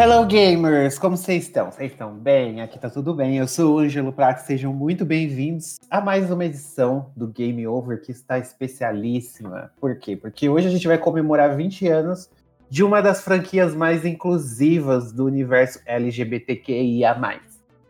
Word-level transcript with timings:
Hello 0.00 0.24
gamers, 0.24 0.96
como 0.96 1.16
vocês 1.16 1.42
estão? 1.42 1.72
Vocês 1.72 1.90
estão 1.90 2.14
bem? 2.14 2.60
Aqui 2.62 2.78
tá 2.78 2.88
tudo 2.88 3.12
bem. 3.12 3.38
Eu 3.38 3.48
sou 3.48 3.74
o 3.74 3.78
Ângelo 3.80 4.12
Prato, 4.12 4.46
sejam 4.46 4.72
muito 4.72 5.04
bem-vindos 5.04 5.80
a 5.90 6.00
mais 6.00 6.30
uma 6.30 6.44
edição 6.44 7.10
do 7.16 7.26
Game 7.26 7.66
Over 7.66 8.00
que 8.00 8.12
está 8.12 8.38
especialíssima. 8.38 9.72
Por 9.80 9.98
quê? 9.98 10.14
Porque 10.14 10.48
hoje 10.48 10.68
a 10.68 10.70
gente 10.70 10.86
vai 10.86 10.98
comemorar 10.98 11.56
20 11.56 11.88
anos 11.88 12.30
de 12.70 12.84
uma 12.84 13.02
das 13.02 13.22
franquias 13.22 13.74
mais 13.74 14.04
inclusivas 14.04 15.10
do 15.10 15.24
universo 15.24 15.80
LGBTQIA+. 15.84 17.40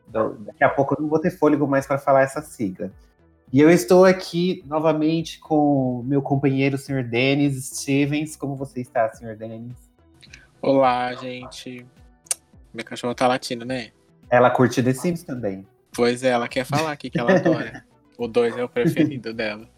Então, 0.08 0.34
daqui 0.46 0.64
a 0.64 0.70
pouco 0.70 0.94
eu 0.94 1.02
não 1.02 1.10
vou 1.10 1.18
ter 1.18 1.30
fôlego 1.30 1.66
mais 1.66 1.86
para 1.86 1.98
falar 1.98 2.22
essa 2.22 2.40
sigla. 2.40 2.90
E 3.52 3.60
eu 3.60 3.68
estou 3.68 4.06
aqui 4.06 4.64
novamente 4.66 5.38
com 5.40 6.02
meu 6.06 6.22
companheiro, 6.22 6.78
Sr. 6.78 7.04
Denis 7.04 7.66
Stevens. 7.66 8.34
Como 8.34 8.56
você 8.56 8.80
está, 8.80 9.12
Sr. 9.12 9.36
Denis? 9.36 9.76
Olá, 10.62 11.14
gente. 11.14 11.86
Minha 12.78 12.84
cachorra 12.84 13.12
tá 13.12 13.26
latindo, 13.26 13.64
né? 13.64 13.88
Ela 14.30 14.50
curte 14.50 14.80
The 14.80 14.94
Sims 14.94 15.24
também. 15.24 15.66
Pois 15.92 16.22
é, 16.22 16.28
ela 16.28 16.46
quer 16.46 16.64
falar 16.64 16.92
aqui 16.92 17.10
que 17.10 17.18
ela 17.18 17.34
adora. 17.34 17.84
o 18.16 18.28
2 18.28 18.56
é 18.56 18.62
o 18.62 18.68
preferido 18.68 19.34
dela. 19.34 19.68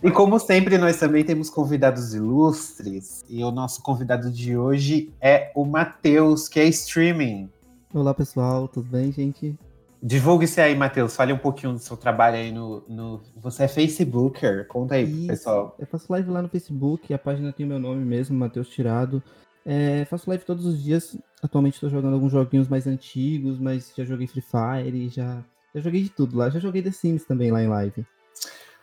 E 0.00 0.08
como 0.12 0.38
sempre, 0.38 0.78
nós 0.78 1.00
também 1.00 1.24
temos 1.24 1.50
convidados 1.50 2.14
ilustres. 2.14 3.24
E 3.28 3.42
o 3.42 3.50
nosso 3.50 3.82
convidado 3.82 4.30
de 4.30 4.56
hoje 4.56 5.12
é 5.20 5.50
o 5.52 5.64
Matheus, 5.64 6.48
que 6.48 6.60
é 6.60 6.64
streaming. 6.66 7.50
Olá, 7.92 8.14
pessoal, 8.14 8.68
tudo 8.68 8.88
bem, 8.88 9.10
gente? 9.10 9.58
Divulgue-se 10.00 10.60
aí, 10.60 10.76
Matheus. 10.76 11.16
Fale 11.16 11.32
um 11.32 11.38
pouquinho 11.38 11.72
do 11.72 11.80
seu 11.80 11.96
trabalho 11.96 12.36
aí 12.36 12.52
no. 12.52 12.84
no... 12.88 13.20
Você 13.38 13.64
é 13.64 13.68
Facebooker. 13.68 14.68
Conta 14.68 14.94
aí, 14.94 15.02
Isso. 15.02 15.26
pessoal. 15.26 15.74
Eu 15.76 15.88
faço 15.88 16.06
live 16.12 16.30
lá 16.30 16.40
no 16.40 16.48
Facebook, 16.48 17.12
a 17.12 17.18
página 17.18 17.52
tem 17.52 17.66
meu 17.66 17.80
nome 17.80 18.04
mesmo, 18.04 18.38
Matheus 18.38 18.68
Tirado. 18.68 19.20
É, 19.66 20.04
faço 20.04 20.28
live 20.28 20.44
todos 20.44 20.66
os 20.66 20.82
dias. 20.82 21.16
Atualmente 21.42 21.74
estou 21.74 21.88
jogando 21.88 22.14
alguns 22.14 22.32
joguinhos 22.32 22.68
mais 22.68 22.86
antigos, 22.86 23.58
mas 23.58 23.92
já 23.96 24.04
joguei 24.04 24.26
Free 24.26 24.42
Fire, 24.42 25.08
já, 25.08 25.42
já 25.74 25.80
joguei 25.80 26.02
de 26.02 26.10
tudo 26.10 26.36
lá. 26.36 26.50
Já 26.50 26.58
joguei 26.58 26.82
The 26.82 26.90
Sims 26.90 27.24
também 27.24 27.50
lá 27.50 27.62
em 27.62 27.68
live. 27.68 28.06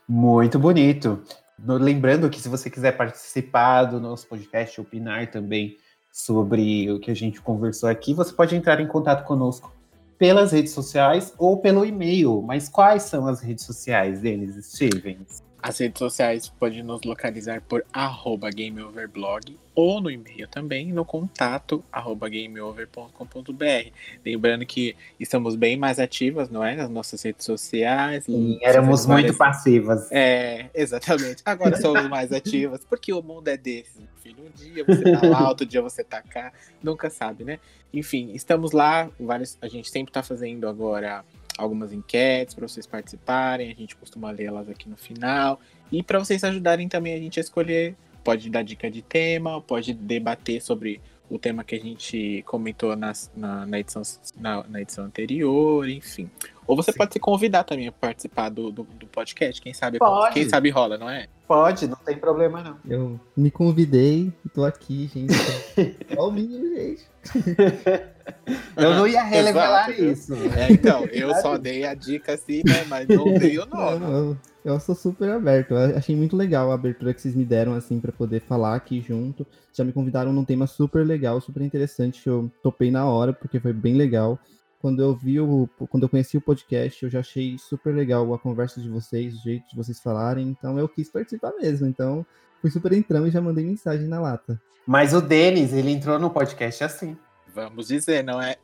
Muito 0.07 0.57
bonito. 0.57 1.21
Lembrando 1.63 2.29
que 2.29 2.41
se 2.41 2.49
você 2.49 2.69
quiser 2.69 2.97
participar 2.97 3.85
do 3.85 3.99
nosso 3.99 4.27
podcast, 4.27 4.81
opinar 4.81 5.29
também 5.29 5.77
sobre 6.11 6.91
o 6.91 6.99
que 6.99 7.11
a 7.11 7.15
gente 7.15 7.39
conversou 7.39 7.87
aqui, 7.87 8.13
você 8.13 8.33
pode 8.33 8.55
entrar 8.55 8.81
em 8.81 8.87
contato 8.87 9.25
conosco 9.25 9.71
pelas 10.17 10.51
redes 10.51 10.71
sociais 10.71 11.33
ou 11.37 11.57
pelo 11.57 11.85
e-mail. 11.85 12.41
Mas 12.41 12.67
quais 12.67 13.03
são 13.03 13.27
as 13.27 13.41
redes 13.41 13.63
sociais 13.63 14.21
deles, 14.21 14.55
Stevens? 14.65 15.43
As 15.61 15.77
redes 15.77 15.99
sociais 15.99 16.49
podem 16.49 16.81
nos 16.81 17.03
localizar 17.03 17.61
por 17.61 17.85
arroba 17.93 18.49
gameoverblog 18.49 19.57
ou 19.75 20.01
no 20.01 20.09
e-mail 20.09 20.47
também, 20.47 20.91
no 20.91 21.05
contato 21.05 21.83
arroba 21.91 22.27
gameover.com.br. 22.27 23.91
Lembrando 24.25 24.65
que 24.65 24.95
estamos 25.19 25.55
bem 25.55 25.77
mais 25.77 25.99
ativas, 25.99 26.49
não 26.49 26.63
é? 26.63 26.75
Nas 26.75 26.89
nossas 26.89 27.21
redes 27.21 27.45
sociais. 27.45 28.25
Sim, 28.25 28.59
éramos 28.61 29.05
muito 29.05 29.35
passivas. 29.35 30.11
É, 30.11 30.69
exatamente. 30.73 31.41
Agora 31.45 31.77
somos 31.79 32.07
mais 32.09 32.31
ativas, 32.33 32.83
porque 32.83 33.13
o 33.13 33.21
mundo 33.21 33.47
é 33.47 33.55
desse, 33.55 34.01
filho. 34.21 34.43
Um 34.43 34.49
dia 34.49 34.83
você 34.83 35.03
tá 35.03 35.27
lá, 35.27 35.47
outro 35.47 35.65
dia 35.65 35.81
você 35.81 36.03
tá 36.03 36.21
cá, 36.21 36.51
nunca 36.81 37.09
sabe, 37.09 37.43
né? 37.43 37.59
Enfim, 37.93 38.31
estamos 38.33 38.71
lá, 38.71 39.09
vários, 39.19 39.57
a 39.61 39.67
gente 39.67 39.89
sempre 39.89 40.11
tá 40.11 40.23
fazendo 40.23 40.67
agora 40.67 41.23
algumas 41.57 41.93
enquetes 41.93 42.53
para 42.53 42.67
vocês 42.67 42.85
participarem, 42.85 43.71
a 43.71 43.75
gente 43.75 43.95
costuma 43.95 44.31
lê-las 44.31 44.69
aqui 44.69 44.89
no 44.89 44.97
final. 44.97 45.59
E 45.91 46.01
para 46.01 46.19
vocês 46.19 46.43
ajudarem 46.43 46.87
também 46.87 47.13
a 47.13 47.19
gente 47.19 47.39
a 47.39 47.41
escolher, 47.41 47.95
pode 48.23 48.49
dar 48.49 48.63
dica 48.63 48.89
de 48.89 49.01
tema, 49.01 49.61
pode 49.61 49.93
debater 49.93 50.61
sobre 50.61 51.01
o 51.29 51.39
tema 51.39 51.63
que 51.63 51.75
a 51.75 51.79
gente 51.79 52.43
comentou 52.45 52.95
nas, 52.95 53.31
na, 53.35 53.65
na, 53.65 53.79
edição, 53.79 54.01
na, 54.37 54.63
na, 54.67 54.81
edição 54.81 55.05
anterior, 55.05 55.87
enfim. 55.87 56.29
Ou 56.71 56.77
você 56.77 56.93
Sim. 56.93 56.99
pode 56.99 57.11
se 57.11 57.19
convidar 57.19 57.65
também 57.65 57.89
a 57.89 57.91
participar 57.91 58.47
do, 58.47 58.71
do, 58.71 58.83
do, 58.83 59.05
podcast, 59.07 59.61
quem 59.61 59.73
sabe, 59.73 59.99
pode. 59.99 60.33
quem 60.33 60.47
sabe 60.47 60.69
rola, 60.69 60.97
não 60.97 61.09
é? 61.09 61.27
Pode, 61.45 61.85
não 61.85 61.97
tem 61.97 62.17
problema 62.17 62.63
não. 62.63 62.77
Eu 62.89 63.19
me 63.35 63.51
convidei 63.51 64.31
e 64.45 64.47
tô 64.47 64.63
aqui, 64.63 65.11
gente. 65.13 65.33
Olha 66.15 66.21
o 66.21 66.31
mínimo, 66.31 66.73
gente. 66.73 67.05
Eu 68.77 68.95
não 68.95 69.05
ia 69.05 69.21
revelar 69.21 69.91
isso. 69.99 70.33
É, 70.33 70.71
então, 70.71 71.05
eu 71.11 71.33
só 71.35 71.57
dei 71.57 71.85
a 71.85 71.93
dica 71.93 72.33
assim, 72.33 72.61
né? 72.65 72.85
Mas 72.87 73.07
não 73.07 73.33
dei 73.33 73.57
o 73.59 73.65
nome. 73.65 73.99
Não, 73.99 74.37
eu 74.63 74.79
sou 74.79 74.95
super 74.95 75.29
aberto. 75.31 75.73
Eu 75.73 75.97
achei 75.97 76.15
muito 76.15 76.37
legal 76.37 76.71
a 76.71 76.75
abertura 76.75 77.13
que 77.13 77.21
vocês 77.21 77.35
me 77.35 77.43
deram, 77.43 77.73
assim, 77.73 77.99
para 77.99 78.11
poder 78.11 78.41
falar 78.41 78.75
aqui 78.75 79.01
junto. 79.01 79.45
Já 79.73 79.83
me 79.83 79.91
convidaram 79.91 80.31
num 80.31 80.45
tema 80.45 80.67
super 80.67 81.05
legal, 81.05 81.41
super 81.41 81.61
interessante, 81.61 82.21
que 82.21 82.29
eu 82.29 82.49
topei 82.63 82.89
na 82.89 83.05
hora, 83.05 83.33
porque 83.33 83.59
foi 83.59 83.73
bem 83.73 83.95
legal. 83.95 84.39
Quando 84.81 85.01
eu 85.01 85.15
vi 85.15 85.39
o. 85.39 85.69
Quando 85.89 86.03
eu 86.03 86.09
conheci 86.09 86.37
o 86.37 86.41
podcast, 86.41 87.03
eu 87.03 87.09
já 87.09 87.19
achei 87.19 87.55
super 87.59 87.93
legal 87.93 88.33
a 88.33 88.39
conversa 88.39 88.81
de 88.81 88.89
vocês, 88.89 89.35
o 89.35 89.43
jeito 89.43 89.69
de 89.69 89.75
vocês 89.75 89.99
falarem. 89.99 90.47
Então 90.47 90.79
eu 90.79 90.89
quis 90.89 91.09
participar 91.09 91.53
mesmo. 91.61 91.87
Então, 91.87 92.25
fui 92.59 92.71
super 92.71 92.91
entrando 92.91 93.27
e 93.27 93.31
já 93.31 93.39
mandei 93.39 93.63
mensagem 93.63 94.07
na 94.07 94.19
lata. 94.19 94.59
Mas 94.85 95.13
o 95.13 95.21
Denis, 95.21 95.71
ele 95.71 95.91
entrou 95.91 96.17
no 96.17 96.31
podcast 96.31 96.83
assim. 96.83 97.15
Vamos 97.53 97.89
dizer, 97.89 98.23
não 98.23 98.41
é? 98.41 98.55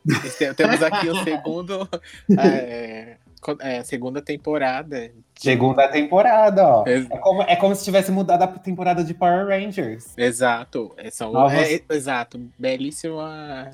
Temos 0.55 0.81
aqui 0.81 1.09
o 1.09 1.23
segundo. 1.23 1.87
É, 2.39 3.17
é, 3.59 3.83
segunda 3.83 4.21
temporada. 4.21 5.09
De... 5.09 5.13
Segunda 5.35 5.87
temporada, 5.87 6.67
ó. 6.67 6.83
É 6.87 7.03
como, 7.19 7.41
é 7.43 7.55
como 7.55 7.75
se 7.75 7.83
tivesse 7.83 8.11
mudado 8.11 8.43
a 8.43 8.47
temporada 8.47 9.03
de 9.03 9.13
Power 9.13 9.47
Rangers. 9.47 10.17
Exato. 10.17 10.93
É, 10.97 11.11
são, 11.11 11.49
é, 11.49 11.79
exato. 11.89 12.41
Belíssima. 12.57 13.71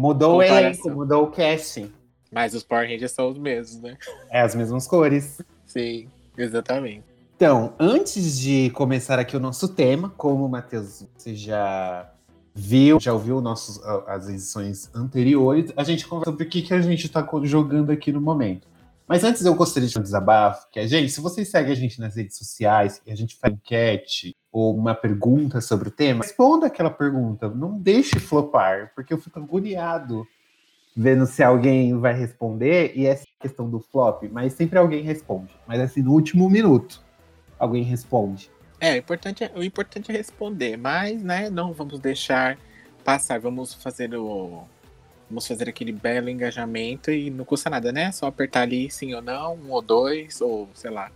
Mudou 0.00 0.38
o 0.38 0.42
elenco, 0.42 0.88
mudou 0.88 1.24
o 1.24 1.26
casting. 1.30 1.92
Mas 2.32 2.54
os 2.54 2.62
Power 2.62 2.88
Rangers 2.88 3.12
são 3.12 3.28
os 3.28 3.36
mesmos, 3.36 3.82
né? 3.82 3.98
É, 4.30 4.40
as 4.40 4.54
mesmas 4.54 4.86
cores. 4.86 5.42
Sim, 5.66 6.08
exatamente. 6.38 7.04
Então, 7.36 7.74
antes 7.78 8.40
de 8.40 8.70
começar 8.70 9.18
aqui 9.18 9.36
o 9.36 9.40
nosso 9.40 9.68
tema, 9.68 10.08
como 10.16 10.46
o 10.46 10.48
Matheus, 10.48 11.04
você 11.14 11.34
já 11.34 12.10
viu, 12.54 12.98
já 12.98 13.12
ouviu 13.12 13.42
nossos, 13.42 13.78
as 14.06 14.26
edições 14.26 14.88
anteriores, 14.94 15.70
a 15.76 15.84
gente 15.84 16.06
conversa 16.06 16.30
sobre 16.30 16.46
o 16.46 16.48
que, 16.48 16.62
que 16.62 16.72
a 16.72 16.80
gente 16.80 17.04
está 17.04 17.28
jogando 17.42 17.92
aqui 17.92 18.10
no 18.10 18.22
momento. 18.22 18.66
Mas 19.06 19.22
antes 19.22 19.44
eu 19.44 19.54
gostaria 19.54 19.88
de 19.88 19.98
um 19.98 20.02
desabafo, 20.02 20.66
que 20.70 20.80
a 20.80 20.86
gente, 20.86 21.12
se 21.12 21.20
vocês 21.20 21.50
seguem 21.50 21.72
a 21.72 21.76
gente 21.76 22.00
nas 22.00 22.16
redes 22.16 22.38
sociais 22.38 23.02
e 23.04 23.12
a 23.12 23.14
gente 23.14 23.36
faz 23.36 23.52
enquete 23.52 24.34
ou 24.52 24.76
uma 24.76 24.94
pergunta 24.94 25.60
sobre 25.60 25.88
o 25.88 25.92
tema, 25.92 26.24
responda 26.24 26.66
aquela 26.66 26.90
pergunta, 26.90 27.48
não 27.48 27.78
deixe 27.78 28.18
flopar, 28.18 28.92
porque 28.94 29.12
eu 29.12 29.18
fico 29.18 29.38
agoniado 29.38 30.26
vendo 30.96 31.24
se 31.24 31.42
alguém 31.42 31.96
vai 31.98 32.12
responder 32.14 32.92
e 32.96 33.06
essa 33.06 33.26
questão 33.38 33.70
do 33.70 33.78
flop, 33.78 34.24
mas 34.30 34.52
sempre 34.54 34.78
alguém 34.78 35.02
responde, 35.02 35.54
mas 35.66 35.80
assim 35.80 36.02
no 36.02 36.12
último 36.12 36.50
minuto 36.50 37.00
alguém 37.58 37.82
responde. 37.82 38.50
É, 38.80 38.94
o 38.94 38.96
importante 38.96 39.44
é, 39.44 39.52
o 39.54 39.62
importante 39.62 40.10
é 40.10 40.16
responder, 40.16 40.76
mas 40.76 41.22
né, 41.22 41.48
não 41.48 41.72
vamos 41.72 42.00
deixar 42.00 42.58
passar, 43.04 43.38
vamos 43.38 43.74
fazer 43.74 44.14
o 44.14 44.64
Vamos 45.30 45.46
fazer 45.46 45.68
aquele 45.68 45.92
belo 45.92 46.28
engajamento 46.28 47.12
e 47.12 47.30
não 47.30 47.44
custa 47.44 47.70
nada, 47.70 47.92
né? 47.92 48.10
Só 48.10 48.26
apertar 48.26 48.62
ali 48.62 48.90
sim 48.90 49.14
ou 49.14 49.22
não, 49.22 49.54
um 49.54 49.70
ou 49.70 49.80
dois, 49.80 50.40
ou 50.40 50.68
sei 50.74 50.90
lá. 50.90 51.12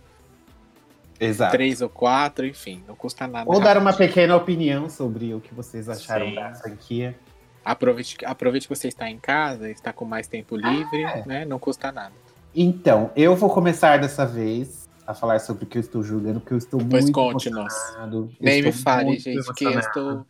Exato. 1.19 1.51
Três 1.51 1.81
ou 1.81 1.89
quatro, 1.89 2.45
enfim, 2.45 2.83
não 2.87 2.95
custa 2.95 3.27
nada. 3.27 3.49
Ou 3.49 3.59
dar 3.59 3.77
uma 3.77 3.93
pequena 3.93 4.35
opinião 4.35 4.89
sobre 4.89 5.33
o 5.33 5.39
que 5.39 5.53
vocês 5.53 5.87
acharam 5.87 6.27
sim. 6.27 6.35
da 6.35 6.53
franquia. 6.53 7.15
Aproveite, 7.63 8.17
aproveite 8.25 8.67
que 8.67 8.75
você 8.75 8.89
está 8.89 9.09
em 9.09 9.17
casa, 9.17 9.69
está 9.71 9.91
com 9.91 10.05
mais 10.05 10.27
tempo 10.27 10.55
livre, 10.55 11.05
ah, 11.05 11.17
é. 11.17 11.25
né? 11.25 11.45
Não 11.45 11.57
custa 11.57 11.91
nada. 11.91 12.13
Então, 12.53 13.11
eu 13.15 13.35
vou 13.35 13.49
começar 13.49 13.97
dessa 13.97 14.25
vez 14.25 14.87
a 15.05 15.13
falar 15.13 15.39
sobre 15.39 15.65
o 15.65 15.67
que 15.67 15.77
eu 15.77 15.81
estou 15.81 16.03
julgando, 16.03 16.39
porque 16.39 16.53
eu 16.53 16.57
estou 16.57 16.79
pois 16.79 17.03
muito 17.03 17.15
conte 17.15 17.49
emocionado. 17.49 18.31
Nem 18.39 18.61
me 18.61 18.71
fale, 18.71 19.17
gente, 19.17 19.37
emocionado. 19.37 19.55
que 19.55 19.65
eu 19.65 19.79
estou, 19.79 20.25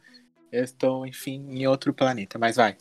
eu 0.51 0.63
estou, 0.63 1.07
enfim, 1.07 1.45
em 1.49 1.67
outro 1.67 1.93
planeta, 1.93 2.37
mas 2.37 2.55
vai. 2.55 2.75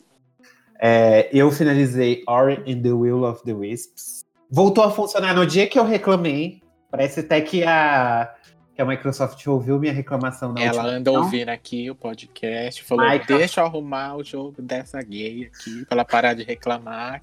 É, 0.79 1.29
eu 1.33 1.49
finalizei 1.51 2.23
Ori 2.27 2.63
and 2.67 2.81
the 2.81 2.91
Will 2.91 3.23
of 3.23 3.43
the 3.43 3.53
Wisps. 3.53 4.25
Voltou 4.49 4.83
a 4.83 4.91
funcionar 4.91 5.33
no 5.33 5.45
dia 5.45 5.67
que 5.67 5.79
eu 5.79 5.85
reclamei. 5.85 6.61
Parece 6.95 7.19
até 7.19 7.41
que 7.41 7.61
a, 7.63 8.33
que 8.73 8.81
a 8.81 8.85
Microsoft 8.85 9.45
ouviu 9.47 9.77
minha 9.77 9.91
reclamação 9.91 10.53
na 10.53 10.61
Ela 10.61 10.85
anda 10.85 11.11
ouvindo 11.11 11.49
aqui 11.49 11.91
o 11.91 11.95
podcast, 11.95 12.81
falou: 12.83 13.03
Microsoft... 13.03 13.37
deixa 13.37 13.61
eu 13.61 13.65
arrumar 13.65 14.15
o 14.15 14.23
jogo 14.23 14.61
dessa 14.61 15.01
gay 15.01 15.51
aqui 15.53 15.85
pra 15.85 15.95
ela 15.95 16.05
parar 16.05 16.33
de 16.33 16.43
reclamar. 16.43 17.21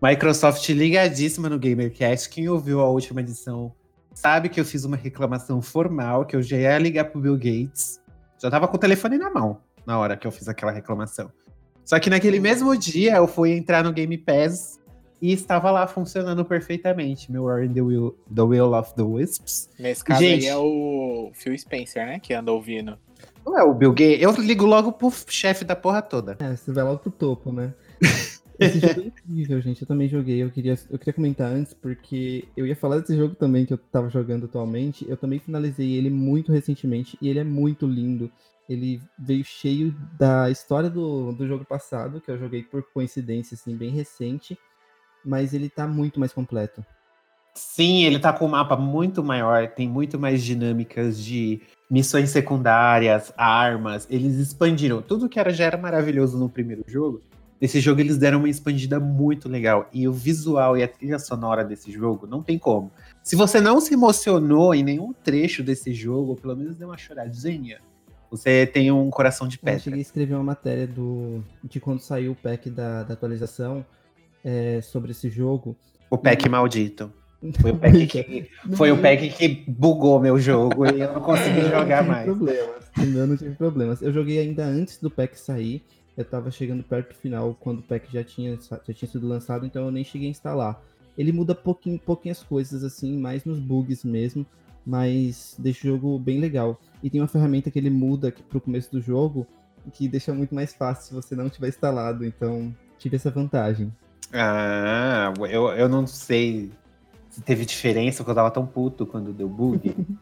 Microsoft 0.00 0.66
ligadíssima 0.70 1.50
no 1.50 1.58
GamerCast. 1.58 2.30
Quem 2.30 2.48
ouviu 2.48 2.80
a 2.80 2.88
última 2.88 3.20
edição 3.20 3.74
sabe 4.14 4.48
que 4.48 4.58
eu 4.58 4.64
fiz 4.64 4.84
uma 4.84 4.96
reclamação 4.96 5.60
formal, 5.60 6.24
que 6.24 6.34
eu 6.34 6.42
já 6.42 6.56
ia 6.56 6.78
ligar 6.78 7.04
pro 7.06 7.20
Bill 7.20 7.36
Gates. 7.36 8.00
Já 8.40 8.50
tava 8.50 8.66
com 8.68 8.76
o 8.76 8.80
telefone 8.80 9.18
na 9.18 9.28
mão 9.28 9.60
na 9.84 9.98
hora 9.98 10.16
que 10.16 10.26
eu 10.26 10.30
fiz 10.30 10.48
aquela 10.48 10.72
reclamação. 10.72 11.30
Só 11.84 11.98
que 11.98 12.08
naquele 12.08 12.40
mesmo 12.40 12.76
dia 12.76 13.16
eu 13.16 13.26
fui 13.26 13.52
entrar 13.52 13.84
no 13.84 13.92
Game 13.92 14.16
Pass 14.16 14.77
e 15.20 15.32
estava 15.32 15.70
lá 15.70 15.86
funcionando 15.86 16.44
perfeitamente. 16.44 17.30
Meu 17.30 17.44
War 17.44 17.64
in 17.64 17.72
the 17.72 17.80
Will, 17.80 18.16
the 18.34 18.42
Will 18.42 18.72
of 18.74 18.94
the 18.94 19.02
Wisps. 19.02 19.68
Nesse 19.78 20.04
caso 20.04 20.20
Gente, 20.20 20.44
aí 20.44 20.48
é 20.48 20.56
o 20.56 21.30
Phil 21.34 21.56
Spencer, 21.58 22.06
né? 22.06 22.18
Que 22.20 22.34
anda 22.34 22.52
ouvindo. 22.52 22.98
Não 23.44 23.58
é 23.58 23.62
o 23.62 23.74
Bill 23.74 23.92
Gates. 23.92 24.22
Eu 24.22 24.32
ligo 24.32 24.66
logo 24.66 24.92
pro 24.92 25.10
chefe 25.28 25.64
da 25.64 25.74
porra 25.74 26.02
toda. 26.02 26.36
É, 26.38 26.54
você 26.54 26.72
vai 26.72 26.84
logo 26.84 26.98
pro 26.98 27.10
topo, 27.10 27.50
né? 27.50 27.74
Esse 28.58 28.80
jogo 28.80 29.00
é 29.00 29.04
incrível, 29.06 29.60
gente. 29.60 29.82
Eu 29.82 29.88
também 29.88 30.08
joguei. 30.08 30.42
Eu 30.42 30.50
queria, 30.50 30.76
eu 30.90 30.98
queria 30.98 31.12
comentar 31.14 31.50
antes, 31.50 31.72
porque 31.72 32.46
eu 32.56 32.66
ia 32.66 32.74
falar 32.74 32.98
desse 32.98 33.16
jogo 33.16 33.34
também 33.34 33.64
que 33.64 33.72
eu 33.72 33.78
tava 33.78 34.10
jogando 34.10 34.46
atualmente. 34.46 35.08
Eu 35.08 35.16
também 35.16 35.38
finalizei 35.38 35.94
ele 35.94 36.10
muito 36.10 36.52
recentemente 36.52 37.16
e 37.22 37.28
ele 37.28 37.38
é 37.38 37.44
muito 37.44 37.86
lindo. 37.86 38.30
Ele 38.68 39.00
veio 39.18 39.44
cheio 39.44 39.94
da 40.18 40.50
história 40.50 40.90
do, 40.90 41.32
do 41.32 41.46
jogo 41.46 41.64
passado, 41.64 42.20
que 42.20 42.30
eu 42.30 42.38
joguei 42.38 42.62
por 42.62 42.82
coincidência, 42.92 43.54
assim, 43.54 43.74
bem 43.74 43.90
recente. 43.90 44.58
Mas 45.24 45.52
ele 45.52 45.68
tá 45.68 45.86
muito 45.86 46.18
mais 46.18 46.32
completo. 46.32 46.84
Sim, 47.54 48.04
ele 48.04 48.20
tá 48.20 48.32
com 48.32 48.46
um 48.46 48.50
mapa 48.50 48.76
muito 48.76 49.22
maior, 49.22 49.68
tem 49.68 49.88
muito 49.88 50.18
mais 50.18 50.44
dinâmicas 50.44 51.18
de 51.18 51.60
missões 51.90 52.30
secundárias, 52.30 53.32
armas. 53.36 54.06
Eles 54.08 54.36
expandiram. 54.36 55.02
Tudo 55.02 55.28
que 55.28 55.40
era 55.40 55.52
já 55.52 55.64
era 55.64 55.76
maravilhoso 55.76 56.38
no 56.38 56.48
primeiro 56.48 56.84
jogo. 56.86 57.20
Nesse 57.60 57.80
jogo 57.80 58.00
eles 58.00 58.16
deram 58.16 58.38
uma 58.38 58.48
expandida 58.48 59.00
muito 59.00 59.48
legal. 59.48 59.88
E 59.92 60.06
o 60.06 60.12
visual 60.12 60.76
e 60.76 60.84
a 60.84 60.88
trilha 60.88 61.18
sonora 61.18 61.64
desse 61.64 61.90
jogo 61.90 62.26
não 62.26 62.42
tem 62.42 62.56
como. 62.56 62.92
Se 63.24 63.34
você 63.34 63.60
não 63.60 63.80
se 63.80 63.94
emocionou 63.94 64.72
em 64.72 64.84
nenhum 64.84 65.12
trecho 65.12 65.62
desse 65.62 65.92
jogo, 65.92 66.30
ou 66.30 66.36
pelo 66.36 66.56
menos 66.56 66.76
deu 66.76 66.86
uma 66.86 66.96
choradinha, 66.96 67.80
você 68.30 68.66
tem 68.66 68.92
um 68.92 69.10
coração 69.10 69.48
de 69.48 69.56
Eu 69.56 69.62
pedra. 69.64 69.80
cheguei 69.80 69.98
a 69.98 70.02
escrever 70.02 70.34
uma 70.34 70.44
matéria 70.44 70.86
do, 70.86 71.42
de 71.64 71.80
quando 71.80 72.00
saiu 72.00 72.32
o 72.32 72.36
pack 72.36 72.70
da, 72.70 73.02
da 73.02 73.14
atualização 73.14 73.84
é, 74.48 74.80
sobre 74.80 75.10
esse 75.10 75.28
jogo. 75.28 75.76
O 76.10 76.16
pack 76.16 76.48
maldito. 76.48 77.12
Foi 77.60 77.70
o 77.70 77.76
pack 77.76 78.06
que, 78.06 78.50
foi 78.74 78.90
o 78.90 79.00
pack 79.00 79.28
que 79.28 79.64
bugou 79.68 80.18
meu 80.18 80.38
jogo 80.38 80.86
e 80.86 81.00
eu 81.00 81.12
não 81.12 81.20
consegui 81.20 81.60
jogar 81.70 82.02
mais. 82.02 82.24
Problemas. 82.24 82.84
Não 82.96 83.36
tive 83.36 83.54
problemas. 83.54 84.02
Eu 84.02 84.12
joguei 84.12 84.38
ainda 84.38 84.64
antes 84.64 84.98
do 84.98 85.10
pack 85.10 85.38
sair. 85.38 85.84
Eu 86.16 86.24
tava 86.24 86.50
chegando 86.50 86.82
perto 86.82 87.10
do 87.10 87.14
final 87.14 87.56
quando 87.60 87.78
o 87.78 87.82
pack 87.82 88.12
já 88.12 88.24
tinha, 88.24 88.58
já 88.58 88.92
tinha 88.92 89.08
sido 89.08 89.28
lançado, 89.28 89.64
então 89.64 89.84
eu 89.84 89.92
nem 89.92 90.02
cheguei 90.02 90.26
a 90.26 90.30
instalar. 90.30 90.82
Ele 91.16 91.30
muda 91.30 91.54
pouquinho, 91.54 91.98
pouquinhas 91.98 92.42
coisas, 92.42 92.82
assim, 92.82 93.16
mais 93.18 93.44
nos 93.44 93.58
bugs 93.58 94.02
mesmo, 94.02 94.44
mas 94.84 95.54
deixa 95.58 95.86
o 95.86 95.90
jogo 95.90 96.18
bem 96.18 96.40
legal. 96.40 96.80
E 97.02 97.10
tem 97.10 97.20
uma 97.20 97.28
ferramenta 97.28 97.70
que 97.70 97.78
ele 97.78 97.90
muda 97.90 98.28
aqui 98.28 98.42
pro 98.42 98.60
começo 98.60 98.90
do 98.90 99.00
jogo, 99.00 99.46
que 99.92 100.08
deixa 100.08 100.34
muito 100.34 100.54
mais 100.54 100.72
fácil 100.74 101.04
se 101.04 101.14
você 101.14 101.36
não 101.36 101.48
tiver 101.48 101.68
instalado, 101.68 102.24
então 102.24 102.74
tive 102.98 103.14
essa 103.14 103.30
vantagem. 103.30 103.92
Ah, 104.32 105.32
eu, 105.50 105.68
eu 105.68 105.88
não 105.88 106.06
sei 106.06 106.70
se 107.30 107.40
teve 107.40 107.64
diferença, 107.64 108.18
porque 108.18 108.30
eu 108.30 108.34
tava 108.34 108.50
tão 108.50 108.66
puto 108.66 109.06
quando 109.06 109.32
deu 109.32 109.48
bug. 109.48 109.94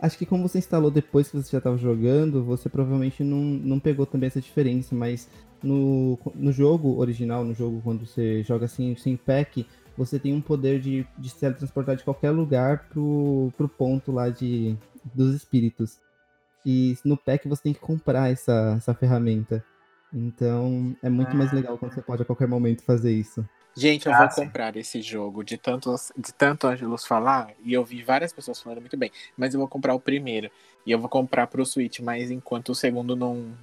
Acho 0.00 0.18
que 0.18 0.26
como 0.26 0.48
você 0.48 0.58
instalou 0.58 0.90
depois 0.90 1.30
que 1.30 1.36
você 1.36 1.52
já 1.52 1.58
estava 1.58 1.76
jogando, 1.78 2.42
você 2.42 2.68
provavelmente 2.68 3.22
não, 3.22 3.38
não 3.38 3.78
pegou 3.78 4.04
também 4.04 4.26
essa 4.26 4.40
diferença, 4.40 4.96
mas 4.96 5.28
no, 5.62 6.18
no 6.34 6.50
jogo 6.50 6.98
original, 6.98 7.44
no 7.44 7.54
jogo 7.54 7.80
quando 7.84 8.04
você 8.04 8.42
joga 8.42 8.64
assim, 8.64 8.96
sem 8.96 9.16
pack, 9.16 9.64
você 9.96 10.18
tem 10.18 10.34
um 10.34 10.40
poder 10.40 10.80
de, 10.80 11.06
de 11.16 11.30
se 11.30 11.38
teletransportar 11.38 11.94
de 11.94 12.02
qualquer 12.02 12.30
lugar 12.30 12.88
pro, 12.88 13.52
pro 13.56 13.68
ponto 13.68 14.10
lá 14.10 14.28
de, 14.28 14.76
dos 15.14 15.34
espíritos. 15.34 15.98
E 16.66 16.96
no 17.04 17.16
pack 17.16 17.46
você 17.48 17.62
tem 17.62 17.72
que 17.72 17.80
comprar 17.80 18.30
essa, 18.30 18.74
essa 18.76 18.94
ferramenta. 18.94 19.64
Então 20.12 20.94
é 21.02 21.08
muito 21.08 21.36
mais 21.36 21.52
legal 21.52 21.78
quando 21.78 21.94
você 21.94 22.02
pode 22.02 22.22
a 22.22 22.24
qualquer 22.24 22.46
momento 22.46 22.82
fazer 22.82 23.12
isso. 23.12 23.44
Gente, 23.74 24.06
eu 24.06 24.12
Ah, 24.12 24.18
vou 24.18 24.30
sim. 24.30 24.44
comprar 24.44 24.76
esse 24.76 25.00
jogo 25.00 25.42
de 25.42 25.56
tanto, 25.56 25.94
de 26.16 26.32
tanto 26.34 26.66
Angelus 26.66 27.06
falar, 27.06 27.52
e 27.64 27.72
eu 27.72 27.82
vi 27.82 28.02
várias 28.02 28.30
pessoas 28.30 28.60
falando 28.60 28.80
muito 28.80 28.96
bem, 28.98 29.10
mas 29.36 29.54
eu 29.54 29.60
vou 29.60 29.68
comprar 29.68 29.94
o 29.94 30.00
primeiro. 30.00 30.50
E 30.84 30.90
eu 30.92 30.98
vou 30.98 31.08
comprar 31.08 31.46
pro 31.46 31.64
Switch, 31.64 32.00
mas 32.00 32.30
enquanto 32.30 32.70
o 32.70 32.74
segundo 32.74 33.16
não. 33.16 33.56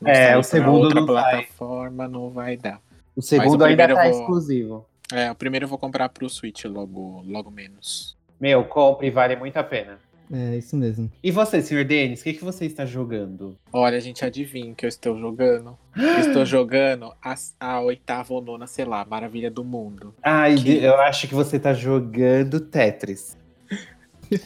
não 0.00 0.10
É, 0.10 0.36
o 0.38 0.42
segundo 0.42 0.84
outra 0.84 1.00
não 1.00 1.06
vai. 1.06 1.30
plataforma, 1.30 2.08
não 2.08 2.30
vai 2.30 2.56
dar. 2.56 2.80
O 3.14 3.20
segundo 3.20 3.60
o 3.60 3.64
ainda 3.66 3.84
primeiro 3.84 3.94
tá 3.94 4.02
vou- 4.08 4.10
exclusivo. 4.10 4.86
É, 5.12 5.30
o 5.30 5.34
primeiro 5.34 5.64
eu 5.64 5.68
vou 5.68 5.78
comprar 5.78 6.08
pro 6.08 6.28
Switch 6.30 6.64
logo, 6.64 7.22
logo 7.26 7.50
menos. 7.50 8.16
Meu, 8.40 8.64
compre, 8.64 9.10
vale 9.10 9.36
muito 9.36 9.56
a 9.58 9.62
pena. 9.64 10.00
É 10.32 10.56
isso 10.56 10.76
mesmo. 10.76 11.10
E 11.22 11.30
você, 11.30 11.60
senhor 11.60 11.84
Denis, 11.84 12.20
o 12.20 12.24
que, 12.24 12.32
que 12.34 12.44
você 12.44 12.64
está 12.64 12.86
jogando? 12.86 13.56
Olha, 13.72 14.00
gente, 14.00 14.24
adivinha 14.24 14.72
o 14.72 14.74
que 14.74 14.86
eu 14.86 14.88
estou 14.88 15.18
jogando? 15.18 15.76
estou 16.18 16.44
jogando 16.46 17.12
a, 17.22 17.34
a 17.60 17.80
oitava 17.82 18.32
ou 18.32 18.40
nona, 18.42 18.66
sei 18.66 18.84
lá, 18.84 19.04
maravilha 19.04 19.50
do 19.50 19.62
mundo. 19.62 20.14
Ai, 20.22 20.56
Que- 20.56 20.82
eu 20.82 20.96
acho 20.96 21.28
que 21.28 21.34
você 21.34 21.58
tá 21.58 21.74
jogando 21.74 22.58
Tetris. 22.58 23.36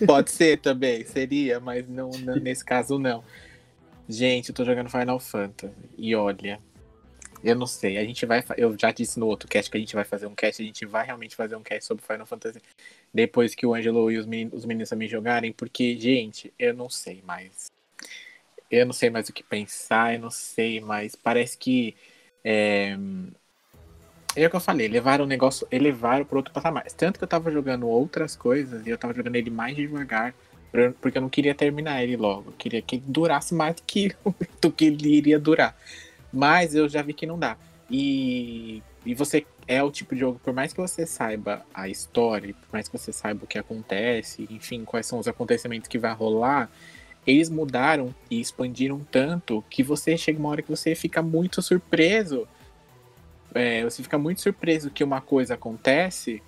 Pode 0.06 0.30
ser 0.32 0.58
também, 0.58 1.04
seria, 1.04 1.60
mas 1.60 1.88
não, 1.88 2.10
não- 2.10 2.36
nesse 2.36 2.64
caso 2.64 2.98
não. 2.98 3.22
Gente, 4.08 4.48
eu 4.48 4.54
tô 4.54 4.64
jogando 4.64 4.90
Final 4.90 5.20
Fantasy. 5.20 5.72
E 5.96 6.14
olha, 6.16 6.58
eu 7.43 7.55
não 7.55 7.67
sei. 7.67 7.99
A 7.99 8.05
gente 8.05 8.25
vai. 8.26 8.43
Eu 8.56 8.76
já 8.79 8.90
disse 8.90 9.19
no 9.19 9.26
outro 9.26 9.49
cast 9.49 9.70
que 9.70 9.76
a 9.76 9.81
gente 9.81 9.94
vai 9.94 10.05
fazer 10.05 10.26
um 10.26 10.35
cast. 10.35 10.62
A 10.62 10.64
gente 10.64 10.85
vai 10.87 11.06
realmente 11.06 11.37
fazer 11.37 11.56
um 11.56 11.62
cast 11.62 11.85
sobre 11.85 12.05
Final 12.05 12.26
Fantasy 12.26 12.61
depois 13.12 13.55
que 13.55 13.67
o 13.67 13.75
Angelo 13.75 14.11
e 14.11 14.19
os 14.19 14.26
meninos, 14.26 14.55
os 14.55 14.64
meninos 14.64 14.88
também 14.88 15.08
jogarem. 15.08 15.52
Porque, 15.52 15.99
gente, 15.99 16.52
eu 16.58 16.75
não 16.75 16.90
sei 16.90 17.23
mais. 17.26 17.70
Eu 18.70 18.87
não 18.87 18.93
sei 18.93 19.11
mais 19.11 19.29
o 19.29 19.32
que 19.32 19.43
pensar. 19.43 20.14
Eu 20.14 20.20
não 20.20 20.31
sei 20.31 20.81
mais. 20.81 21.14
Parece 21.14 21.56
que. 21.56 21.94
É, 22.44 22.96
é 24.37 24.46
o 24.46 24.50
que 24.50 24.56
eu 24.56 24.61
falei, 24.61 24.87
levaram 24.88 25.25
o 25.25 25.29
negócio, 25.29 25.67
elevaram 25.70 26.25
para 26.25 26.38
outro 26.38 26.52
patamar. 26.52 26.85
Tanto 26.93 27.19
que 27.19 27.25
eu 27.25 27.29
tava 27.29 27.50
jogando 27.50 27.88
outras 27.88 28.37
coisas 28.37 28.87
e 28.87 28.90
eu 28.90 28.99
tava 28.99 29.12
jogando 29.12 29.37
ele 29.37 29.50
mais 29.50 29.75
devagar, 29.75 30.32
porque 31.00 31.19
eu 31.19 31.23
não 31.23 31.29
queria 31.29 31.55
terminar 31.55 32.02
ele 32.02 32.17
logo. 32.17 32.50
Eu 32.50 32.55
queria 32.56 32.81
que 32.81 32.96
ele 32.96 33.05
durasse 33.06 33.55
mais 33.55 33.75
do 33.75 33.82
que, 33.82 34.14
do 34.61 34.70
que 34.70 34.85
ele 34.85 35.08
iria 35.08 35.38
durar. 35.38 35.76
Mas 36.32 36.75
eu 36.75 36.88
já 36.88 37.02
vi 37.02 37.12
que 37.12 37.26
não 37.26 37.38
dá. 37.38 37.56
E, 37.90 38.82
e 39.04 39.14
você 39.14 39.46
é 39.66 39.82
o 39.82 39.90
tipo 39.90 40.14
de 40.14 40.20
jogo, 40.20 40.40
por 40.42 40.52
mais 40.52 40.72
que 40.72 40.80
você 40.80 41.06
saiba 41.06 41.64
a 41.72 41.88
história, 41.88 42.54
por 42.54 42.72
mais 42.72 42.88
que 42.88 42.98
você 42.98 43.12
saiba 43.12 43.44
o 43.44 43.46
que 43.46 43.58
acontece, 43.58 44.46
enfim, 44.50 44.84
quais 44.84 45.06
são 45.06 45.19
os 45.19 45.28
acontecimentos 45.28 45.88
que 45.88 45.98
vai 45.98 46.12
rolar, 46.12 46.70
eles 47.26 47.48
mudaram 47.50 48.14
e 48.30 48.40
expandiram 48.40 49.00
tanto 49.10 49.64
que 49.70 49.82
você 49.82 50.16
chega 50.16 50.38
uma 50.38 50.48
hora 50.50 50.62
que 50.62 50.70
você 50.70 50.94
fica 50.94 51.22
muito 51.22 51.60
surpreso 51.60 52.46
é, 53.54 53.82
você 53.82 54.02
fica 54.02 54.19
muito 54.19 54.40
surpreso 54.40 54.90
que 54.90 55.02
uma 55.02 55.20
coisa 55.20 55.54
acontece, 55.54 56.42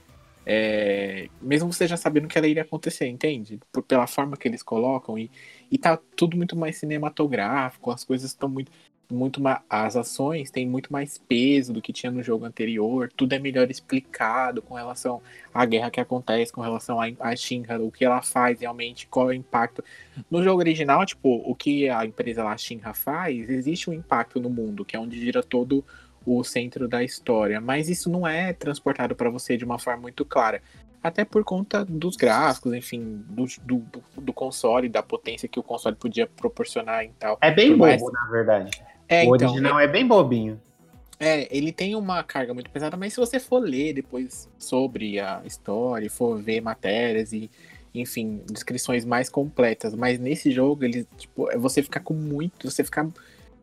é, 0.45 1.29
mesmo 1.41 1.73
você 1.73 1.87
já 1.87 1.97
sabendo 1.97 2.29
que 2.29 2.37
ela 2.37 2.47
iria 2.47 2.63
acontecer, 2.63 3.07
entende? 3.07 3.59
Por, 3.73 3.83
pela 3.83 4.07
forma 4.07 4.37
que 4.37 4.47
eles 4.49 4.63
colocam 4.63 5.19
e, 5.19 5.31
e 5.71 5.79
tá 5.79 5.99
tudo 6.17 6.37
muito 6.37 6.57
mais 6.57 6.77
cinematográfico, 6.77 7.91
as 7.91 8.05
coisas 8.05 8.31
estão 8.31 8.49
muito, 8.49 8.71
muito 9.11 9.41
mais, 9.41 9.59
as 9.69 9.97
ações 9.97 10.51
têm 10.51 10.67
muito 10.67 10.93
mais 10.93 11.19
peso 11.19 11.73
do 11.73 11.83
que 11.83 11.93
tinha 11.93 12.11
no 12.13 12.23
jogo 12.23 12.45
anterior, 12.45 13.11
tudo 13.17 13.33
é 13.35 13.39
melhor 13.39 13.71
explicado 13.71 14.63
com 14.63 14.75
relação 14.75 15.21
à 15.53 15.65
guerra 15.65 15.91
que 15.91 16.01
acontece, 16.01 16.53
com 16.53 16.61
relação 16.61 17.01
à 17.01 17.07
à 17.21 17.35
Shinra, 17.37 17.81
o 17.83 17.91
que 17.91 18.05
ela 18.05 18.23
faz 18.23 18.61
realmente, 18.61 19.07
qual 19.07 19.27
é 19.31 19.35
o 19.35 19.37
impacto. 19.37 19.83
No 20.31 20.43
jogo 20.43 20.61
original, 20.61 21.05
tipo, 21.05 21.43
o 21.45 21.55
que 21.55 21.89
a 21.89 22.05
empresa 22.07 22.45
lá, 22.45 22.53
a 22.53 22.57
Shinra 22.59 22.95
faz, 22.95 23.49
existe 23.51 23.89
um 23.91 23.93
impacto 23.93 24.41
no 24.41 24.49
mundo, 24.51 24.85
que 24.85 24.97
é 24.97 24.99
onde 24.99 25.19
gira 25.19 25.43
todo 25.43 25.85
o 26.25 26.45
centro 26.45 26.87
da 26.87 27.03
história, 27.03 27.61
mas 27.61 27.89
isso 27.89 28.11
não 28.11 28.27
é 28.27 28.53
transportado 28.53 29.15
para 29.17 29.31
você 29.31 29.57
de 29.57 29.65
uma 29.65 29.79
forma 29.79 30.03
muito 30.03 30.25
clara. 30.25 30.63
Até 31.03 31.25
por 31.25 31.43
conta 31.45 31.83
dos 31.83 32.15
gráficos, 32.15 32.75
enfim, 32.75 33.25
do, 33.27 33.47
do, 33.63 33.83
do 34.21 34.33
console, 34.35 34.87
da 34.87 35.03
potência 35.03 35.49
que 35.49 35.59
o 35.59 35.63
console 35.63 35.97
podia 35.97 36.27
proporcionar 36.27 37.03
e 37.07 37.09
tal. 37.19 37.39
É 37.41 37.51
bem 37.51 37.71
Por 37.71 37.79
mais- 37.79 38.03
bobo, 38.03 38.13
na 38.13 38.27
verdade. 38.31 38.71
É, 39.11 39.27
o 39.27 39.35
então, 39.35 39.49
original 39.49 39.81
é 39.81 39.89
bem 39.89 40.07
bobinho. 40.07 40.61
é, 41.19 41.49
ele 41.55 41.73
tem 41.73 41.97
uma 41.97 42.23
carga 42.23 42.55
muito 42.55 42.71
pesada, 42.71 42.97
mas 42.97 43.13
se 43.13 43.19
você 43.19 43.41
for 43.41 43.59
ler 43.59 43.93
depois 43.93 44.49
sobre 44.57 45.19
a 45.19 45.43
história, 45.45 46.07
e 46.07 46.09
for 46.09 46.41
ver 46.41 46.61
matérias 46.61 47.33
e, 47.33 47.51
enfim, 47.93 48.41
descrições 48.47 49.05
mais 49.05 49.29
completas, 49.29 49.97
mas 49.97 50.21
nesse 50.21 50.53
jogo 50.53 50.85
ele, 50.85 51.05
tipo, 51.19 51.49
você 51.59 51.83
fica 51.83 51.99
com 51.99 52.15
muito, 52.15 52.71
você 52.71 52.85
fica 52.85 53.07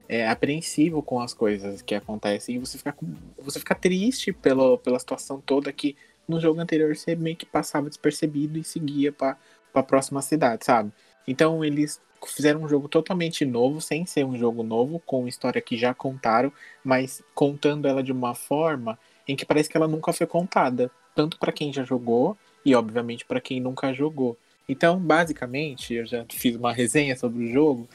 é, 0.09 0.27
apreensivo 0.27 1.01
com 1.01 1.21
as 1.21 1.33
coisas 1.33 1.81
que 1.81 1.95
acontecem 1.95 2.55
e 2.55 2.59
você 2.59 2.77
fica, 2.77 2.91
com, 2.91 3.07
você 3.41 3.57
fica 3.57 3.73
triste 3.73 4.33
pela, 4.33 4.77
pela 4.77 4.99
situação 4.99 5.41
toda 5.45 5.71
que 5.71 5.95
no 6.27 6.41
jogo 6.41 6.59
anterior 6.59 6.93
você 6.93 7.15
meio 7.15 7.37
que 7.37 7.45
passava 7.45 7.87
despercebido 7.87 8.59
e 8.59 8.63
seguia 8.65 9.13
para 9.13 9.37
a 9.73 9.83
próxima 9.83 10.21
cidade, 10.21 10.65
sabe? 10.65 10.91
Então 11.25 11.63
eles 11.63 12.01
fizeram 12.25 12.63
um 12.63 12.69
jogo 12.69 12.87
totalmente 12.87 13.45
novo, 13.45 13.81
sem 13.81 14.05
ser 14.05 14.25
um 14.25 14.37
jogo 14.37 14.63
novo, 14.63 15.01
com 15.05 15.27
história 15.27 15.61
que 15.61 15.77
já 15.77 15.93
contaram, 15.93 16.51
mas 16.83 17.21
contando 17.35 17.87
ela 17.87 18.01
de 18.01 18.11
uma 18.11 18.33
forma 18.33 18.97
em 19.27 19.35
que 19.35 19.45
parece 19.45 19.69
que 19.69 19.77
ela 19.77 19.87
nunca 19.87 20.13
foi 20.13 20.25
contada, 20.25 20.89
tanto 21.15 21.37
para 21.37 21.51
quem 21.51 21.71
já 21.71 21.83
jogou 21.83 22.37
e 22.65 22.73
obviamente 22.75 23.25
para 23.25 23.41
quem 23.41 23.59
nunca 23.59 23.93
jogou. 23.93 24.37
Então, 24.67 24.99
basicamente, 24.99 25.93
eu 25.93 26.05
já 26.05 26.25
fiz 26.29 26.55
uma 26.55 26.73
resenha 26.73 27.15
sobre 27.15 27.45
o 27.45 27.51
jogo, 27.51 27.87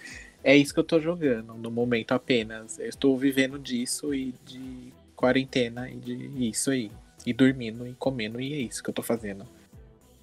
é 0.44 0.56
isso 0.56 0.74
que 0.74 0.80
eu 0.80 0.84
tô 0.84 1.00
jogando 1.00 1.54
no 1.54 1.70
momento 1.70 2.12
apenas. 2.12 2.78
Eu 2.78 2.88
estou 2.88 3.16
vivendo 3.16 3.58
disso 3.58 4.14
e 4.14 4.34
de 4.44 4.92
quarentena 5.14 5.88
e 5.88 5.96
de 5.96 6.48
isso 6.48 6.70
aí. 6.70 6.90
E 7.24 7.32
dormindo 7.32 7.86
e 7.86 7.94
comendo, 7.94 8.40
e 8.40 8.52
é 8.52 8.56
isso 8.56 8.82
que 8.82 8.90
eu 8.90 8.94
tô 8.94 9.02
fazendo. 9.02 9.46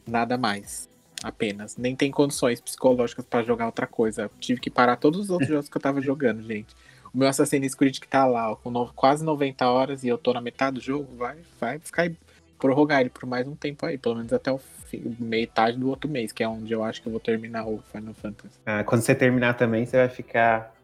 Nada 0.06 0.38
mais. 0.38 0.90
Apenas. 1.24 1.78
Nem 1.78 1.96
tem 1.96 2.12
condições 2.12 2.60
psicológicas 2.62 3.26
para 3.26 3.44
jogar 3.44 3.66
outra 3.66 3.88
coisa. 3.88 4.30
Tive 4.40 4.60
que 4.60 4.70
parar 4.70 4.96
todos 4.96 5.20
os 5.20 5.30
outros 5.30 5.50
jogos 5.50 5.70
que 5.70 5.78
eu 5.78 5.82
tava 5.82 6.02
jogando, 6.02 6.42
gente. 6.44 6.76
O 7.14 7.18
meu 7.18 7.28
Assassin's 7.28 7.74
Creed 7.74 8.00
que 8.00 8.08
tá 8.08 8.26
lá, 8.26 8.52
ó, 8.52 8.56
com 8.56 8.70
no, 8.70 8.88
quase 8.94 9.24
90 9.24 9.68
horas 9.68 10.04
e 10.04 10.08
eu 10.08 10.18
tô 10.18 10.32
na 10.34 10.42
metade 10.42 10.76
do 10.76 10.82
jogo, 10.82 11.08
vai, 11.18 11.38
vai 11.60 11.80
ficar 11.80 12.12
prorrogar 12.60 13.02
ele 13.02 13.10
por 13.10 13.26
mais 13.26 13.48
um 13.48 13.56
tempo 13.56 13.86
aí, 13.86 13.98
pelo 13.98 14.16
menos 14.16 14.32
até 14.34 14.52
o 14.52 14.58
fim, 14.58 15.16
metade 15.20 15.78
do 15.78 15.90
outro 15.90 16.10
mês, 16.10 16.32
que 16.32 16.44
é 16.44 16.48
onde 16.48 16.72
eu 16.74 16.84
acho 16.84 17.02
que 17.02 17.08
eu 17.08 17.12
vou 17.12 17.20
terminar 17.20 17.66
o 17.66 17.82
Final 17.92 18.14
Fantasy. 18.14 18.60
Ah, 18.66 18.84
quando 18.84 19.02
você 19.02 19.16
terminar 19.16 19.54
também, 19.56 19.86
você 19.86 19.98
vai 19.98 20.10
ficar 20.10 20.76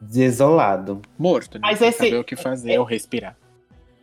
desolado. 0.00 1.00
Morto, 1.18 1.54
né? 1.58 1.60
Mas 1.62 1.78
Sem 1.78 1.88
esse- 1.88 1.98
saber 1.98 2.16
o 2.18 2.24
que 2.24 2.36
fazer 2.36 2.72
é- 2.72 2.78
ou 2.78 2.84
respirar. 2.84 3.36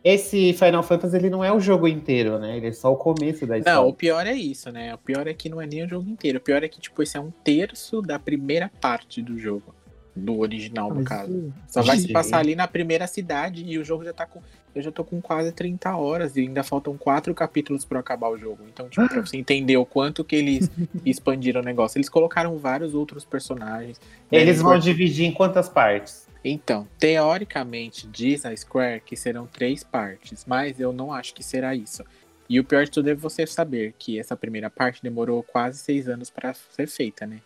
Esse 0.04 0.52
Final 0.54 0.84
Fantasy 0.84 1.16
ele 1.16 1.30
não 1.30 1.44
é 1.44 1.52
o 1.52 1.62
jogo 1.62 1.88
inteiro, 1.88 2.38
né? 2.38 2.58
Ele 2.58 2.68
é 2.68 2.72
só 2.74 2.92
o 2.92 2.98
começo 2.98 3.48
da 3.48 3.58
história. 3.58 3.80
Não, 3.80 3.88
o 3.88 3.94
pior 3.94 4.28
é 4.28 4.34
isso, 4.34 4.70
né? 4.70 4.94
O 4.94 4.98
pior 4.98 5.28
é 5.28 5.34
que 5.34 5.48
não 5.48 5.62
é 5.62 5.66
nem 5.66 5.86
o 5.86 5.88
jogo 5.88 6.10
inteiro. 6.10 6.40
O 6.40 6.42
pior 6.42 6.62
é 6.62 6.68
que, 6.68 6.82
tipo, 6.82 7.02
esse 7.02 7.16
é 7.16 7.20
um 7.22 7.32
terço 7.32 8.02
da 8.02 8.20
primeira 8.20 8.70
parte 8.82 9.22
do 9.22 9.40
jogo. 9.40 9.74
Do 10.16 10.40
original, 10.40 10.90
no 10.90 10.98
Mas 10.98 11.08
caso. 11.08 11.54
Só 11.68 11.82
vai 11.82 11.98
se 11.98 12.12
passar 12.12 12.38
ali 12.38 12.54
na 12.54 12.68
primeira 12.68 13.08
cidade 13.08 13.64
e 13.66 13.80
o 13.80 13.84
jogo 13.86 14.04
já 14.04 14.14
tá 14.14 14.28
com. 14.28 14.42
Eu 14.76 14.82
já 14.82 14.92
tô 14.92 15.04
com 15.04 15.20
quase 15.22 15.52
30 15.52 15.96
horas 15.96 16.36
e 16.36 16.42
ainda 16.42 16.64
faltam 16.64 16.96
quatro 16.98 17.34
capítulos 17.34 17.86
pra 17.86 17.98
eu 17.98 18.02
acabar 18.02 18.30
o 18.30 18.38
jogo. 18.38 18.60
Então, 18.72 18.90
tipo, 18.90 19.08
pra 19.08 19.22
você 19.22 19.38
entender 19.38 19.78
o 19.78 19.86
quanto 19.86 20.24
que 20.24 20.36
eles 20.36 20.70
expandiram 21.06 21.62
o 21.62 21.64
negócio. 21.64 21.98
Eles 21.98 22.10
colocaram 22.10 22.58
vários 22.58 22.94
outros 22.94 23.24
personagens. 23.26 24.00
né? 24.32 24.40
Eles 24.40 24.62
vão 24.62 24.78
dividir 24.78 25.26
em 25.26 25.32
quantas 25.32 25.70
partes? 25.70 26.23
Então, 26.44 26.88
teoricamente, 27.00 28.08
diz 28.08 28.46
a 28.46 28.56
Square 28.56 29.02
que 29.02 29.16
serão 29.16 29.48
três 29.48 29.84
partes, 29.84 30.46
mas 30.46 30.80
eu 30.80 30.92
não 30.92 31.12
acho 31.14 31.34
que 31.34 31.44
será 31.44 31.74
isso. 31.74 32.04
E 32.50 32.60
o 32.60 32.64
pior 32.66 32.84
de 32.84 32.92
tudo 32.92 33.10
é 33.10 33.16
você 33.16 33.48
saber 33.48 33.94
que 33.98 34.20
essa 34.20 34.36
primeira 34.36 34.70
parte 34.70 35.02
demorou 35.02 35.42
quase 35.42 35.80
seis 35.80 36.10
anos 36.10 36.30
pra 36.30 36.54
ser 36.54 36.88
feita, 36.88 37.26
né? 37.26 37.40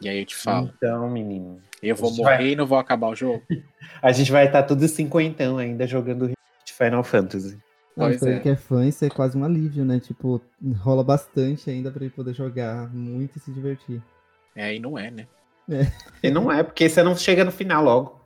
E 0.00 0.08
aí 0.08 0.18
eu 0.18 0.26
te 0.26 0.34
falo, 0.34 0.72
Então, 0.76 1.08
menino. 1.10 1.60
eu 1.82 1.94
vou 1.94 2.10
morrer 2.16 2.36
vai- 2.38 2.46
e 2.48 2.56
não 2.56 2.66
vou 2.66 2.78
acabar 2.78 3.08
o 3.08 3.14
jogo? 3.14 3.42
A 4.02 4.10
gente 4.12 4.32
vai 4.32 4.46
estar 4.46 4.62
tudo 4.64 4.86
cinquentão 4.88 5.58
ainda 5.58 5.86
jogando 5.86 6.28
de 6.28 6.72
Final 6.72 7.04
Fantasy. 7.04 7.58
Não, 7.96 8.06
Pois 8.06 8.22
é. 8.22 8.30
ele 8.30 8.40
que 8.40 8.48
é 8.48 8.56
fã, 8.56 8.86
isso 8.86 9.04
é 9.04 9.10
quase 9.10 9.36
um 9.36 9.44
alívio, 9.44 9.84
né? 9.84 10.00
Tipo, 10.00 10.40
rola 10.78 11.04
bastante 11.04 11.68
ainda 11.70 11.90
pra 11.90 12.02
ele 12.04 12.12
poder 12.12 12.34
jogar 12.34 12.88
muito 12.92 13.36
e 13.36 13.40
se 13.40 13.52
divertir. 13.52 14.02
É, 14.56 14.64
aí 14.64 14.78
não 14.80 14.98
é, 14.98 15.10
né? 15.10 15.26
E 16.22 16.30
não 16.30 16.50
é, 16.50 16.62
porque 16.62 16.88
você 16.88 17.02
não 17.02 17.14
chega 17.16 17.44
no 17.44 17.52
final 17.52 17.84
logo. 17.84 18.19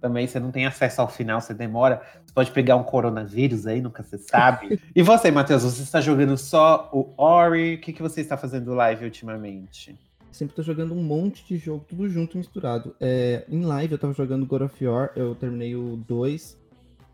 Também 0.00 0.26
você 0.26 0.40
não 0.40 0.50
tem 0.50 0.66
acesso 0.66 1.00
ao 1.00 1.08
final, 1.08 1.40
você 1.40 1.52
demora. 1.52 2.02
Você 2.24 2.32
pode 2.32 2.50
pegar 2.52 2.76
um 2.76 2.82
coronavírus 2.82 3.66
aí, 3.66 3.80
nunca 3.80 4.02
se 4.02 4.16
sabe. 4.18 4.80
e 4.96 5.02
você, 5.02 5.30
Matheus, 5.30 5.62
você 5.62 5.82
está 5.82 6.00
jogando 6.00 6.36
só 6.38 6.88
o 6.92 7.12
Ori? 7.16 7.74
O 7.74 7.80
que, 7.80 7.92
que 7.92 8.02
você 8.02 8.20
está 8.20 8.36
fazendo 8.36 8.72
live 8.72 9.04
ultimamente? 9.04 9.98
Sempre 10.32 10.54
tô 10.54 10.62
jogando 10.62 10.94
um 10.94 11.02
monte 11.02 11.44
de 11.46 11.58
jogo, 11.58 11.84
tudo 11.86 12.08
junto, 12.08 12.38
misturado. 12.38 12.94
É, 13.00 13.44
em 13.48 13.62
live 13.62 13.92
eu 13.92 13.98
tava 13.98 14.14
jogando 14.14 14.46
God 14.46 14.62
of 14.62 14.86
War, 14.86 15.10
eu 15.16 15.34
terminei 15.34 15.74
o 15.74 15.96
2 16.08 16.56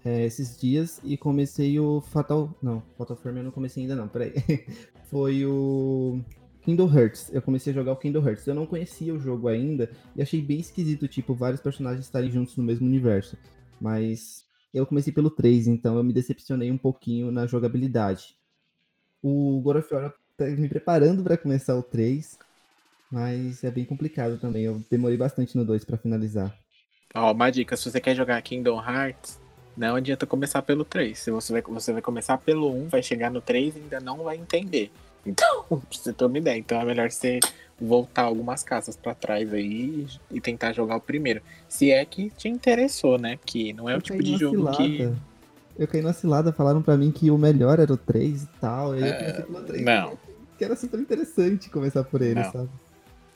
é, 0.05 0.25
esses 0.25 0.61
dias 0.61 1.01
e 1.03 1.17
comecei 1.17 1.81
o 1.81 2.01
Fatal. 2.01 2.55
Não, 2.63 2.83
Fatal 2.97 3.17
Frame 3.17 3.39
eu 3.39 3.45
não 3.45 3.51
comecei 3.51 3.83
ainda 3.83 3.97
não, 3.97 4.07
peraí. 4.07 4.33
Foi 5.11 5.45
o 5.45 6.21
Kingdom 6.67 6.93
Hearts. 6.93 7.33
Eu 7.33 7.41
comecei 7.41 7.73
a 7.73 7.75
jogar 7.75 7.93
o 7.93 7.97
Kingdom 7.97 8.27
Hearts. 8.27 8.45
Eu 8.45 8.55
não 8.55 8.67
conhecia 8.67 9.15
o 9.15 9.21
jogo 9.21 9.47
ainda 9.47 9.89
e 10.17 10.21
achei 10.21 10.43
bem 10.43 10.59
esquisito, 10.59 11.07
tipo, 11.07 11.33
vários 11.33 11.61
personagens 11.61 12.05
estarem 12.05 12.29
juntos 12.29 12.57
no 12.57 12.65
mesmo 12.65 12.85
universo. 12.85 13.39
Mas 13.81 14.45
eu 14.75 14.85
comecei 14.85 15.13
pelo 15.13 15.31
3, 15.31 15.69
então 15.69 15.97
eu 15.97 16.03
me 16.03 16.13
decepcionei 16.13 16.69
um 16.73 16.77
pouquinho 16.77 17.31
na 17.31 17.47
jogabilidade. 17.47 18.37
O 19.23 19.61
God 19.63 19.77
of 19.77 19.95
War 19.95 20.13
tô 20.37 20.45
me 20.45 20.69
preparando 20.69 21.23
pra 21.23 21.39
começar 21.39 21.77
o 21.77 21.85
3. 21.85 22.37
Mas 23.13 23.63
é 23.63 23.71
bem 23.71 23.85
complicado 23.85 24.37
também. 24.37 24.65
Eu 24.65 24.83
demorei 24.91 25.17
bastante 25.17 25.57
no 25.57 25.65
2 25.65 25.85
pra 25.85 25.97
finalizar. 25.97 26.53
Ó, 27.15 27.33
uma 27.33 27.49
dica, 27.49 27.77
se 27.77 27.89
você 27.89 28.01
quer 28.01 28.17
jogar 28.17 28.43
Kingdom 28.43 28.83
Hearts, 28.83 29.41
não 29.77 29.95
adianta 29.95 30.27
começar 30.27 30.63
pelo 30.63 30.85
3. 30.85 31.17
Se 31.17 31.31
você 31.31 31.53
vai, 31.53 31.63
você 31.63 31.93
vai 31.93 32.03
começar 32.03 32.37
pelo 32.39 32.75
1, 32.75 32.89
vai 32.89 33.05
chegar 33.05 33.31
no 33.31 33.41
3 33.41 33.77
e 33.77 33.79
ainda 33.79 34.01
não 34.01 34.25
vai 34.25 34.37
entender. 34.37 34.91
Então, 35.27 35.65
pra 35.65 35.79
você 35.91 36.13
ter 36.13 36.25
uma 36.25 36.39
ideia. 36.39 36.59
Então 36.59 36.81
é 36.81 36.85
melhor 36.85 37.11
você 37.11 37.41
voltar 37.81 38.23
algumas 38.23 38.63
casas 38.63 38.97
pra 38.97 39.15
trás 39.15 39.53
aí 39.53 40.07
e 40.31 40.41
tentar 40.41 40.73
jogar 40.73 40.97
o 40.97 41.01
primeiro. 41.01 41.43
Se 41.69 41.91
é 41.91 42.05
que 42.05 42.31
te 42.31 42.49
interessou, 42.49 43.19
né? 43.19 43.39
Que 43.45 43.73
não 43.73 43.89
é 43.89 43.95
o 43.95 43.97
Eu 43.99 44.03
tipo 44.03 44.19
caí 44.19 44.27
de 44.33 44.37
jogo 44.39 44.71
que. 44.73 44.97
cilada. 44.99 45.17
Eu 45.79 45.87
caí 45.87 46.01
na 46.01 46.13
cilada, 46.15 46.53
falaram 46.53 46.81
pra 46.81 46.97
mim 46.97 47.11
que 47.11 47.31
o 47.31 47.37
melhor 47.37 47.79
era 47.79 47.93
o 47.93 47.97
3 47.99 48.45
e 48.45 48.47
tal. 48.61 48.93
Aí 48.93 49.01
eu 49.01 49.07
É, 49.07 49.13
comecei 49.13 49.43
pelo 49.45 49.63
3. 49.65 49.85
não. 49.85 50.19
Que 50.57 50.65
era 50.65 50.75
super 50.75 50.99
interessante 50.99 51.69
começar 51.69 52.03
por 52.05 52.23
ele, 52.23 52.37
Não. 52.41 52.51
sabe? 52.51 52.69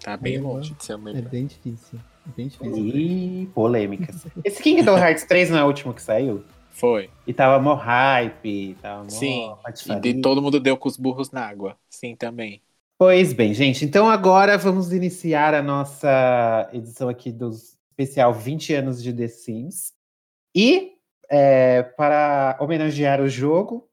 Tá 0.02 0.16
bem 0.16 0.36
Aí, 0.36 0.40
longe 0.40 0.72
de 0.72 0.82
ser 0.82 0.94
o 0.94 0.96
É 0.96 0.98
melhor. 1.02 1.22
bem 1.30 1.44
difícil. 1.44 1.98
É 2.26 2.30
bem 2.34 2.48
difícil. 2.48 2.76
Ih, 2.86 3.50
polêmicas. 3.54 4.24
Esse 4.42 4.62
Kingdom 4.62 4.96
Hearts 4.96 5.24
3 5.24 5.50
não 5.50 5.58
é 5.58 5.64
o 5.64 5.66
último 5.66 5.92
que 5.92 6.00
saiu? 6.00 6.42
Foi. 6.70 7.10
E 7.26 7.32
tava 7.32 7.60
mó 7.60 7.74
hype, 7.74 8.76
tava 8.80 9.02
mó 9.04 9.08
Sim. 9.08 9.52
E 9.88 10.00
de, 10.00 10.20
todo 10.20 10.40
mundo 10.40 10.58
deu 10.58 10.76
com 10.76 10.88
os 10.88 10.96
burros 10.96 11.30
na 11.30 11.46
água. 11.46 11.76
Sim, 11.90 12.16
também. 12.16 12.62
Pois 12.98 13.32
bem, 13.32 13.54
gente, 13.54 13.84
então 13.84 14.10
agora 14.10 14.58
vamos 14.58 14.92
iniciar 14.92 15.54
a 15.54 15.62
nossa 15.62 16.68
edição 16.72 17.08
aqui 17.08 17.32
do 17.32 17.50
especial 17.90 18.32
20 18.34 18.74
anos 18.74 19.02
de 19.02 19.12
The 19.12 19.28
Sims. 19.28 19.92
E 20.54 20.92
é, 21.30 21.82
para 21.82 22.58
homenagear 22.60 23.20
o 23.20 23.28
jogo, 23.28 23.88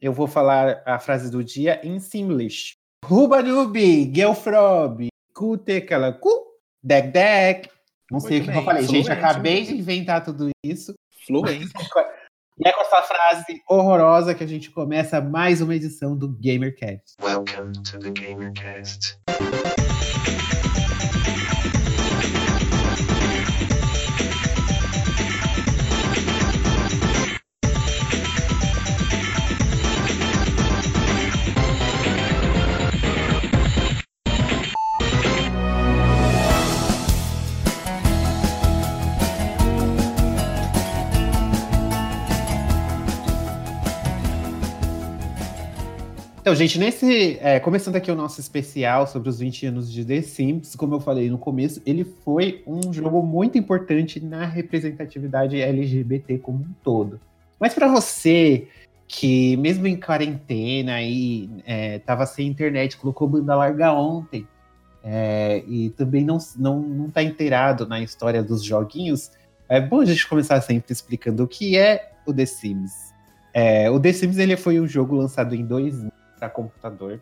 eu 0.00 0.12
vou 0.12 0.26
falar 0.26 0.82
a 0.84 0.98
frase 0.98 1.30
do 1.30 1.42
dia 1.44 1.80
em 1.82 1.98
Simlish. 1.98 2.74
Rubanubi, 3.04 4.12
Gelfrob, 4.14 5.08
Kutekalaku, 5.34 6.30
Deg 6.82 7.10
Deg. 7.12 7.68
Não 8.10 8.20
sei 8.20 8.40
Muito 8.40 8.42
o 8.42 8.44
que 8.44 8.50
bem, 8.50 8.58
eu 8.58 8.64
falei, 8.64 8.86
gente. 8.86 9.10
Acabei 9.10 9.64
de 9.64 9.74
inventar 9.74 10.24
tudo 10.24 10.50
isso. 10.64 10.94
Fluente. 11.26 11.72
E 12.62 12.68
é 12.68 12.72
com 12.72 12.82
essa 12.82 13.02
frase 13.02 13.62
horrorosa 13.66 14.34
que 14.34 14.44
a 14.44 14.46
gente 14.46 14.70
começa 14.70 15.18
mais 15.18 15.62
uma 15.62 15.74
edição 15.74 16.14
do 16.14 16.28
GamerCast. 16.28 17.16
Welcome 17.22 17.72
to 17.84 17.98
the 17.98 18.10
GamerCast. 18.10 19.18
Então, 46.50 46.58
gente, 46.58 46.80
nesse. 46.80 47.38
é, 47.40 47.60
começando 47.60 47.94
aqui 47.94 48.10
o 48.10 48.16
nosso 48.16 48.40
especial 48.40 49.06
sobre 49.06 49.28
os 49.28 49.38
20 49.38 49.66
anos 49.66 49.88
de 49.88 50.04
The 50.04 50.20
Sims, 50.20 50.74
como 50.74 50.96
eu 50.96 51.00
falei 51.00 51.30
no 51.30 51.38
começo, 51.38 51.80
ele 51.86 52.02
foi 52.02 52.60
um 52.66 52.92
jogo 52.92 53.22
muito 53.22 53.56
importante 53.56 54.18
na 54.18 54.46
representatividade 54.46 55.62
LGBT 55.62 56.38
como 56.38 56.58
um 56.64 56.74
todo. 56.82 57.20
Mas 57.56 57.72
para 57.72 57.86
você 57.86 58.66
que, 59.06 59.56
mesmo 59.58 59.86
em 59.86 59.94
quarentena 59.94 61.00
e 61.00 61.48
é, 61.64 62.00
tava 62.00 62.26
sem 62.26 62.48
internet, 62.48 62.96
colocou 62.96 63.28
banda 63.28 63.54
larga 63.54 63.92
ontem, 63.92 64.44
é, 65.04 65.62
e 65.68 65.90
também 65.90 66.24
não, 66.24 66.38
não, 66.56 66.80
não 66.80 67.10
tá 67.10 67.22
inteirado 67.22 67.86
na 67.86 68.00
história 68.00 68.42
dos 68.42 68.64
joguinhos, 68.64 69.30
é 69.68 69.80
bom 69.80 70.00
a 70.00 70.04
gente 70.04 70.26
começar 70.26 70.60
sempre 70.62 70.92
explicando 70.92 71.44
o 71.44 71.46
que 71.46 71.78
é 71.78 72.10
o 72.26 72.34
The 72.34 72.44
Sims. 72.44 73.14
É, 73.54 73.88
o 73.88 74.00
The 74.00 74.12
Sims 74.12 74.36
ele 74.36 74.56
foi 74.56 74.80
um 74.80 74.88
jogo 74.88 75.14
lançado 75.14 75.54
em 75.54 75.64
2000 75.64 76.10
para 76.40 76.48
computador, 76.48 77.20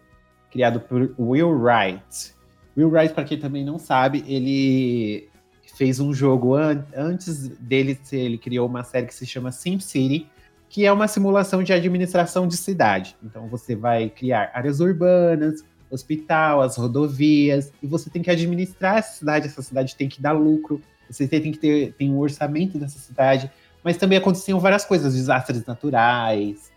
criado 0.51 0.81
por 0.81 1.13
Will 1.19 1.51
Wright. 1.51 2.33
Will 2.77 2.89
Wright, 2.89 3.13
para 3.13 3.25
quem 3.25 3.39
também 3.39 3.65
não 3.65 3.79
sabe, 3.79 4.25
ele 4.27 5.29
fez 5.77 5.99
um 6.01 6.15
jogo 6.15 6.55
an 6.55 6.85
antes 6.97 7.49
dele, 7.49 7.99
ele 8.13 8.39
criou 8.39 8.67
uma 8.67 8.85
série 8.85 9.07
que 9.07 9.15
se 9.15 9.27
chama 9.27 9.51
SimCity, 9.51 10.29
que 10.69 10.87
é 10.87 10.93
uma 10.93 11.09
simulação 11.09 11.63
de 11.63 11.73
administração 11.73 12.47
de 12.47 12.57
cidade. 12.57 13.17
Então 13.23 13.49
você 13.49 13.75
vai 13.75 14.09
criar 14.09 14.51
áreas 14.55 14.81
urbanas, 14.81 15.65
hospital, 15.91 16.63
as 16.63 16.77
rodovias, 16.77 17.73
e 17.83 17.87
você 17.87 18.11
tem 18.11 18.23
que 18.23 18.31
administrar 18.31 18.99
essa 18.99 19.19
cidade, 19.19 19.47
essa 19.47 19.63
cidade 19.63 19.97
tem 19.97 20.09
que 20.09 20.21
dar 20.21 20.33
lucro, 20.33 20.81
você 21.11 21.27
tem 21.27 21.51
que 21.51 21.59
ter 21.59 21.95
tem 21.95 22.11
um 22.11 22.19
orçamento 22.19 22.79
dessa 22.79 22.99
cidade, 22.99 23.51
mas 23.83 23.97
também 23.97 24.19
aconteciam 24.19 24.61
várias 24.61 24.85
coisas, 24.85 25.15
desastres 25.15 25.65
naturais, 25.65 26.71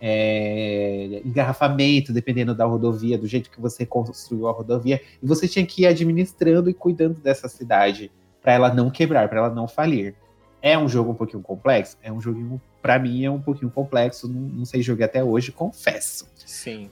é, 0.00 1.22
engarrafamento, 1.24 2.12
dependendo 2.12 2.54
da 2.54 2.64
rodovia, 2.64 3.16
do 3.16 3.26
jeito 3.26 3.50
que 3.50 3.60
você 3.60 3.86
construiu 3.86 4.48
a 4.48 4.52
rodovia, 4.52 5.00
e 5.22 5.26
você 5.26 5.48
tinha 5.48 5.64
que 5.64 5.82
ir 5.82 5.86
administrando 5.86 6.68
e 6.68 6.74
cuidando 6.74 7.20
dessa 7.20 7.48
cidade 7.48 8.10
para 8.42 8.52
ela 8.52 8.72
não 8.72 8.90
quebrar, 8.90 9.28
para 9.28 9.38
ela 9.38 9.50
não 9.50 9.66
falir. 9.66 10.14
É 10.62 10.76
um 10.78 10.88
jogo 10.88 11.12
um 11.12 11.14
pouquinho 11.14 11.42
complexo? 11.42 11.96
É 12.02 12.12
um 12.12 12.20
joguinho, 12.20 12.60
para 12.82 12.98
mim, 12.98 13.24
é 13.24 13.30
um 13.30 13.40
pouquinho 13.40 13.70
complexo, 13.70 14.28
não, 14.28 14.40
não 14.40 14.64
sei 14.64 14.82
jogar 14.82 15.06
até 15.06 15.22
hoje, 15.22 15.52
confesso. 15.52 16.28
Sim. 16.44 16.90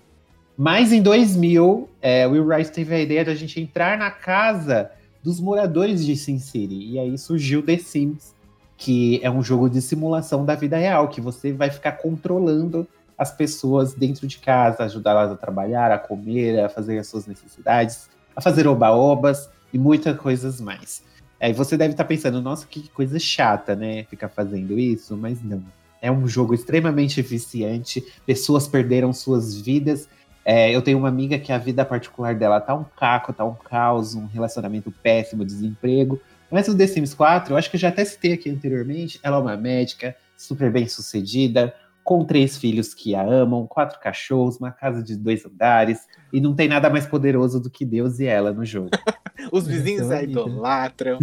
Mas 0.56 0.92
em 0.92 1.02
2000, 1.02 1.88
é, 2.00 2.26
o 2.26 2.30
Will 2.30 2.46
Wright 2.46 2.70
teve 2.70 2.94
a 2.94 3.00
ideia 3.00 3.24
de 3.24 3.30
a 3.30 3.34
gente 3.34 3.60
entrar 3.60 3.98
na 3.98 4.10
casa 4.10 4.90
dos 5.22 5.40
moradores 5.40 6.04
de 6.04 6.16
Sin 6.16 6.38
City. 6.38 6.92
E 6.92 6.98
aí 6.98 7.16
surgiu 7.18 7.62
The 7.62 7.78
Sims, 7.78 8.34
que 8.76 9.20
é 9.22 9.30
um 9.30 9.42
jogo 9.42 9.68
de 9.68 9.80
simulação 9.80 10.44
da 10.44 10.54
vida 10.54 10.76
real, 10.76 11.08
que 11.08 11.20
você 11.20 11.52
vai 11.52 11.70
ficar 11.70 11.92
controlando 11.92 12.86
as 13.16 13.30
pessoas 13.30 13.94
dentro 13.94 14.26
de 14.26 14.38
casa, 14.38 14.84
ajudá-las 14.84 15.30
a 15.30 15.36
trabalhar, 15.36 15.92
a 15.92 15.98
comer, 15.98 16.60
a 16.60 16.68
fazer 16.68 16.98
as 16.98 17.06
suas 17.06 17.26
necessidades, 17.26 18.08
a 18.34 18.40
fazer 18.40 18.66
oba-obas 18.66 19.48
e 19.72 19.78
muitas 19.78 20.18
coisas 20.18 20.60
mais. 20.60 21.02
Aí 21.40 21.52
você 21.52 21.76
deve 21.76 21.92
estar 21.92 22.04
pensando, 22.04 22.40
nossa, 22.40 22.66
que 22.66 22.88
coisa 22.88 23.18
chata, 23.18 23.76
né? 23.76 24.04
Ficar 24.04 24.28
fazendo 24.28 24.78
isso, 24.78 25.16
mas 25.16 25.42
não. 25.42 25.62
É 26.00 26.10
um 26.10 26.26
jogo 26.26 26.54
extremamente 26.54 27.20
eficiente, 27.20 28.04
pessoas 28.26 28.68
perderam 28.68 29.12
suas 29.12 29.56
vidas. 29.56 30.08
É, 30.44 30.70
eu 30.74 30.82
tenho 30.82 30.98
uma 30.98 31.08
amiga 31.08 31.38
que 31.38 31.52
a 31.52 31.58
vida 31.58 31.84
particular 31.84 32.34
dela 32.34 32.60
tá 32.60 32.74
um 32.74 32.84
caco, 32.84 33.32
tá 33.32 33.44
um 33.44 33.54
caos, 33.54 34.14
um 34.14 34.26
relacionamento 34.26 34.92
péssimo, 35.02 35.44
desemprego. 35.44 36.20
Mas 36.54 36.68
o 36.68 36.78
The 36.78 36.86
Sims 36.86 37.14
4, 37.14 37.52
eu 37.52 37.56
acho 37.56 37.68
que 37.68 37.74
eu 37.74 37.80
já 37.80 37.88
até 37.88 38.04
citei 38.04 38.32
aqui 38.32 38.48
anteriormente, 38.48 39.18
ela 39.24 39.38
é 39.38 39.40
uma 39.40 39.56
médica, 39.56 40.14
super 40.36 40.70
bem 40.70 40.86
sucedida, 40.86 41.74
com 42.04 42.24
três 42.24 42.56
filhos 42.56 42.94
que 42.94 43.12
a 43.12 43.24
amam, 43.24 43.66
quatro 43.66 43.98
cachorros, 43.98 44.58
uma 44.58 44.70
casa 44.70 45.02
de 45.02 45.16
dois 45.16 45.44
andares, 45.44 46.06
e 46.32 46.40
não 46.40 46.54
tem 46.54 46.68
nada 46.68 46.88
mais 46.88 47.06
poderoso 47.06 47.58
do 47.58 47.68
que 47.68 47.84
Deus 47.84 48.20
e 48.20 48.26
ela 48.26 48.52
no 48.52 48.64
jogo. 48.64 48.90
Os 49.50 49.66
vizinhos 49.66 50.12
a 50.12 50.22
idolatram. 50.22 51.18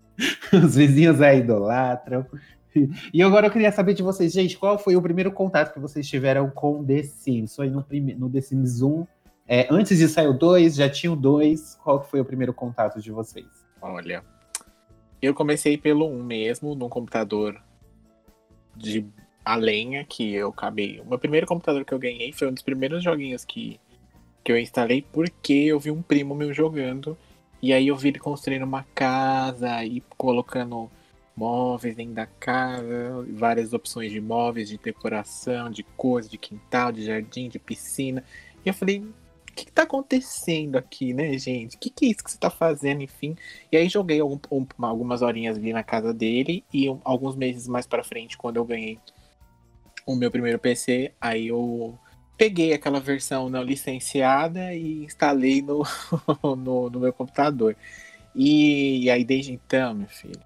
Os 0.50 0.74
vizinhos 0.74 1.20
a 1.20 1.34
idolatram. 1.34 2.24
E 3.12 3.22
agora 3.22 3.48
eu 3.48 3.50
queria 3.50 3.72
saber 3.72 3.92
de 3.92 4.02
vocês, 4.02 4.32
gente, 4.32 4.56
qual 4.56 4.78
foi 4.78 4.96
o 4.96 5.02
primeiro 5.02 5.30
contato 5.32 5.74
que 5.74 5.80
vocês 5.80 6.08
tiveram 6.08 6.48
com 6.48 6.82
The 6.82 7.02
Sims? 7.02 7.54
Foi 7.54 7.68
no, 7.68 7.82
prime... 7.82 8.14
no 8.14 8.30
The 8.30 8.40
Sims 8.40 8.80
1. 8.80 9.06
É, 9.46 9.68
antes 9.70 9.98
de 9.98 10.08
sair 10.08 10.28
o 10.28 10.32
2, 10.32 10.76
já 10.76 10.88
tinha 10.88 11.12
o 11.12 11.16
2. 11.16 11.78
Qual 11.84 12.02
foi 12.02 12.22
o 12.22 12.24
primeiro 12.24 12.54
contato 12.54 13.02
de 13.02 13.12
vocês? 13.12 13.44
Olha, 13.82 14.24
eu 15.22 15.32
comecei 15.32 15.78
pelo 15.78 16.06
1 16.08 16.22
mesmo, 16.24 16.74
num 16.74 16.88
computador 16.88 17.62
de 18.76 19.06
a 19.44 19.54
lenha 19.54 20.04
que 20.04 20.34
eu 20.34 20.48
acabei. 20.48 21.00
O 21.00 21.06
meu 21.06 21.18
primeiro 21.18 21.46
computador 21.46 21.84
que 21.84 21.92
eu 21.92 21.98
ganhei 21.98 22.32
foi 22.32 22.48
um 22.48 22.52
dos 22.52 22.62
primeiros 22.62 23.02
joguinhos 23.02 23.44
que, 23.44 23.80
que 24.42 24.50
eu 24.50 24.58
instalei 24.58 25.02
porque 25.12 25.52
eu 25.52 25.78
vi 25.78 25.90
um 25.90 26.02
primo 26.02 26.34
meu 26.34 26.52
jogando. 26.52 27.16
E 27.60 27.72
aí 27.72 27.88
eu 27.88 27.96
vi 27.96 28.08
ele 28.08 28.18
construindo 28.18 28.64
uma 28.64 28.84
casa 28.94 29.84
e 29.84 30.02
colocando 30.16 30.90
móveis 31.36 31.94
dentro 31.94 32.14
da 32.14 32.26
casa, 32.26 33.24
várias 33.30 33.72
opções 33.72 34.10
de 34.10 34.20
móveis, 34.20 34.68
de 34.68 34.76
decoração, 34.76 35.70
de 35.70 35.82
cores, 35.82 36.28
de 36.28 36.36
quintal, 36.36 36.92
de 36.92 37.04
jardim, 37.04 37.48
de 37.48 37.58
piscina. 37.58 38.24
E 38.64 38.68
eu 38.68 38.74
falei, 38.74 39.04
o 39.52 39.54
que, 39.54 39.66
que 39.66 39.72
tá 39.72 39.82
acontecendo 39.82 40.76
aqui, 40.76 41.12
né, 41.12 41.36
gente? 41.36 41.76
O 41.76 41.78
que, 41.78 41.90
que 41.90 42.06
é 42.06 42.08
isso 42.08 42.24
que 42.24 42.30
você 42.30 42.38
tá 42.38 42.48
fazendo, 42.48 43.02
enfim? 43.02 43.36
E 43.70 43.76
aí 43.76 43.86
joguei 43.86 44.18
algum, 44.18 44.38
um, 44.50 44.66
algumas 44.78 45.20
horinhas 45.20 45.58
ali 45.58 45.74
na 45.74 45.82
casa 45.82 46.12
dele 46.14 46.64
e 46.72 46.88
um, 46.88 46.98
alguns 47.04 47.36
meses 47.36 47.68
mais 47.68 47.86
para 47.86 48.02
frente, 48.02 48.38
quando 48.38 48.56
eu 48.56 48.64
ganhei 48.64 48.98
o 50.06 50.16
meu 50.16 50.30
primeiro 50.30 50.58
PC, 50.58 51.12
aí 51.20 51.48
eu 51.48 51.98
peguei 52.36 52.72
aquela 52.72 52.98
versão 52.98 53.50
não 53.50 53.62
licenciada 53.62 54.74
e 54.74 55.04
instalei 55.04 55.60
no, 55.60 55.82
no, 56.56 56.88
no, 56.88 57.00
meu 57.00 57.12
computador. 57.12 57.76
E, 58.34 59.04
e, 59.04 59.10
aí 59.10 59.22
desde 59.22 59.52
então, 59.52 59.92
meu 59.92 60.08
filho, 60.08 60.40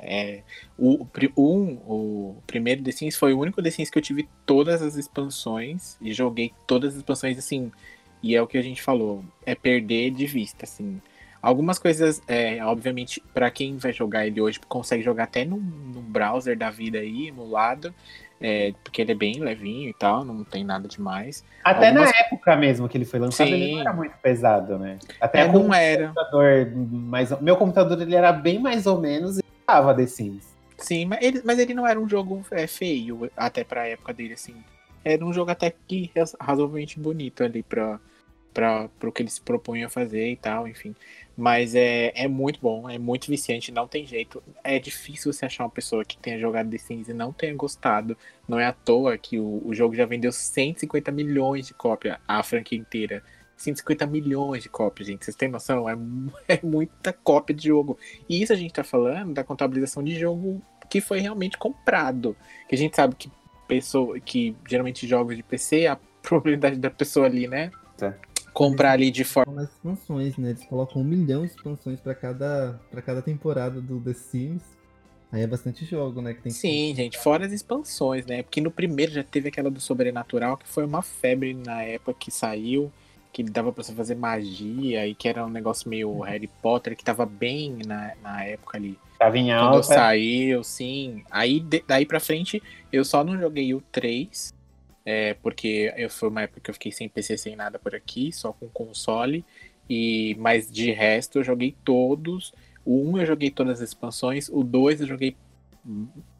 é, 0.00 0.42
o, 0.76 1.06
um, 1.36 1.74
o 1.86 2.42
primeiro 2.44 2.82
The 2.82 2.90
Sims 2.90 3.16
foi 3.16 3.32
o 3.32 3.38
único 3.38 3.62
The 3.62 3.70
Sims 3.70 3.88
que 3.88 3.98
eu 3.98 4.02
tive 4.02 4.28
todas 4.44 4.82
as 4.82 4.96
expansões 4.96 5.96
e 6.00 6.12
joguei 6.12 6.52
todas 6.66 6.94
as 6.94 6.96
expansões 6.98 7.38
assim. 7.38 7.70
E 8.22 8.36
é 8.36 8.42
o 8.42 8.46
que 8.46 8.58
a 8.58 8.62
gente 8.62 8.82
falou, 8.82 9.24
é 9.46 9.54
perder 9.54 10.10
de 10.10 10.26
vista, 10.26 10.64
assim. 10.64 11.00
Algumas 11.42 11.78
coisas, 11.78 12.20
é, 12.28 12.62
obviamente, 12.64 13.22
para 13.32 13.50
quem 13.50 13.78
vai 13.78 13.92
jogar 13.92 14.26
ele 14.26 14.40
hoje, 14.40 14.60
consegue 14.68 15.02
jogar 15.02 15.24
até 15.24 15.44
no, 15.44 15.56
no 15.56 16.02
browser 16.02 16.56
da 16.56 16.70
vida 16.70 16.98
aí, 16.98 17.28
emulado. 17.28 17.94
É, 18.42 18.72
porque 18.82 19.02
ele 19.02 19.12
é 19.12 19.14
bem 19.14 19.38
levinho 19.38 19.90
e 19.90 19.92
tal, 19.92 20.24
não 20.24 20.42
tem 20.44 20.64
nada 20.64 20.88
demais. 20.88 21.44
Até 21.62 21.88
Algumas... 21.88 22.10
na 22.10 22.18
época 22.18 22.56
mesmo 22.56 22.88
que 22.88 22.96
ele 22.96 23.04
foi 23.04 23.20
lançado, 23.20 23.48
Sim. 23.48 23.54
ele 23.54 23.72
não 23.72 23.80
era 23.80 23.92
muito 23.92 24.16
pesado, 24.22 24.78
né? 24.78 24.98
Até 25.20 25.40
é, 25.40 25.52
não 25.52 25.74
era. 25.74 26.06
Computador 26.08 26.72
mais... 26.74 27.40
Meu 27.40 27.56
computador 27.56 28.00
ele 28.00 28.14
era 28.14 28.32
bem 28.32 28.58
mais 28.58 28.86
ou 28.86 28.98
menos 28.98 29.38
e 29.38 29.42
tava 29.66 29.94
The 29.94 30.06
Sims. 30.06 30.48
Sim, 30.78 31.04
mas 31.04 31.22
ele, 31.22 31.42
mas 31.44 31.58
ele 31.58 31.74
não 31.74 31.86
era 31.86 32.00
um 32.00 32.08
jogo 32.08 32.42
é, 32.50 32.66
feio, 32.66 33.30
até 33.36 33.62
pra 33.62 33.86
época 33.86 34.14
dele, 34.14 34.32
assim. 34.32 34.56
Era 35.04 35.24
um 35.24 35.32
jogo 35.32 35.50
até 35.50 35.74
que 35.86 36.10
razoavelmente 36.40 36.98
bonito 36.98 37.44
ali 37.44 37.62
pra, 37.62 38.00
pra, 38.52 38.88
pro 38.98 39.12
que 39.12 39.22
ele 39.22 39.30
se 39.30 39.40
propunha 39.40 39.86
a 39.86 39.90
fazer 39.90 40.30
e 40.30 40.36
tal, 40.36 40.66
enfim. 40.68 40.94
Mas 41.36 41.74
é, 41.74 42.12
é 42.14 42.28
muito 42.28 42.60
bom, 42.60 42.88
é 42.88 42.98
muito 42.98 43.28
viciante, 43.28 43.72
não 43.72 43.88
tem 43.88 44.06
jeito. 44.06 44.42
É 44.62 44.78
difícil 44.78 45.32
você 45.32 45.46
achar 45.46 45.64
uma 45.64 45.70
pessoa 45.70 46.04
que 46.04 46.18
tenha 46.18 46.38
jogado 46.38 46.70
The 46.70 46.78
Sims 46.78 47.08
e 47.08 47.14
não 47.14 47.32
tenha 47.32 47.54
gostado. 47.54 48.16
Não 48.46 48.58
é 48.58 48.66
à 48.66 48.72
toa 48.72 49.16
que 49.16 49.38
o, 49.38 49.62
o 49.64 49.74
jogo 49.74 49.94
já 49.94 50.04
vendeu 50.04 50.32
150 50.32 51.10
milhões 51.10 51.66
de 51.66 51.74
cópias, 51.74 52.18
a 52.28 52.42
franquia 52.42 52.78
inteira. 52.78 53.22
150 53.56 54.06
milhões 54.06 54.62
de 54.62 54.68
cópias, 54.68 55.08
gente. 55.08 55.24
Vocês 55.24 55.36
têm 55.36 55.48
noção? 55.48 55.88
É, 55.88 55.96
é 56.48 56.60
muita 56.62 57.12
cópia 57.12 57.54
de 57.54 57.68
jogo. 57.68 57.98
E 58.28 58.42
isso 58.42 58.52
a 58.52 58.56
gente 58.56 58.72
tá 58.72 58.84
falando 58.84 59.34
da 59.34 59.44
contabilização 59.44 60.02
de 60.02 60.18
jogo 60.18 60.62
que 60.88 61.00
foi 61.00 61.20
realmente 61.20 61.56
comprado. 61.56 62.36
Que 62.68 62.74
a 62.74 62.78
gente 62.78 62.96
sabe 62.96 63.14
que 63.14 63.30
pessoa, 63.68 64.18
que 64.18 64.56
geralmente 64.68 65.06
jogos 65.06 65.36
de 65.36 65.42
PC, 65.42 65.86
a 65.86 65.96
probabilidade 66.20 66.78
da 66.78 66.90
pessoa 66.90 67.26
ali, 67.26 67.46
né? 67.46 67.70
É 68.02 68.12
comprar 68.52 68.92
ali 68.92 69.10
de 69.10 69.24
forma. 69.24 69.62
As 69.62 69.70
expansões, 69.70 70.36
né? 70.36 70.50
Eles 70.50 70.64
colocam 70.64 71.02
um 71.02 71.04
milhão 71.04 71.44
de 71.44 71.52
expansões 71.52 72.00
para 72.00 72.14
cada, 72.14 72.80
pra 72.90 73.02
cada 73.02 73.22
temporada 73.22 73.80
do 73.80 74.00
The 74.00 74.14
Sims. 74.14 74.62
Aí 75.32 75.42
é 75.42 75.46
bastante 75.46 75.84
jogo, 75.84 76.20
né? 76.20 76.34
Que 76.34 76.42
tem 76.42 76.52
Sim, 76.52 76.92
gente, 76.94 77.16
fora 77.18 77.46
as 77.46 77.52
expansões, 77.52 78.26
né? 78.26 78.42
Porque 78.42 78.60
no 78.60 78.70
primeiro 78.70 79.12
já 79.12 79.22
teve 79.22 79.48
aquela 79.48 79.70
do 79.70 79.80
Sobrenatural, 79.80 80.56
que 80.56 80.66
foi 80.66 80.84
uma 80.84 81.02
febre 81.02 81.54
na 81.54 81.82
época 81.82 82.14
que 82.18 82.32
saiu, 82.32 82.90
que 83.32 83.44
dava 83.44 83.72
pra 83.72 83.84
você 83.84 83.92
fazer 83.94 84.16
magia 84.16 85.06
e 85.06 85.14
que 85.14 85.28
era 85.28 85.46
um 85.46 85.50
negócio 85.50 85.88
meio 85.88 86.08
uhum. 86.10 86.20
Harry 86.22 86.50
Potter, 86.60 86.96
que 86.96 87.04
tava 87.04 87.24
bem 87.24 87.78
na, 87.86 88.12
na 88.20 88.44
época 88.44 88.76
ali. 88.76 88.98
Tava 89.18 89.38
em 89.38 89.52
alta. 89.52 89.70
Quando 89.70 89.84
saiu, 89.84 90.64
sim. 90.64 91.22
Aí 91.30 91.64
daí 91.86 92.04
pra 92.04 92.18
frente 92.18 92.60
eu 92.92 93.04
só 93.04 93.22
não 93.22 93.38
joguei 93.38 93.72
o 93.72 93.80
3, 93.92 94.52
é, 95.10 95.34
porque 95.34 95.92
eu 95.96 96.08
foi 96.08 96.28
uma 96.28 96.42
época 96.42 96.60
que 96.60 96.70
eu 96.70 96.74
fiquei 96.74 96.92
sem 96.92 97.08
PC, 97.08 97.36
sem 97.36 97.56
nada 97.56 97.80
por 97.80 97.96
aqui, 97.96 98.32
só 98.32 98.52
com 98.52 98.68
console. 98.68 99.44
E 99.88 100.36
mas 100.38 100.70
de 100.70 100.92
resto 100.92 101.40
eu 101.40 101.44
joguei 101.44 101.74
todos. 101.84 102.54
O 102.84 103.10
1 103.10 103.18
eu 103.18 103.26
joguei 103.26 103.50
todas 103.50 103.80
as 103.80 103.88
expansões, 103.88 104.48
o 104.48 104.62
2 104.62 105.00
eu 105.00 105.06
joguei 105.08 105.36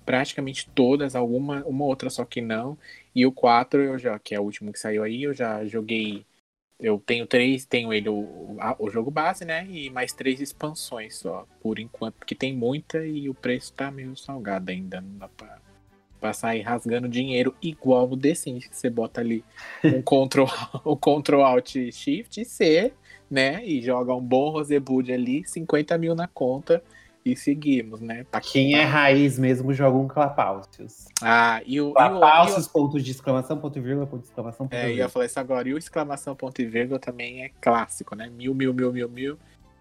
praticamente 0.07 0.69
todas, 0.71 1.17
alguma 1.17 1.65
uma 1.65 1.85
outra 1.85 2.09
só 2.11 2.25
que 2.25 2.41
não. 2.41 2.79
E 3.15 3.27
o 3.27 3.33
4 3.33 3.81
eu 3.83 3.99
já, 3.99 4.19
que 4.21 4.35
é 4.37 4.41
o 4.41 4.45
último 4.45 4.73
que 4.73 4.79
saiu 4.79 5.03
aí, 5.03 5.25
eu 5.25 5.35
já 5.35 5.65
joguei 5.65 6.25
eu 6.79 6.99
tenho 7.05 7.27
três, 7.27 7.67
tenho 7.67 7.93
ele 7.93 8.09
o, 8.09 8.57
o 8.79 8.89
jogo 8.91 9.11
base, 9.11 9.45
né? 9.45 9.67
E 9.69 9.91
mais 9.91 10.13
três 10.13 10.41
expansões 10.41 11.17
só, 11.17 11.47
por 11.61 11.79
enquanto, 11.79 12.15
porque 12.15 12.35
tem 12.35 12.55
muita 12.57 13.05
e 13.07 13.29
o 13.29 13.35
preço 13.35 13.73
tá 13.75 13.91
meio 13.91 14.17
salgado 14.17 14.71
ainda, 14.71 15.01
não 15.01 15.19
dá 15.19 15.29
pra 15.29 15.59
Pra 16.21 16.33
sair 16.33 16.61
rasgando 16.61 17.09
dinheiro 17.09 17.55
igual 17.63 18.07
no 18.07 18.17
The 18.17 18.35
Sims, 18.35 18.67
que 18.67 18.77
você 18.77 18.91
bota 18.91 19.21
ali 19.21 19.43
um 19.83 20.03
Ctrl, 20.05 20.45
um 20.85 20.97
Ctrl 20.97 21.41
Alt 21.41 21.77
Shift 21.91 22.45
C, 22.45 22.93
né? 23.31 23.65
E 23.65 23.81
joga 23.81 24.15
um 24.15 24.21
bom 24.21 24.51
Rosebud 24.51 25.11
ali, 25.11 25.43
50 25.47 25.97
mil 25.97 26.15
na 26.15 26.29
conta 26.29 26.83
e 27.25 27.37
seguimos, 27.37 28.01
né? 28.01 28.25
Pra 28.31 28.41
quem 28.41 28.75
é 28.75 28.83
raiz 28.83 29.39
mesmo 29.39 29.73
joga 29.75 29.97
um 29.97 30.09
Clapaucius. 30.09 31.07
Ah, 31.23 31.61
e 31.67 31.81
o. 31.81 31.93
Clapaucius, 31.93 32.67
ponto 32.67 33.01
de 33.01 33.11
exclamação, 33.11 33.59
ponto 33.59 33.79
e 33.79 33.83
vírgula, 33.83 34.07
ponto 34.07 34.23
de 34.23 34.29
exclamação, 34.29 34.67
ponto 34.67 34.75
É, 34.75 34.91
eu 34.91 34.97
ia 34.97 35.09
falar 35.09 35.27
isso 35.27 35.39
agora. 35.39 35.69
E 35.69 35.75
o 35.75 35.79
exclamação, 35.79 36.35
ponto 36.35 36.61
e 36.61 36.67
vírgula 36.67 36.99
também 36.99 37.45
é 37.45 37.51
clássico, 37.61 38.15
né? 38.15 38.31
Mil, 38.31 38.55
mil, 38.55 38.73
mil, 38.73 38.93
mil, 38.93 39.09
mil. 39.09 39.39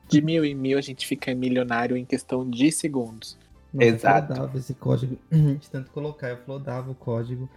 De 0.08 0.22
mil 0.22 0.44
em 0.44 0.56
mil 0.56 0.78
a 0.78 0.82
gente 0.82 1.06
fica 1.06 1.34
milionário 1.34 1.96
em 1.96 2.04
questão 2.04 2.50
de 2.50 2.72
segundos. 2.72 3.38
Nossa, 3.74 3.88
Exato. 3.88 4.34
Eu 4.34 4.60
esse 4.60 4.74
código 4.74 5.18
de 5.32 5.70
tanto 5.70 5.92
colocar, 5.92 6.30
eu 6.30 6.38
flodava 6.38 6.92
o 6.92 6.96
código. 6.96 7.50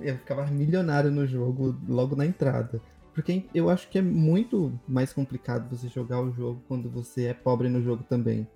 Eu 0.00 0.16
ficava 0.16 0.46
milionário 0.46 1.10
no 1.10 1.26
jogo 1.26 1.76
logo 1.88 2.14
na 2.14 2.26
entrada. 2.26 2.80
Porque 3.14 3.44
eu 3.52 3.68
acho 3.68 3.88
que 3.88 3.98
é 3.98 4.02
muito 4.02 4.78
mais 4.86 5.12
complicado 5.12 5.68
você 5.68 5.88
jogar 5.88 6.20
o 6.20 6.32
jogo 6.32 6.62
quando 6.68 6.88
você 6.88 7.24
é 7.24 7.34
pobre 7.34 7.68
no 7.68 7.82
jogo 7.82 8.04
também. 8.08 8.46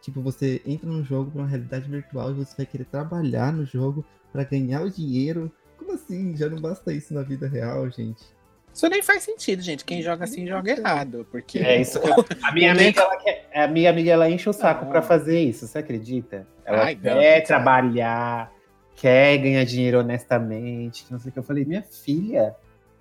Tipo, 0.00 0.20
você 0.20 0.62
entra 0.64 0.88
no 0.88 1.02
jogo 1.02 1.30
pra 1.30 1.42
uma 1.42 1.48
realidade 1.48 1.88
virtual 1.88 2.30
e 2.30 2.34
você 2.34 2.56
vai 2.56 2.66
querer 2.66 2.84
trabalhar 2.84 3.52
no 3.52 3.64
jogo 3.64 4.04
para 4.32 4.44
ganhar 4.44 4.82
o 4.82 4.90
dinheiro. 4.90 5.50
Como 5.76 5.92
assim? 5.92 6.36
Já 6.36 6.48
não 6.48 6.60
basta 6.60 6.92
isso 6.92 7.12
na 7.12 7.22
vida 7.22 7.48
real, 7.48 7.90
gente. 7.90 8.22
Isso 8.72 8.88
nem 8.88 9.02
faz 9.02 9.22
sentido, 9.22 9.60
gente. 9.60 9.84
Quem 9.84 10.02
joga 10.02 10.24
assim 10.24 10.46
joga 10.46 10.70
errado. 10.70 11.26
Porque 11.30 11.58
é 11.58 11.80
isso. 11.80 11.98
A 12.42 12.52
minha 12.52 12.72
amiga, 12.72 13.00
ela 13.00 13.16
quer, 13.16 13.41
a 13.54 13.68
minha 13.68 13.90
amiga 13.90 14.10
ela 14.10 14.30
enche 14.30 14.48
o 14.48 14.52
saco 14.52 14.86
para 14.86 15.02
fazer 15.02 15.40
isso, 15.40 15.66
você 15.66 15.78
acredita? 15.78 16.46
Ela 16.64 16.84
Ai, 16.84 16.96
quer 16.96 17.38
não, 17.38 17.46
trabalhar, 17.46 18.52
quer 18.96 19.38
ganhar 19.38 19.64
dinheiro 19.64 20.00
honestamente, 20.00 21.06
não 21.10 21.18
sei 21.18 21.30
o 21.30 21.32
que. 21.32 21.38
Eu 21.38 21.42
falei, 21.42 21.64
minha 21.64 21.82
filha, 21.82 22.54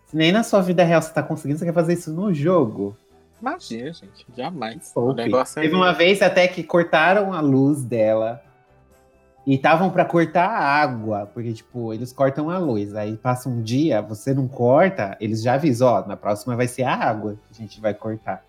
Se 0.06 0.18
nem 0.18 0.32
na 0.32 0.44
sua 0.44 0.62
vida 0.62 0.84
real 0.84 1.02
você 1.02 1.14
tá 1.14 1.24
conseguindo, 1.24 1.60
você 1.60 1.66
quer 1.66 1.74
fazer 1.74 1.94
isso 1.94 2.12
no 2.12 2.34
jogo? 2.34 2.98
Imagina, 3.42 3.94
gente. 3.94 4.26
Jamais. 4.36 4.92
Poupe. 4.94 5.14
O 5.14 5.16
negócio 5.16 5.60
é. 5.60 5.64
Teve 5.64 5.74
uma 5.74 5.94
vez 5.94 6.22
até 6.22 6.48
que 6.48 6.64
cortaram 6.64 7.34
a 7.34 7.40
luz 7.40 7.84
dela 7.84 8.42
e 9.48 9.56
estavam 9.56 9.90
pra 9.90 10.06
cortar 10.06 10.48
a 10.48 10.60
água, 10.60 11.30
porque, 11.34 11.52
tipo, 11.54 11.94
eles 11.94 12.14
cortam 12.14 12.50
a 12.50 12.58
luz. 12.58 12.94
Aí 12.94 13.18
passa 13.18 13.50
um 13.50 13.62
dia, 13.62 14.02
você 14.02 14.34
não 14.34 14.48
corta, 14.48 15.18
eles 15.20 15.42
já 15.42 15.54
avisam, 15.54 15.88
ó, 15.88 16.06
na 16.06 16.16
próxima 16.16 16.56
vai 16.56 16.68
ser 16.68 16.84
a 16.84 16.94
água 16.94 17.34
que 17.48 17.54
a 17.54 17.56
gente 17.56 17.82
vai 17.82 17.94
cortar. 17.94 18.44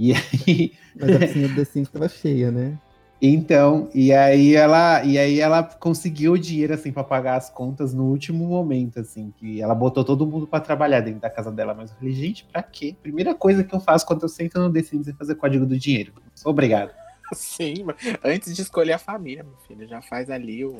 E 0.00 0.14
aí. 0.16 0.72
Mas 0.98 1.14
a 1.14 1.18
piscina 1.18 1.48
do 1.48 1.54
The 1.54 1.64
Sims 1.64 1.90
tava 1.90 2.08
cheia, 2.08 2.50
né? 2.50 2.78
Então, 3.22 3.90
e 3.94 4.14
aí 4.14 4.54
ela, 4.54 5.04
e 5.04 5.18
aí 5.18 5.40
ela 5.40 5.62
conseguiu 5.62 6.32
o 6.32 6.38
dinheiro 6.38 6.72
assim 6.72 6.90
para 6.90 7.04
pagar 7.04 7.36
as 7.36 7.50
contas 7.50 7.92
no 7.92 8.04
último 8.04 8.46
momento, 8.46 8.98
assim, 8.98 9.30
que 9.36 9.60
ela 9.60 9.74
botou 9.74 10.02
todo 10.02 10.26
mundo 10.26 10.46
para 10.46 10.64
trabalhar 10.64 11.00
dentro 11.00 11.20
da 11.20 11.28
casa 11.28 11.52
dela, 11.52 11.74
mas 11.74 11.90
eu 11.90 11.98
falei, 11.98 12.14
gente, 12.14 12.44
pra 12.44 12.62
quê? 12.62 12.96
Primeira 13.02 13.34
coisa 13.34 13.62
que 13.62 13.74
eu 13.74 13.80
faço 13.80 14.06
quando 14.06 14.22
eu 14.22 14.28
sento 14.28 14.58
no 14.58 14.72
The 14.72 14.82
Sims 14.82 15.06
é 15.06 15.12
fazer 15.12 15.34
código 15.34 15.66
do 15.66 15.78
dinheiro. 15.78 16.14
Obrigado. 16.46 16.94
Sim, 17.34 17.84
mas 17.84 17.96
antes 18.24 18.56
de 18.56 18.62
escolher 18.62 18.94
a 18.94 18.98
família, 18.98 19.44
meu 19.44 19.56
filho, 19.68 19.86
já 19.86 20.00
faz 20.00 20.30
ali 20.30 20.64
o. 20.64 20.78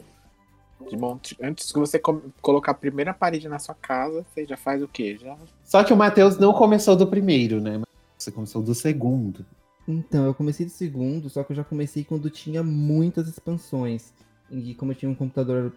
De 0.88 0.96
monte... 0.96 1.36
Antes 1.42 1.70
que 1.70 1.78
você 1.78 2.00
colocar 2.40 2.72
a 2.72 2.74
primeira 2.74 3.12
parede 3.12 3.50
na 3.50 3.58
sua 3.58 3.74
casa, 3.74 4.24
você 4.24 4.46
já 4.46 4.56
faz 4.56 4.82
o 4.82 4.88
quê? 4.88 5.18
Já. 5.20 5.36
Só 5.62 5.84
que 5.84 5.92
o 5.92 5.96
Matheus 5.96 6.38
não 6.38 6.54
começou 6.54 6.96
do 6.96 7.06
primeiro, 7.06 7.60
né? 7.60 7.82
Você 8.22 8.30
começou 8.30 8.62
do 8.62 8.74
segundo. 8.74 9.44
Então, 9.88 10.26
eu 10.26 10.34
comecei 10.34 10.66
do 10.66 10.70
segundo, 10.72 11.28
só 11.30 11.42
que 11.42 11.52
eu 11.52 11.56
já 11.56 11.64
comecei 11.64 12.04
quando 12.04 12.28
tinha 12.30 12.62
muitas 12.62 13.26
expansões. 13.28 14.12
E 14.50 14.74
como 14.74 14.92
eu 14.92 14.96
tinha 14.96 15.10
um 15.10 15.14
computador 15.14 15.72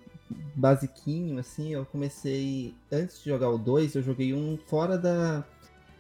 basiquinho, 0.56 1.38
assim, 1.39 1.73
eu 1.73 1.86
comecei. 1.86 2.73
Antes 2.91 3.23
de 3.23 3.29
jogar 3.29 3.49
o 3.49 3.58
2, 3.58 3.95
eu 3.95 4.01
joguei 4.03 4.34
um 4.34 4.58
fora 4.67 4.97
da, 4.97 5.43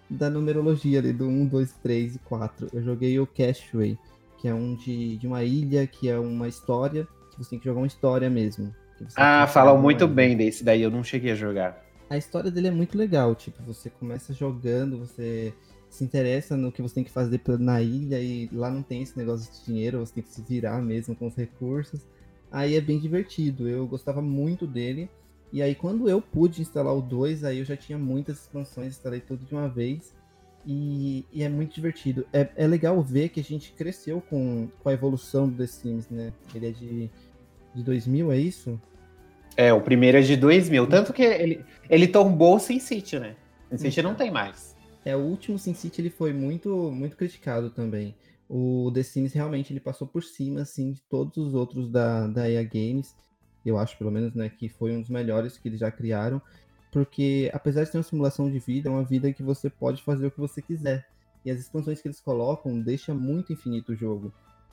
da 0.09 0.29
numerologia 0.29 0.99
ali, 0.99 1.13
do 1.13 1.27
1, 1.27 1.45
2, 1.47 1.71
3 1.81 2.15
e 2.15 2.19
4. 2.19 2.67
Eu 2.73 2.83
joguei 2.83 3.19
o 3.19 3.27
Cashway, 3.27 3.97
que 4.39 4.47
é 4.47 4.53
um 4.53 4.75
de, 4.75 5.17
de 5.17 5.25
uma 5.27 5.43
ilha, 5.43 5.87
que 5.87 6.09
é 6.09 6.17
uma 6.19 6.47
história, 6.47 7.07
que 7.31 7.37
você 7.37 7.51
tem 7.51 7.59
que 7.59 7.65
jogar 7.65 7.79
uma 7.81 7.87
história 7.87 8.29
mesmo. 8.29 8.73
Ah, 9.15 9.47
falam 9.47 9.81
muito 9.81 10.05
uma- 10.05 10.13
bem 10.13 10.35
desse 10.35 10.63
daí, 10.63 10.81
eu 10.81 10.91
não 10.91 11.03
cheguei 11.03 11.31
a 11.31 11.35
jogar. 11.35 11.83
a 12.09 12.17
história 12.17 12.51
dele 12.51 12.67
é 12.67 12.71
muito 12.71 12.97
legal. 12.97 13.33
Tipo, 13.33 13.61
você 13.63 13.89
começa 13.89 14.33
jogando, 14.33 14.99
você 14.99 15.53
se 15.93 16.03
interessa 16.03 16.57
no 16.57 16.71
que 16.71 16.81
você 16.81 16.95
tem 16.95 17.03
que 17.03 17.11
fazer 17.11 17.39
na 17.59 17.81
ilha 17.81 18.19
e 18.19 18.49
lá 18.51 18.69
não 18.71 18.81
tem 18.81 19.03
esse 19.03 19.15
negócio 19.15 19.51
de 19.51 19.63
dinheiro, 19.63 19.99
você 19.99 20.15
tem 20.15 20.23
que 20.23 20.29
se 20.29 20.41
virar 20.41 20.81
mesmo 20.81 21.15
com 21.15 21.27
os 21.27 21.35
recursos. 21.35 22.01
Aí 22.51 22.75
é 22.75 22.81
bem 22.81 22.99
divertido. 22.99 23.69
Eu 23.69 23.85
gostava 23.85 24.21
muito 24.21 24.65
dele. 24.65 25.07
E 25.51 25.61
aí 25.61 25.75
quando 25.75 26.09
eu 26.09 26.19
pude 26.19 26.61
instalar 26.61 26.95
o 26.95 27.01
2, 27.01 27.43
aí 27.43 27.59
eu 27.59 27.65
já 27.65 27.77
tinha 27.77 27.97
muitas 27.97 28.41
expansões, 28.41 28.87
instalei 28.87 29.19
tudo 29.19 29.45
de 29.45 29.53
uma 29.53 29.69
vez. 29.69 30.15
E, 30.65 31.25
e 31.31 31.43
é 31.43 31.49
muito 31.49 31.75
divertido. 31.75 32.25
É, 32.33 32.49
é 32.55 32.65
legal 32.65 32.99
ver 33.01 33.29
que 33.29 33.39
a 33.39 33.43
gente 33.43 33.71
cresceu 33.73 34.19
com, 34.19 34.67
com 34.81 34.89
a 34.89 34.93
evolução 34.93 35.47
do 35.47 35.55
The 35.57 35.67
Sims, 35.67 36.09
né? 36.09 36.33
Ele 36.55 36.67
é 36.67 36.71
de, 36.71 37.11
de 37.75 37.83
2000, 37.83 38.31
é 38.31 38.37
isso? 38.37 38.81
É, 39.55 39.71
o 39.71 39.81
primeiro 39.81 40.17
é 40.17 40.21
de 40.21 40.35
2000, 40.35 40.87
tanto 40.87 41.13
que 41.13 41.21
ele, 41.21 41.63
ele 41.87 42.07
tombou 42.07 42.55
o 42.55 42.59
Sin 42.59 42.79
City, 42.79 43.19
né? 43.19 43.35
Sin 43.69 43.77
City 43.77 44.01
não 44.01 44.15
tem 44.15 44.31
mais. 44.31 44.72
É, 45.05 45.15
o 45.15 45.19
último 45.19 45.59
Sin 45.59 45.73
City 45.73 46.01
ele 46.01 46.09
foi 46.09 46.31
muito, 46.33 46.91
muito 46.91 47.17
criticado 47.17 47.69
também. 47.69 48.15
O 48.47 48.91
The 48.93 49.03
Sims 49.03 49.33
realmente 49.33 49.73
ele 49.73 49.79
passou 49.79 50.07
por 50.07 50.23
cima 50.23 50.61
assim 50.61 50.91
de 50.91 51.01
todos 51.01 51.37
os 51.37 51.53
outros 51.53 51.89
da, 51.89 52.27
da 52.27 52.49
EA 52.49 52.63
Games. 52.63 53.15
Eu 53.65 53.77
acho 53.77 53.97
pelo 53.97 54.11
menos, 54.11 54.33
né, 54.33 54.49
que 54.49 54.69
foi 54.69 54.95
um 54.95 55.01
dos 55.01 55.09
melhores 55.09 55.57
que 55.57 55.67
eles 55.67 55.79
já 55.79 55.89
criaram, 55.91 56.41
porque 56.91 57.49
apesar 57.53 57.83
de 57.83 57.91
ter 57.91 57.97
uma 57.97 58.03
simulação 58.03 58.49
de 58.51 58.59
vida, 58.59 58.89
é 58.89 58.91
uma 58.91 59.03
vida 59.03 59.31
que 59.33 59.41
você 59.41 59.69
pode 59.69 60.03
fazer 60.03 60.27
o 60.27 60.31
que 60.31 60.39
você 60.39 60.61
quiser. 60.61 61.07
E 61.43 61.51
as 61.51 61.59
expansões 61.59 62.01
que 62.01 62.07
eles 62.07 62.21
colocam 62.21 62.79
deixa 62.79 63.13
muito 63.13 63.51
infinito 63.51 63.93
o 63.93 63.95
jogo. 63.95 64.31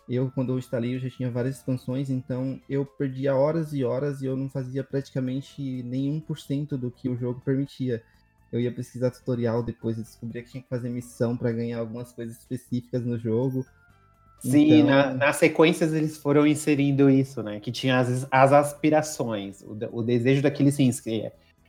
Eu, 0.09 0.31
quando 0.31 0.53
eu 0.53 0.59
instalei, 0.59 0.97
eu 0.97 1.01
já 1.01 1.09
tinha 1.09 1.31
várias 1.31 1.57
expansões, 1.57 2.11
então 2.11 2.61
eu 2.69 2.85
perdia 2.85 3.35
horas 3.35 3.73
e 3.73 3.85
horas 3.85 4.21
e 4.23 4.27
eu 4.27 4.37
não 4.37 4.49
fazia 4.49 4.83
praticamente 4.83 5.83
nem 5.85 6.21
1% 6.21 6.77
do 6.77 6.91
que 6.91 7.09
o 7.09 7.17
jogo 7.17 7.41
permitia. 7.41 8.03
Eu 8.53 8.61
ia 8.61 8.73
pesquisar 8.73 9.11
tutorial 9.11 9.63
depois 9.63 9.97
e 9.99 10.03
descobria 10.03 10.43
que 10.43 10.51
tinha 10.51 10.63
que 10.63 10.69
fazer 10.69 10.89
missão 10.89 11.37
para 11.37 11.53
ganhar 11.53 11.79
algumas 11.79 12.13
coisas 12.13 12.37
específicas 12.39 13.05
no 13.05 13.17
jogo. 13.19 13.65
Sim, 14.41 14.81
Então- 14.81 14.87
na- 14.91 15.15
nas 15.15 15.37
sequências 15.37 15.93
eles 15.93 16.17
foram 16.17 16.47
inserindo 16.47 17.11
isso, 17.11 17.43
né? 17.43 17.61
Que 17.61 17.71
tinha 17.71 17.99
as, 17.99 18.27
as 18.31 18.53
aspirações, 18.53 19.63
o, 19.63 19.77
o 19.93 20.03
desejo 20.03 20.43
daqueles 20.43 20.75
sims, 20.75 20.99
que 21.01 21.21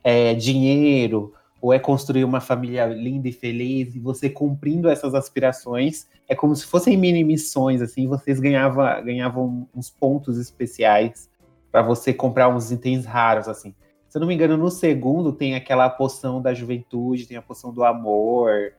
é, 0.02 0.30
é 0.30 0.34
dinheiro, 0.34 1.34
ou 1.60 1.72
é 1.72 1.78
construir 1.78 2.24
uma 2.24 2.40
família 2.40 2.86
linda 2.86 3.28
e 3.28 3.32
feliz, 3.32 3.94
e 3.94 3.98
você 4.00 4.28
cumprindo 4.28 4.88
essas 4.88 5.14
aspirações, 5.14 6.08
é 6.28 6.34
como 6.34 6.56
se 6.56 6.66
fossem 6.66 6.96
mini 6.96 7.22
missões, 7.22 7.80
assim, 7.80 8.08
vocês 8.08 8.40
ganhava, 8.40 9.00
ganhavam 9.00 9.68
uns 9.72 9.88
pontos 9.88 10.38
especiais 10.38 11.30
para 11.70 11.82
você 11.82 12.12
comprar 12.12 12.48
uns 12.48 12.72
itens 12.72 13.04
raros, 13.04 13.46
assim. 13.48 13.72
Se 14.12 14.18
eu 14.18 14.20
não 14.20 14.28
me 14.28 14.34
engano, 14.34 14.58
no 14.58 14.70
segundo 14.70 15.32
tem 15.32 15.54
aquela 15.54 15.88
poção 15.88 16.42
da 16.42 16.52
juventude, 16.52 17.26
tem 17.26 17.38
a 17.38 17.40
poção 17.40 17.72
do 17.72 17.82
amor, 17.82 18.74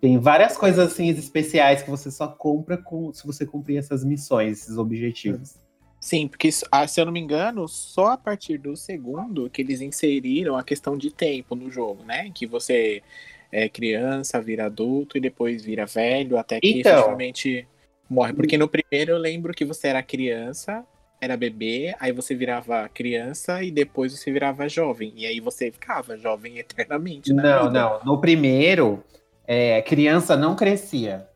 tem 0.00 0.18
várias 0.18 0.56
coisas 0.56 0.92
assim 0.92 1.08
especiais 1.08 1.82
que 1.82 1.90
você 1.90 2.12
só 2.12 2.28
compra 2.28 2.76
com, 2.78 3.12
se 3.12 3.26
você 3.26 3.44
cumprir 3.44 3.78
essas 3.78 4.04
missões, 4.04 4.60
esses 4.60 4.78
objetivos. 4.78 5.56
Sim, 6.00 6.28
porque 6.28 6.48
ah, 6.70 6.86
se 6.86 7.00
eu 7.00 7.04
não 7.04 7.10
me 7.10 7.18
engano, 7.18 7.66
só 7.66 8.12
a 8.12 8.16
partir 8.16 8.56
do 8.56 8.76
segundo 8.76 9.50
que 9.50 9.62
eles 9.62 9.80
inseriram 9.80 10.56
a 10.56 10.62
questão 10.62 10.96
de 10.96 11.10
tempo 11.10 11.56
no 11.56 11.68
jogo, 11.72 12.04
né? 12.04 12.30
Que 12.32 12.46
você 12.46 13.02
é 13.50 13.68
criança, 13.68 14.40
vira 14.40 14.66
adulto 14.66 15.18
e 15.18 15.20
depois 15.20 15.64
vira 15.64 15.86
velho, 15.86 16.38
até 16.38 16.60
que 16.60 16.78
Então. 16.78 16.92
efetivamente 16.92 17.66
morre. 18.08 18.32
Porque 18.32 18.56
no 18.56 18.68
primeiro 18.68 19.10
eu 19.10 19.18
lembro 19.18 19.52
que 19.52 19.64
você 19.64 19.88
era 19.88 20.04
criança, 20.04 20.86
era 21.20 21.36
bebê, 21.36 21.94
aí 21.98 22.12
você 22.12 22.34
virava 22.34 22.88
criança 22.88 23.62
e 23.62 23.70
depois 23.70 24.12
você 24.12 24.30
virava 24.32 24.68
jovem. 24.68 25.12
E 25.16 25.26
aí 25.26 25.40
você 25.40 25.70
ficava 25.70 26.16
jovem 26.16 26.58
eternamente. 26.60 27.32
na 27.32 27.42
Não, 27.42 27.66
vida. 27.66 27.80
não. 27.80 28.00
No 28.04 28.20
primeiro, 28.20 29.02
é, 29.46 29.82
criança 29.82 30.36
não 30.36 30.54
crescia. 30.54 31.26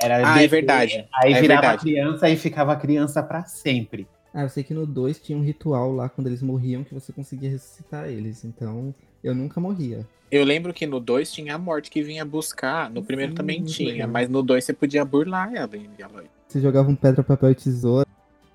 Era 0.00 0.18
Ah, 0.18 0.34
bebê, 0.34 0.44
é 0.44 0.48
verdade. 0.48 1.08
Aí 1.14 1.32
É 1.32 1.40
virava 1.40 1.60
verdade. 1.62 1.82
criança 1.82 2.28
e 2.28 2.36
ficava 2.36 2.76
criança 2.76 3.22
pra 3.22 3.44
sempre. 3.44 4.06
Ah, 4.32 4.42
eu 4.42 4.48
sei 4.48 4.62
que 4.62 4.74
no 4.74 4.86
2 4.86 5.18
tinha 5.18 5.36
um 5.36 5.42
ritual 5.42 5.92
lá 5.92 6.08
quando 6.08 6.26
eles 6.28 6.42
morriam 6.42 6.84
que 6.84 6.94
você 6.94 7.12
conseguia 7.12 7.50
ressuscitar 7.50 8.08
eles. 8.08 8.44
Então 8.44 8.94
eu 9.24 9.34
nunca 9.34 9.60
morria. 9.60 10.06
Eu 10.30 10.44
lembro 10.44 10.74
que 10.74 10.86
no 10.86 11.00
2 11.00 11.32
tinha 11.32 11.54
a 11.54 11.58
morte 11.58 11.90
que 11.90 12.02
vinha 12.02 12.24
buscar. 12.24 12.90
No 12.90 13.02
primeiro 13.02 13.32
Sim, 13.32 13.36
também 13.36 13.64
tinha, 13.64 13.92
legal. 13.92 14.08
mas 14.08 14.28
no 14.28 14.42
2 14.42 14.62
você 14.64 14.72
podia 14.74 15.04
burlar 15.04 15.52
ela. 15.54 15.74
e 15.76 15.88
ela 15.98 16.22
Você 16.46 16.60
jogava 16.60 16.90
um 16.90 16.94
pedra, 16.94 17.24
papel 17.24 17.50
e 17.50 17.54
tesoura, 17.54 18.06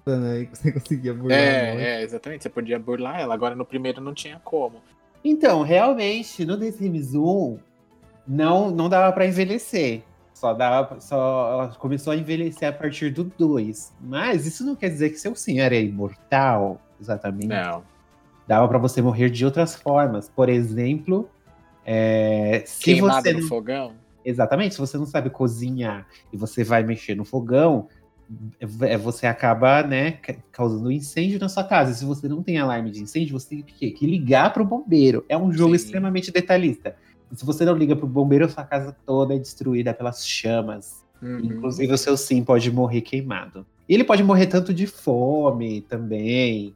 né? 0.06 0.42
E 0.52 0.56
você 0.56 0.72
conseguia 0.72 1.14
burlar. 1.14 1.38
É, 1.38 1.76
é, 2.00 2.02
exatamente. 2.02 2.44
Você 2.44 2.50
podia 2.50 2.78
burlar 2.80 3.20
ela. 3.20 3.34
Agora 3.34 3.56
no 3.56 3.66
primeiro 3.66 4.02
não 4.02 4.14
tinha 4.14 4.40
como. 4.44 4.82
Então, 5.24 5.62
realmente, 5.62 6.46
no 6.46 6.58
The 6.58 6.72
Sims 6.72 7.14
1, 7.16 7.58
não, 8.28 8.70
não 8.72 8.90
dava 8.90 9.12
pra 9.14 9.26
envelhecer. 9.26 10.04
Só 10.34 10.54
dava, 10.54 11.00
só 11.00 11.72
começou 11.80 12.12
a 12.12 12.16
envelhecer 12.18 12.68
a 12.68 12.74
partir 12.74 13.12
do 13.12 13.24
2. 13.24 13.94
Mas 14.02 14.46
isso 14.46 14.66
não 14.66 14.76
quer 14.76 14.90
dizer 14.90 15.10
que 15.12 15.18
seu 15.18 15.34
sim 15.36 15.60
era 15.60 15.76
imortal, 15.76 16.82
exatamente. 17.00 17.48
Não. 17.48 17.84
Dava 18.46 18.68
pra 18.68 18.78
você 18.78 19.02
morrer 19.02 19.30
de 19.30 19.46
outras 19.46 19.74
formas. 19.76 20.28
Por 20.28 20.50
exemplo, 20.50 21.30
é, 21.86 22.64
se 22.66 22.84
Queimada 22.84 23.22
você 23.22 23.34
no 23.34 23.40
não- 23.42 23.48
fogão? 23.48 23.94
Exatamente, 24.26 24.74
se 24.76 24.80
você 24.80 24.98
não 24.98 25.06
sabe 25.06 25.30
cozinhar 25.30 26.08
e 26.32 26.38
você 26.38 26.64
vai 26.64 26.82
mexer 26.84 27.14
no 27.16 27.26
fogão, 27.26 27.88
é, 28.82 28.98
você 28.98 29.28
acaba, 29.28 29.84
né, 29.84 30.14
ca- 30.14 30.36
causando 30.52 30.88
um 30.88 30.92
incêndio 30.92 31.40
na 31.40 31.50
sua 31.50 31.64
casa. 31.64 31.92
E 31.92 31.96
se 31.96 32.06
você 32.06 32.28
não 32.28 32.42
tem 32.42 32.58
alarme 32.58 32.92
de 32.92 33.02
incêndio, 33.02 33.38
você 33.40 33.50
tem 33.50 33.64
que, 33.64 33.92
que 33.92 34.06
ligar 34.06 34.54
pro 34.54 34.66
bombeiro. 34.66 35.26
É 35.28 35.38
um 35.38 35.52
jogo 35.52 35.78
Sim. 35.78 35.86
extremamente 35.86 36.32
detalhista. 36.32 36.96
Se 37.34 37.46
você 37.46 37.66
não 37.66 37.76
liga 37.76 37.96
pro 37.96 38.08
bombeiro, 38.08 38.50
sua 38.50 38.64
casa 38.64 38.96
toda 39.06 39.34
é 39.34 39.40
destruída 39.40 39.94
pelas 39.94 40.28
chamas. 40.28 41.04
Uhum. 41.22 41.40
Inclusive 41.40 41.94
o 41.94 41.98
seu 41.98 42.16
sim 42.18 42.44
pode 42.44 42.72
morrer 42.72 43.02
queimado. 43.02 43.66
E 43.88 43.94
ele 43.94 44.04
pode 44.04 44.24
morrer 44.24 44.48
tanto 44.48 44.74
de 44.74 44.86
fome 44.86 45.82
também, 45.82 46.76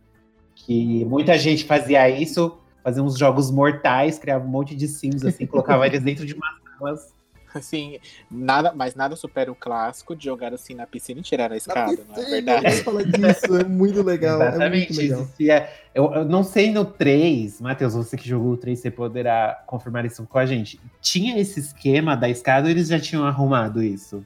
que 0.56 1.06
muita 1.06 1.38
gente 1.38 1.64
fazia 1.64 2.10
isso, 2.10 2.58
fazia 2.84 3.04
uns 3.04 3.18
jogos 3.18 3.52
mortais, 3.52 4.18
criava 4.18 4.46
um 4.46 4.50
monte 4.50 4.76
de 4.76 4.88
sims 4.88 5.24
assim, 5.24 5.46
colocava 5.46 5.86
eles 5.86 6.02
dentro 6.02 6.26
de 6.26 6.34
umas 6.34 6.56
salas 6.78 7.17
Assim, 7.58 8.00
nada, 8.30 8.74
mas 8.76 8.96
nada 8.96 9.16
supera 9.16 9.52
o 9.52 9.56
clássico 9.56 10.16
de 10.16 10.26
jogar 10.26 10.54
assim 10.54 10.74
na 10.74 10.86
piscina 10.88 11.20
e 11.20 11.24
tirar 11.24 11.52
a 11.52 11.58
escada, 11.58 12.06
não 12.08 12.16
é 12.16 12.26
verdade? 12.30 12.66
eu 12.78 12.84
falar 12.84 13.04
disso, 13.04 13.56
é 13.58 13.64
muito 13.64 14.02
legal. 14.02 14.42
É 14.42 14.48
Exatamente. 14.50 14.88
muito 14.94 15.02
legal. 15.02 15.22
Existia, 15.22 15.70
eu, 15.94 16.14
eu 16.14 16.26
não 16.26 16.44
sei 16.44 16.72
no 16.72 16.86
3, 16.86 17.60
Matheus, 17.62 17.94
você 17.94 18.16
que 18.18 18.28
jogou 18.28 18.54
o 18.54 18.58
3, 18.58 18.80
você 18.80 18.92
poderá 18.92 19.64
confirmar 19.68 20.06
isso 20.06 20.26
com 20.26 20.38
a 20.40 20.46
gente. 20.46 20.80
Tinha 21.02 21.40
esse 21.40 21.60
esquema 21.60 22.16
da 22.16 22.30
escada 22.30 22.66
ou 22.66 22.72
eles 22.72 22.88
já 22.88 23.00
tinham 23.00 23.26
arrumado 23.26 23.84
isso? 23.84 24.26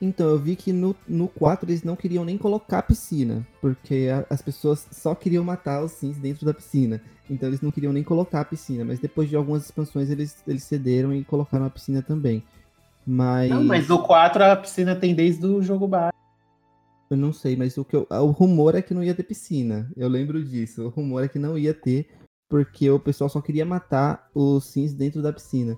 Então, 0.00 0.28
eu 0.30 0.38
vi 0.38 0.56
que 0.56 0.72
no, 0.72 0.96
no 1.06 1.28
4 1.28 1.70
eles 1.70 1.84
não 1.84 1.94
queriam 1.94 2.24
nem 2.24 2.36
colocar 2.36 2.82
piscina, 2.82 3.46
porque 3.60 4.08
a- 4.12 4.26
as 4.28 4.42
pessoas 4.42 4.84
só 4.90 5.14
queriam 5.14 5.44
matar 5.44 5.80
os 5.84 5.92
Sims 5.92 6.18
dentro 6.18 6.44
da 6.44 6.52
piscina. 6.52 7.00
Então 7.32 7.48
eles 7.48 7.60
não 7.60 7.70
queriam 7.70 7.92
nem 7.92 8.02
colocar 8.04 8.40
a 8.40 8.44
piscina, 8.44 8.84
mas 8.84 8.98
depois 8.98 9.28
de 9.28 9.36
algumas 9.36 9.64
expansões 9.64 10.10
eles, 10.10 10.42
eles 10.46 10.62
cederam 10.64 11.14
e 11.14 11.24
colocaram 11.24 11.64
a 11.64 11.70
piscina 11.70 12.02
também. 12.02 12.42
Mas, 13.06 13.50
Não, 13.50 13.64
mas 13.64 13.88
no 13.88 14.00
4 14.02 14.44
a 14.44 14.54
piscina 14.56 14.94
tem 14.94 15.14
desde 15.14 15.44
o 15.46 15.62
jogo 15.62 15.88
base. 15.88 16.12
eu 17.10 17.16
não 17.16 17.32
sei, 17.32 17.56
mas 17.56 17.76
o 17.76 17.84
que 17.84 17.94
eu- 17.96 18.06
o 18.10 18.26
rumor 18.30 18.74
é 18.74 18.80
que 18.82 18.94
não 18.94 19.04
ia 19.04 19.14
ter 19.14 19.22
piscina. 19.24 19.90
Eu 19.96 20.08
lembro 20.08 20.42
disso. 20.42 20.84
O 20.84 20.88
rumor 20.88 21.22
é 21.24 21.28
que 21.28 21.38
não 21.38 21.58
ia 21.58 21.74
ter, 21.74 22.08
porque 22.48 22.90
o 22.90 22.98
pessoal 22.98 23.28
só 23.28 23.40
queria 23.40 23.66
matar 23.66 24.28
os 24.34 24.64
Sims 24.66 24.94
dentro 24.94 25.20
da 25.20 25.30
piscina. 25.32 25.76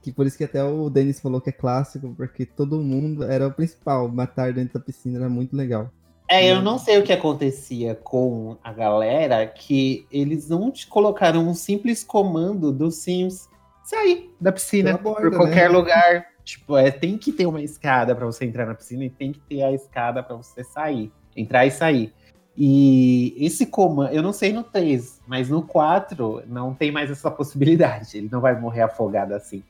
Que 0.00 0.12
por 0.12 0.26
isso 0.26 0.38
que 0.38 0.44
até 0.44 0.62
o 0.62 0.88
Denis 0.88 1.18
falou 1.18 1.40
que 1.40 1.50
é 1.50 1.52
clássico, 1.52 2.14
porque 2.16 2.46
todo 2.46 2.78
mundo 2.80 3.24
era 3.24 3.48
o 3.48 3.52
principal. 3.52 4.08
Matar 4.08 4.52
dentro 4.52 4.78
da 4.78 4.84
piscina 4.84 5.18
era 5.18 5.28
muito 5.28 5.56
legal. 5.56 5.90
É, 6.28 6.50
eu 6.50 6.60
não 6.60 6.78
sei 6.78 6.98
o 6.98 7.04
que 7.04 7.12
acontecia 7.12 7.94
com 7.94 8.56
a 8.62 8.72
galera 8.72 9.46
que 9.46 10.06
eles 10.10 10.48
não 10.48 10.70
te 10.70 10.86
colocaram 10.86 11.46
um 11.46 11.54
simples 11.54 12.02
comando 12.02 12.72
do 12.72 12.90
Sims 12.90 13.48
sair 13.84 14.34
da 14.40 14.50
piscina 14.50 14.96
borda, 14.98 15.30
por 15.30 15.36
qualquer 15.36 15.70
né? 15.70 15.76
lugar. 15.76 16.26
Tipo, 16.44 16.76
é, 16.76 16.90
tem 16.90 17.16
que 17.16 17.32
ter 17.32 17.46
uma 17.46 17.62
escada 17.62 18.14
pra 18.14 18.26
você 18.26 18.44
entrar 18.44 18.66
na 18.66 18.74
piscina 18.74 19.04
e 19.04 19.10
tem 19.10 19.32
que 19.32 19.40
ter 19.40 19.62
a 19.62 19.72
escada 19.72 20.22
pra 20.22 20.36
você 20.36 20.62
sair, 20.64 21.12
entrar 21.36 21.66
e 21.66 21.70
sair. 21.70 22.12
E 22.56 23.34
esse 23.38 23.66
comando, 23.66 24.12
eu 24.12 24.22
não 24.22 24.32
sei 24.32 24.52
no 24.52 24.62
3, 24.62 25.20
mas 25.26 25.48
no 25.48 25.62
4 25.62 26.42
não 26.46 26.72
tem 26.72 26.90
mais 26.90 27.10
essa 27.10 27.30
possibilidade. 27.30 28.16
Ele 28.16 28.28
não 28.32 28.40
vai 28.40 28.58
morrer 28.58 28.82
afogado 28.82 29.34
assim. 29.34 29.62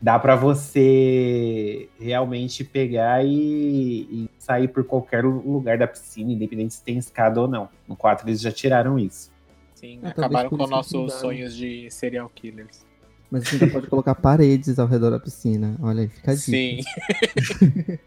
Dá 0.00 0.18
pra 0.18 0.36
você 0.36 1.88
realmente 2.00 2.62
pegar 2.62 3.24
e, 3.24 4.06
e 4.10 4.30
sair 4.38 4.68
por 4.68 4.84
qualquer 4.84 5.24
lugar 5.24 5.76
da 5.76 5.88
piscina, 5.88 6.32
independente 6.32 6.74
se 6.74 6.82
tem 6.82 6.98
escada 6.98 7.40
ou 7.40 7.48
não. 7.48 7.68
No 7.86 7.96
4 7.96 8.28
eles 8.28 8.40
já 8.40 8.52
tiraram 8.52 8.98
isso. 8.98 9.30
Sim, 9.74 9.98
talvez 10.00 10.18
acabaram 10.18 10.50
com 10.50 10.66
nossos 10.66 11.14
sonhos 11.14 11.56
de 11.56 11.90
serial 11.90 12.30
killers. 12.32 12.86
Mas 13.30 13.48
você 13.48 13.56
ainda 13.56 13.68
pode 13.68 13.86
colocar 13.88 14.14
paredes 14.14 14.78
ao 14.78 14.86
redor 14.86 15.10
da 15.10 15.20
piscina. 15.20 15.76
Olha 15.82 16.02
aí, 16.02 16.08
fica. 16.08 16.36
Sim. 16.36 16.80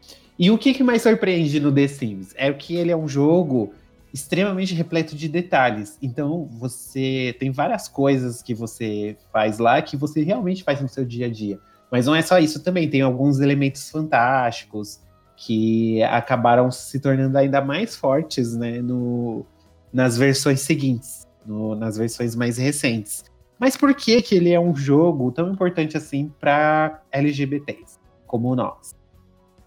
E 0.41 0.49
o 0.49 0.57
que, 0.57 0.73
que 0.73 0.83
mais 0.83 1.03
surpreende 1.03 1.59
no 1.59 1.71
The 1.71 1.87
Sims? 1.87 2.33
É 2.35 2.51
que 2.51 2.75
ele 2.75 2.89
é 2.89 2.97
um 2.97 3.07
jogo 3.07 3.75
extremamente 4.11 4.73
repleto 4.73 5.15
de 5.15 5.29
detalhes. 5.29 5.99
Então, 6.01 6.49
você 6.53 7.35
tem 7.39 7.51
várias 7.51 7.87
coisas 7.87 8.41
que 8.41 8.55
você 8.55 9.15
faz 9.31 9.59
lá 9.59 9.79
que 9.83 9.95
você 9.95 10.23
realmente 10.23 10.63
faz 10.63 10.81
no 10.81 10.89
seu 10.89 11.05
dia 11.05 11.27
a 11.27 11.29
dia. 11.29 11.59
Mas 11.91 12.05
não 12.05 12.15
é 12.15 12.21
só 12.21 12.39
isso 12.39 12.63
também, 12.63 12.89
tem 12.89 13.01
alguns 13.01 13.39
elementos 13.41 13.89
fantásticos 13.89 15.01
que 15.35 16.01
acabaram 16.03 16.71
se 16.71 16.99
tornando 16.99 17.37
ainda 17.37 17.61
mais 17.61 17.95
fortes 17.95 18.55
né, 18.55 18.81
no, 18.81 19.45
nas 19.91 20.17
versões 20.17 20.61
seguintes, 20.61 21.27
no- 21.45 21.75
nas 21.75 21.97
versões 21.97 22.35
mais 22.35 22.57
recentes. 22.57 23.25
Mas 23.59 23.75
por 23.75 23.93
que, 23.93 24.21
que 24.21 24.35
ele 24.35 24.51
é 24.51 24.59
um 24.59 24.75
jogo 24.75 25.31
tão 25.31 25.51
importante 25.51 25.97
assim 25.97 26.31
para 26.39 27.01
LGBTs 27.11 27.99
como 28.25 28.55
nós? 28.55 28.95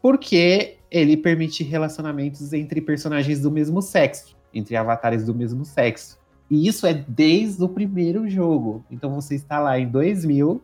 Porque 0.01 0.79
ele 0.91 1.17
permite 1.17 1.63
relacionamentos 1.65 2.53
entre 2.53 2.81
personagens 2.81 3.41
do 3.41 3.51
mesmo 3.51 3.83
sexo, 3.83 4.37
entre 4.53 4.77
avatares 4.77 5.25
do 5.25 5.35
mesmo 5.35 5.65
sexo. 5.65 6.19
E 6.51 6.69
isso 6.69 6.87
é 6.87 6.95
desde 6.95 7.63
o 7.65 7.69
primeiro 7.69 8.29
jogo. 8.29 8.85
Então 8.91 9.15
você 9.15 9.35
está 9.35 9.59
lá 9.59 9.79
em 9.79 9.89
2000, 9.89 10.63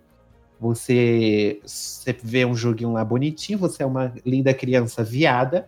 você, 0.60 1.58
você 1.64 2.14
vê 2.22 2.44
um 2.44 2.54
joguinho 2.54 2.92
lá 2.92 3.02
bonitinho, 3.02 3.58
você 3.58 3.82
é 3.82 3.86
uma 3.86 4.12
linda 4.26 4.52
criança 4.52 5.02
viada, 5.02 5.66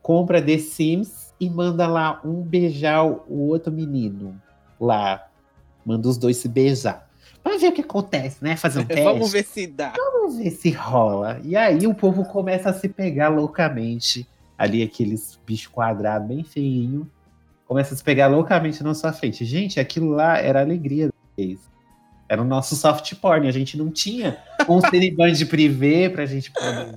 compra 0.00 0.40
The 0.40 0.56
Sims 0.56 1.34
e 1.38 1.50
manda 1.50 1.86
lá 1.86 2.20
um 2.24 2.40
beijar 2.40 3.04
o 3.04 3.48
outro 3.48 3.70
menino 3.70 4.40
lá. 4.80 5.28
Manda 5.84 6.08
os 6.08 6.16
dois 6.16 6.38
se 6.38 6.48
beijar. 6.48 7.06
Pra 7.42 7.58
ver 7.58 7.68
o 7.68 7.72
que 7.72 7.82
acontece, 7.82 8.42
né? 8.42 8.56
Fazer 8.56 8.80
um 8.80 8.84
teste. 8.86 9.04
Vamos 9.04 9.32
ver 9.32 9.44
se 9.44 9.66
dá. 9.66 9.92
Vamos 9.94 10.38
ver 10.38 10.50
se 10.50 10.70
rola. 10.70 11.38
E 11.44 11.54
aí 11.54 11.86
o 11.86 11.94
povo 11.94 12.24
começa 12.24 12.70
a 12.70 12.72
se 12.72 12.88
pegar 12.88 13.28
loucamente. 13.28 14.26
Ali 14.56 14.82
aqueles 14.82 15.38
bichos 15.46 15.66
quadrados 15.66 16.26
bem 16.26 16.44
feinho. 16.44 17.10
Começa 17.66 17.92
a 17.94 17.96
se 17.96 18.02
pegar 18.02 18.26
loucamente 18.26 18.82
na 18.82 18.94
sua 18.94 19.12
frente. 19.12 19.44
Gente, 19.44 19.78
aquilo 19.78 20.10
lá 20.10 20.38
era 20.38 20.60
alegria 20.60 21.10
deles. 21.36 21.60
Era 22.30 22.40
o 22.40 22.44
nosso 22.44 22.76
soft 22.76 23.12
porn. 23.16 23.48
A 23.48 23.50
gente 23.50 23.76
não 23.76 23.90
tinha 23.90 24.38
um 24.68 24.80
Cineband 24.80 25.44
privê 25.46 26.08
pra 26.08 26.24
gente 26.24 26.52
poder. 26.52 26.96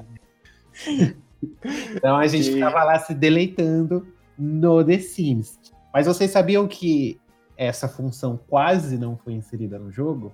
então 1.96 2.18
a 2.18 2.28
gente 2.28 2.52
ficava 2.52 2.84
lá 2.84 3.00
se 3.00 3.16
deleitando 3.16 4.08
no 4.38 4.84
The 4.84 5.00
Sims. 5.00 5.60
Mas 5.92 6.06
vocês 6.06 6.30
sabiam 6.30 6.68
que 6.68 7.20
essa 7.58 7.88
função 7.88 8.40
quase 8.48 8.96
não 8.96 9.18
foi 9.18 9.34
inserida 9.34 9.80
no 9.80 9.92
jogo? 9.92 10.32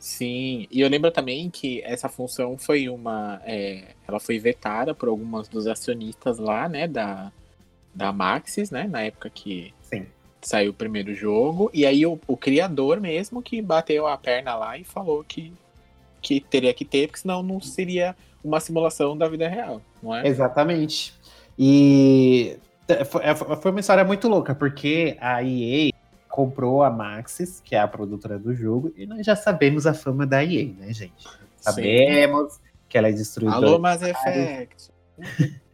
Sim, 0.00 0.66
e 0.68 0.80
eu 0.80 0.88
lembro 0.88 1.12
também 1.12 1.48
que 1.48 1.80
essa 1.84 2.08
função 2.08 2.58
foi 2.58 2.88
uma. 2.88 3.40
é, 3.44 3.94
ela 4.06 4.18
foi 4.18 4.40
vetada 4.40 4.96
por 4.96 5.08
algumas 5.08 5.48
dos 5.48 5.68
acionistas 5.68 6.38
lá, 6.38 6.68
né, 6.68 6.88
da, 6.88 7.32
da 7.94 8.12
Maxis, 8.12 8.72
né, 8.72 8.88
na 8.88 9.02
época 9.02 9.30
que. 9.30 9.72
Saiu 10.40 10.70
o 10.70 10.74
primeiro 10.74 11.14
jogo. 11.14 11.70
E 11.72 11.84
aí 11.86 12.04
o, 12.06 12.18
o 12.26 12.36
criador 12.36 13.00
mesmo 13.00 13.42
que 13.42 13.60
bateu 13.60 14.06
a 14.06 14.16
perna 14.16 14.54
lá 14.54 14.78
e 14.78 14.84
falou 14.84 15.24
que, 15.24 15.52
que 16.20 16.40
teria 16.40 16.72
que 16.72 16.84
ter, 16.84 17.08
porque 17.08 17.20
senão 17.20 17.42
não 17.42 17.60
seria 17.60 18.14
uma 18.42 18.60
simulação 18.60 19.16
da 19.16 19.28
vida 19.28 19.48
real, 19.48 19.80
não 20.02 20.14
é? 20.14 20.26
Exatamente. 20.26 21.14
E 21.58 22.56
foi 23.06 23.22
é, 23.24 23.34
foi 23.34 23.70
uma 23.70 23.80
história 23.80 24.04
muito 24.04 24.28
louca, 24.28 24.54
porque 24.54 25.16
a 25.20 25.42
EA 25.42 25.92
comprou 26.28 26.82
a 26.82 26.90
Maxis, 26.90 27.60
que 27.64 27.74
é 27.74 27.80
a 27.80 27.88
produtora 27.88 28.38
do 28.38 28.54
jogo, 28.54 28.92
e 28.96 29.06
nós 29.06 29.26
já 29.26 29.34
sabemos 29.34 29.86
a 29.86 29.94
fama 29.94 30.24
da 30.24 30.44
EA, 30.44 30.72
né, 30.78 30.92
gente? 30.92 31.26
Sabemos 31.56 32.60
que 32.88 32.96
ela 32.96 33.08
é 33.08 33.12
destruidora. 33.12 33.66
Alô, 33.66 33.78
Mass 33.78 34.02
Effect. 34.02 34.90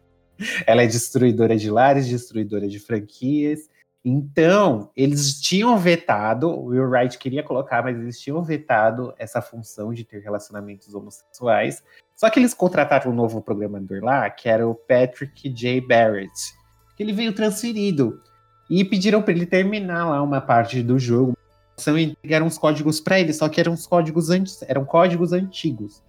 Ela 0.67 0.83
é 0.83 0.87
destruidora 0.87 1.57
de 1.57 1.71
lares, 1.71 2.09
destruidora 2.09 2.67
de 2.67 2.81
franquias. 2.81 3.69
Então, 4.05 4.91
eles 4.95 5.41
tinham 5.41 5.79
vetado, 5.79 6.51
o 6.51 6.67
Will 6.67 6.91
Wright 6.91 7.17
queria 7.17 7.43
colocar, 7.43 7.83
mas 7.83 7.97
eles 7.97 8.21
tinham 8.21 8.43
vetado 8.43 9.15
essa 9.17 9.41
função 9.41 9.95
de 9.95 10.05
ter 10.05 10.19
relacionamentos 10.21 10.95
homossexuais. 10.95 11.83
Só 12.15 12.29
que 12.29 12.39
eles 12.39 12.53
contrataram 12.53 13.11
um 13.11 13.15
novo 13.15 13.41
programador 13.41 14.05
lá, 14.05 14.29
que 14.29 14.47
era 14.47 14.69
o 14.69 14.75
Patrick 14.75 15.49
J. 15.49 15.81
Barrett, 15.81 16.53
que 16.97 17.03
ele 17.03 17.15
veio 17.15 17.33
transferido. 17.33 18.21
E 18.69 18.85
pediram 18.85 19.23
para 19.23 19.33
ele 19.33 19.47
terminar 19.47 20.11
lá 20.11 20.23
uma 20.23 20.41
parte 20.41 20.83
do 20.83 20.99
jogo. 20.99 21.35
São 21.77 21.99
entregaram 21.99 22.47
uns 22.47 22.59
códigos 22.59 23.01
para 23.01 23.19
ele, 23.19 23.33
só 23.33 23.49
que 23.49 23.59
eram 23.59 23.73
uns 23.73 23.87
códigos 23.87 24.29
anti- 24.29 24.65
eram 24.69 24.85
códigos 24.85 25.33
antigos. 25.33 26.03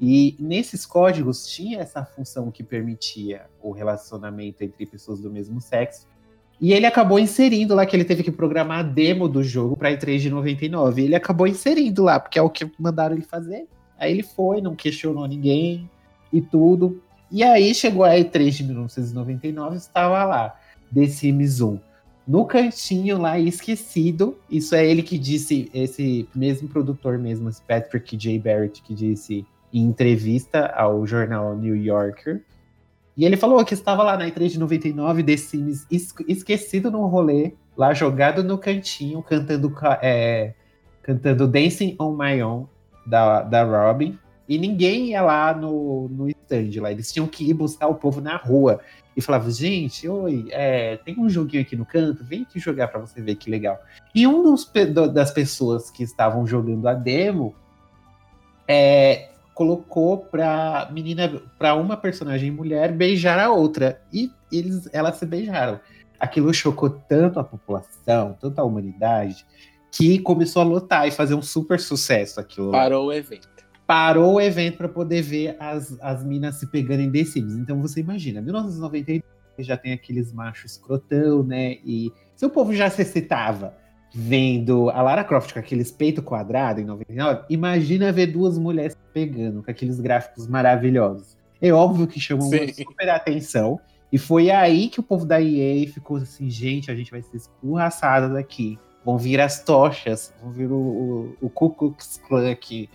E 0.00 0.36
nesses 0.38 0.86
códigos 0.86 1.46
tinha 1.46 1.80
essa 1.80 2.04
função 2.04 2.50
que 2.50 2.62
permitia 2.62 3.46
o 3.60 3.72
relacionamento 3.72 4.62
entre 4.62 4.86
pessoas 4.86 5.20
do 5.20 5.30
mesmo 5.30 5.60
sexo. 5.60 6.06
E 6.60 6.72
ele 6.72 6.86
acabou 6.86 7.18
inserindo 7.18 7.74
lá 7.74 7.86
que 7.86 7.94
ele 7.94 8.04
teve 8.04 8.22
que 8.22 8.32
programar 8.32 8.80
a 8.80 8.82
demo 8.82 9.28
do 9.28 9.42
jogo 9.42 9.76
para 9.76 9.92
E3 9.92 10.18
de 10.18 10.30
99. 10.30 11.02
E 11.02 11.04
ele 11.04 11.14
acabou 11.14 11.46
inserindo 11.46 12.02
lá, 12.02 12.18
porque 12.18 12.38
é 12.38 12.42
o 12.42 12.50
que 12.50 12.70
mandaram 12.78 13.14
ele 13.14 13.24
fazer. 13.24 13.66
Aí 13.98 14.12
ele 14.12 14.22
foi, 14.22 14.60
não 14.60 14.74
questionou 14.74 15.26
ninguém 15.26 15.88
e 16.32 16.40
tudo. 16.40 17.00
E 17.30 17.44
aí 17.44 17.74
chegou 17.74 18.04
a 18.04 18.10
E3 18.10 18.50
de 18.50 18.64
1999, 18.64 19.76
estava 19.76 20.24
lá, 20.24 20.58
The 20.92 21.06
Sims 21.06 21.60
1. 21.60 21.78
No 22.26 22.44
cantinho 22.44 23.18
lá, 23.18 23.38
esquecido. 23.38 24.36
Isso 24.50 24.74
é 24.74 24.86
ele 24.86 25.02
que 25.02 25.18
disse, 25.18 25.70
esse 25.72 26.28
mesmo 26.34 26.68
produtor 26.68 27.18
mesmo, 27.18 27.48
esse 27.48 27.62
Patrick 27.62 28.16
J. 28.16 28.38
Barrett, 28.38 28.82
que 28.82 28.94
disse 28.94 29.46
em 29.72 29.84
entrevista 29.84 30.66
ao 30.76 31.06
jornal 31.06 31.56
New 31.56 31.76
Yorker. 31.76 32.42
E 33.18 33.24
ele 33.24 33.36
falou 33.36 33.64
que 33.64 33.74
estava 33.74 34.04
lá 34.04 34.16
na 34.16 34.26
E3 34.28 34.48
de 34.50 34.58
99, 34.60 35.24
The 35.24 35.36
Sims 35.36 35.84
es- 35.90 36.14
esquecido 36.28 36.88
no 36.88 37.04
rolê, 37.06 37.52
lá 37.76 37.92
jogado 37.92 38.44
no 38.44 38.56
cantinho, 38.56 39.20
cantando, 39.24 39.68
ca- 39.70 39.98
é, 40.00 40.54
cantando 41.02 41.48
Dancing 41.48 41.96
on 41.98 42.16
My 42.16 42.40
Own, 42.40 42.68
da, 43.04 43.42
da 43.42 43.64
Robin. 43.64 44.16
E 44.48 44.56
ninguém 44.56 45.10
ia 45.10 45.20
lá 45.20 45.52
no, 45.52 46.08
no 46.08 46.28
stand 46.30 46.80
lá. 46.80 46.92
Eles 46.92 47.12
tinham 47.12 47.26
que 47.26 47.50
ir 47.50 47.54
buscar 47.54 47.88
o 47.88 47.96
povo 47.96 48.20
na 48.20 48.36
rua. 48.36 48.80
E 49.16 49.20
falava, 49.20 49.50
gente, 49.50 50.08
oi, 50.08 50.46
é, 50.52 50.96
tem 50.98 51.18
um 51.18 51.28
joguinho 51.28 51.62
aqui 51.62 51.74
no 51.74 51.84
canto, 51.84 52.22
vem 52.24 52.42
aqui 52.42 52.60
jogar 52.60 52.86
pra 52.86 53.00
você 53.00 53.20
ver 53.20 53.34
que 53.34 53.50
legal. 53.50 53.76
E 54.14 54.28
um 54.28 54.44
dos, 54.44 54.70
das 55.12 55.32
pessoas 55.32 55.90
que 55.90 56.04
estavam 56.04 56.46
jogando 56.46 56.86
a 56.86 56.94
demo 56.94 57.52
é, 58.66 59.28
colocou 59.58 60.18
pra 60.18 60.88
menina, 60.92 61.42
pra 61.58 61.74
uma 61.74 61.96
personagem 61.96 62.48
mulher 62.48 62.92
beijar 62.92 63.40
a 63.40 63.50
outra. 63.50 64.00
E 64.12 64.30
eles, 64.52 64.88
elas 64.92 65.16
se 65.16 65.26
beijaram. 65.26 65.80
Aquilo 66.20 66.54
chocou 66.54 66.88
tanto 66.88 67.40
a 67.40 67.44
população, 67.44 68.38
tanto 68.40 68.56
a 68.60 68.62
humanidade, 68.62 69.44
que 69.90 70.20
começou 70.20 70.62
a 70.62 70.64
lotar 70.64 71.08
e 71.08 71.10
fazer 71.10 71.34
um 71.34 71.42
super 71.42 71.80
sucesso 71.80 72.38
aquilo. 72.38 72.70
Parou 72.70 73.08
o 73.08 73.12
evento. 73.12 73.48
parou 73.84 74.34
o 74.34 74.40
evento 74.40 74.76
para 74.76 74.88
poder 74.88 75.22
ver 75.22 75.56
as, 75.58 75.98
as 76.00 76.24
minas 76.24 76.54
se 76.54 76.68
pegando 76.68 77.00
em 77.00 77.10
The 77.10 77.24
Sims. 77.24 77.54
Então 77.54 77.82
você 77.82 77.98
imagina, 77.98 78.40
1992 78.40 79.24
já 79.58 79.76
tem 79.76 79.92
aqueles 79.92 80.32
machos 80.32 80.76
crotão, 80.76 81.42
né? 81.42 81.78
E 81.84 82.12
se 82.36 82.46
o 82.46 82.50
povo 82.50 82.72
já 82.72 82.88
se 82.88 83.02
excitava 83.02 83.74
vendo 84.12 84.90
a 84.90 85.02
Lara 85.02 85.24
Croft 85.24 85.52
com 85.52 85.58
aqueles 85.58 85.90
peito 85.90 86.22
quadrado 86.22 86.80
em 86.80 86.84
99, 86.84 87.42
imagina 87.50 88.10
ver 88.10 88.28
duas 88.28 88.58
mulheres 88.58 88.96
pegando 89.12 89.62
com 89.62 89.70
aqueles 89.70 90.00
gráficos 90.00 90.46
maravilhosos. 90.46 91.36
É 91.60 91.72
óbvio 91.72 92.06
que 92.06 92.20
chamou 92.20 92.50
super 92.50 93.10
atenção. 93.10 93.80
E 94.10 94.16
foi 94.16 94.50
aí 94.50 94.88
que 94.88 95.00
o 95.00 95.02
povo 95.02 95.26
da 95.26 95.40
EA 95.40 95.86
ficou 95.86 96.16
assim, 96.16 96.48
gente, 96.48 96.90
a 96.90 96.94
gente 96.94 97.10
vai 97.10 97.20
ser 97.20 97.36
escorraçado 97.36 98.32
daqui. 98.32 98.78
Vão 99.04 99.18
vir 99.18 99.40
as 99.40 99.62
tochas, 99.62 100.32
vão 100.42 100.50
vir 100.50 100.70
o, 100.70 100.76
o, 100.76 101.36
o 101.42 101.50
Ku 101.50 101.70
Klux 101.70 102.20
Klan 102.26 102.50
aqui 102.50 102.88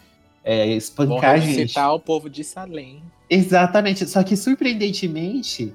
é, 0.44 0.68
espancar 0.68 1.36
a 1.36 1.38
gente. 1.38 1.80
o 1.80 2.00
povo 2.00 2.30
de 2.30 2.44
Salem. 2.44 3.02
Exatamente. 3.30 4.08
Só 4.08 4.22
que, 4.24 4.36
surpreendentemente, 4.36 5.74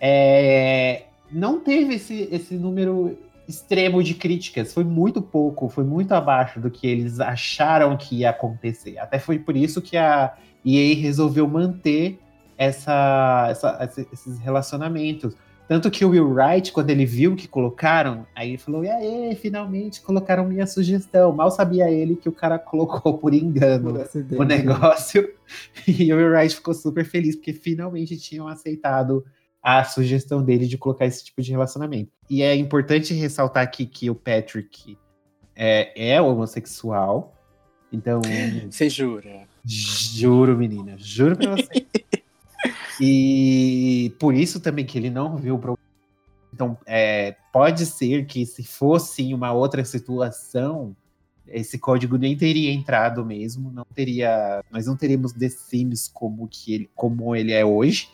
é, 0.00 1.04
não 1.30 1.60
teve 1.60 1.94
esse, 1.94 2.28
esse 2.30 2.54
número 2.54 3.18
extremo 3.48 4.02
de 4.02 4.14
críticas. 4.14 4.72
Foi 4.72 4.84
muito 4.84 5.20
pouco, 5.20 5.68
foi 5.68 5.84
muito 5.84 6.12
abaixo 6.12 6.58
do 6.60 6.70
que 6.70 6.86
eles 6.86 7.20
acharam 7.20 7.96
que 7.96 8.16
ia 8.16 8.30
acontecer. 8.30 8.98
Até 8.98 9.18
foi 9.18 9.38
por 9.38 9.56
isso 9.56 9.82
que 9.82 9.96
a 9.96 10.34
EA 10.64 10.94
resolveu 10.96 11.46
manter 11.46 12.18
essa, 12.56 13.48
essa- 13.50 13.78
esse- 13.84 14.08
esses 14.12 14.38
relacionamentos. 14.38 15.34
Tanto 15.66 15.90
que 15.90 16.04
o 16.04 16.10
Will 16.10 16.28
Wright, 16.30 16.70
quando 16.72 16.90
ele 16.90 17.06
viu 17.06 17.34
que 17.34 17.48
colocaram, 17.48 18.26
aí 18.36 18.50
ele 18.50 18.58
falou: 18.58 18.84
e 18.84 18.88
aí, 18.90 19.34
finalmente 19.34 20.02
colocaram 20.02 20.44
minha 20.46 20.66
sugestão. 20.66 21.32
Mal 21.32 21.50
sabia 21.50 21.90
ele 21.90 22.16
que 22.16 22.28
o 22.28 22.32
cara 22.32 22.58
colocou 22.58 23.16
por 23.16 23.32
engano 23.32 23.94
Por 24.36 24.44
o 24.44 24.44
negócio. 24.44 25.26
E 25.88 26.12
o 26.12 26.16
Will 26.16 26.30
Wright 26.32 26.54
ficou 26.54 26.72
super 26.74 27.04
feliz, 27.04 27.34
porque 27.36 27.52
finalmente 27.52 28.16
tinham 28.18 28.46
aceitado 28.48 29.24
a 29.64 29.82
sugestão 29.82 30.42
dele 30.42 30.66
de 30.68 30.76
colocar 30.76 31.06
esse 31.06 31.24
tipo 31.24 31.40
de 31.40 31.50
relacionamento. 31.50 32.12
E 32.28 32.42
é 32.42 32.54
importante 32.54 33.14
ressaltar 33.14 33.62
aqui 33.62 33.86
que 33.86 34.10
o 34.10 34.14
Patrick 34.14 34.98
é, 35.56 36.12
é 36.12 36.20
homossexual. 36.20 37.34
Então, 37.90 38.20
Você 38.70 38.90
jura? 38.90 39.48
juro, 39.64 40.54
menina, 40.58 40.96
juro 40.98 41.34
pra 41.38 41.52
você. 41.52 41.86
e 43.00 44.14
por 44.18 44.34
isso 44.34 44.60
também 44.60 44.84
que 44.84 44.98
ele 44.98 45.08
não 45.08 45.34
viu 45.38 45.54
o 45.54 45.58
problema. 45.58 45.82
Então, 46.52 46.76
é, 46.86 47.34
pode 47.50 47.86
ser 47.86 48.26
que 48.26 48.44
se 48.44 48.62
fosse 48.62 49.32
uma 49.32 49.52
outra 49.52 49.82
situação, 49.84 50.94
esse 51.48 51.78
código 51.78 52.18
nem 52.18 52.36
teria 52.36 52.70
entrado 52.70 53.24
mesmo, 53.24 53.72
não 53.72 53.86
teria, 53.94 54.62
nós 54.70 54.86
não 54.86 54.96
teríamos 54.96 55.32
The 55.32 55.48
Sims 55.48 56.06
como 56.06 56.46
que 56.46 56.74
ele, 56.74 56.90
como 56.94 57.34
ele 57.34 57.52
é 57.52 57.64
hoje. 57.64 58.08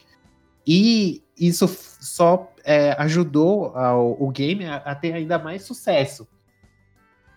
E 0.66 1.22
isso 1.40 1.66
só 2.00 2.52
é, 2.62 2.92
ajudou 2.98 3.74
ao- 3.74 4.22
o 4.22 4.30
game 4.30 4.66
a, 4.66 4.76
a 4.76 4.94
ter 4.94 5.14
ainda 5.14 5.38
mais 5.38 5.62
sucesso. 5.62 6.28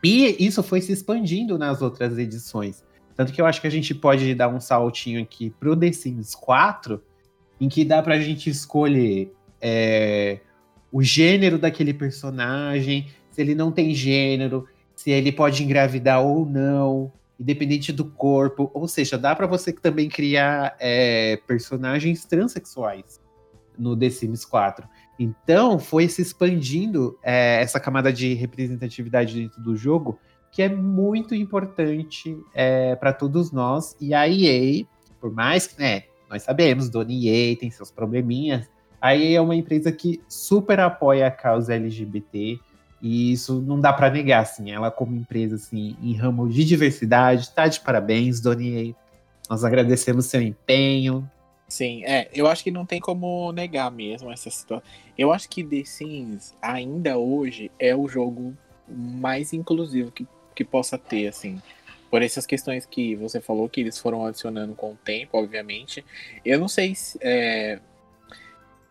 E 0.03 0.35
isso 0.45 0.61
foi 0.61 0.81
se 0.81 0.91
expandindo 0.91 1.57
nas 1.57 1.81
outras 1.81 2.17
edições. 2.17 2.83
Tanto 3.15 3.31
que 3.31 3.39
eu 3.39 3.45
acho 3.45 3.61
que 3.61 3.67
a 3.67 3.71
gente 3.71 3.95
pode 3.95 4.35
dar 4.35 4.49
um 4.49 4.59
saltinho 4.59 5.21
aqui 5.21 5.49
pro 5.51 5.77
The 5.77 5.93
Sims 5.93 6.35
4, 6.35 7.01
em 7.61 7.69
que 7.69 7.85
dá 7.85 8.03
pra 8.03 8.19
gente 8.19 8.49
escolher 8.49 9.31
é, 9.61 10.39
o 10.91 11.01
gênero 11.01 11.57
daquele 11.57 11.93
personagem, 11.93 13.07
se 13.31 13.39
ele 13.39 13.55
não 13.55 13.71
tem 13.71 13.95
gênero, 13.95 14.67
se 14.95 15.11
ele 15.11 15.31
pode 15.31 15.63
engravidar 15.63 16.21
ou 16.21 16.45
não, 16.45 17.11
independente 17.39 17.93
do 17.93 18.03
corpo. 18.03 18.69
Ou 18.73 18.87
seja, 18.87 19.17
dá 19.17 19.33
pra 19.33 19.47
você 19.47 19.71
também 19.71 20.09
criar 20.09 20.75
é, 20.79 21.39
personagens 21.47 22.25
transexuais 22.25 23.22
no 23.77 23.95
The 23.95 24.09
Sims 24.09 24.45
4. 24.45 24.87
Então, 25.19 25.79
foi 25.79 26.07
se 26.07 26.21
expandindo 26.21 27.17
é, 27.23 27.61
essa 27.61 27.79
camada 27.79 28.11
de 28.11 28.33
representatividade 28.33 29.35
dentro 29.35 29.61
do 29.61 29.75
jogo, 29.75 30.19
que 30.51 30.61
é 30.61 30.69
muito 30.69 31.33
importante 31.33 32.37
é, 32.53 32.95
para 32.95 33.13
todos 33.13 33.51
nós. 33.51 33.95
E 33.99 34.13
a 34.13 34.27
EA, 34.27 34.85
por 35.19 35.31
mais 35.31 35.67
que, 35.67 35.79
né, 35.79 36.03
nós 36.29 36.43
sabemos, 36.43 36.89
dona 36.89 37.11
EA 37.11 37.55
tem 37.55 37.69
seus 37.69 37.91
probleminhas, 37.91 38.67
a 39.01 39.15
EA 39.15 39.37
é 39.37 39.41
uma 39.41 39.55
empresa 39.55 39.91
que 39.91 40.21
super 40.27 40.79
apoia 40.79 41.27
a 41.27 41.31
causa 41.31 41.75
LGBT, 41.75 42.59
e 43.01 43.33
isso 43.33 43.61
não 43.61 43.79
dá 43.79 43.91
para 43.91 44.09
negar, 44.09 44.43
assim, 44.43 44.71
ela 44.71 44.89
como 44.89 45.13
empresa, 45.13 45.55
assim, 45.55 45.97
em 46.01 46.13
ramo 46.13 46.47
de 46.47 46.63
diversidade, 46.63 47.51
tá 47.51 47.67
de 47.67 47.81
parabéns, 47.81 48.39
dona 48.39 48.63
EA. 48.63 48.93
Nós 49.49 49.65
agradecemos 49.65 50.27
seu 50.27 50.41
empenho. 50.41 51.29
Sim, 51.73 52.03
é, 52.05 52.29
eu 52.35 52.45
acho 52.45 52.63
que 52.63 52.69
não 52.69 52.85
tem 52.85 52.99
como 52.99 53.51
negar 53.51 53.89
mesmo 53.89 54.31
essa 54.31 54.47
situação. 54.51 54.87
Eu 55.17 55.33
acho 55.33 55.49
que 55.49 55.63
The 55.63 55.83
Sims, 55.83 56.55
ainda 56.61 57.17
hoje, 57.17 57.71
é 57.79 57.95
o 57.95 58.07
jogo 58.07 58.55
mais 58.87 59.53
inclusivo 59.53 60.11
que, 60.11 60.27
que 60.53 60.63
possa 60.63 60.99
ter, 60.99 61.25
assim. 61.25 61.59
Por 62.11 62.21
essas 62.21 62.45
questões 62.45 62.85
que 62.85 63.15
você 63.15 63.41
falou, 63.41 63.67
que 63.67 63.81
eles 63.81 63.97
foram 63.97 64.23
adicionando 64.23 64.75
com 64.75 64.91
o 64.91 64.95
tempo, 65.03 65.35
obviamente. 65.35 66.05
Eu 66.45 66.59
não 66.59 66.67
sei 66.67 66.93
se. 66.93 67.17
é, 67.19 67.79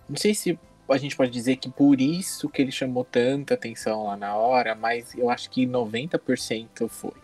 não 0.09 0.17
sei 0.17 0.35
se 0.35 0.59
a 0.89 0.99
gente 0.99 1.15
pode 1.15 1.31
dizer 1.31 1.59
que 1.59 1.71
por 1.71 2.01
isso 2.01 2.49
que 2.49 2.61
ele 2.61 2.73
chamou 2.73 3.05
tanta 3.05 3.55
atenção 3.55 4.07
lá 4.07 4.17
na 4.17 4.35
hora, 4.35 4.75
mas 4.75 5.15
eu 5.15 5.31
acho 5.31 5.49
que 5.51 5.65
90% 5.69 6.89
foi. 6.89 7.15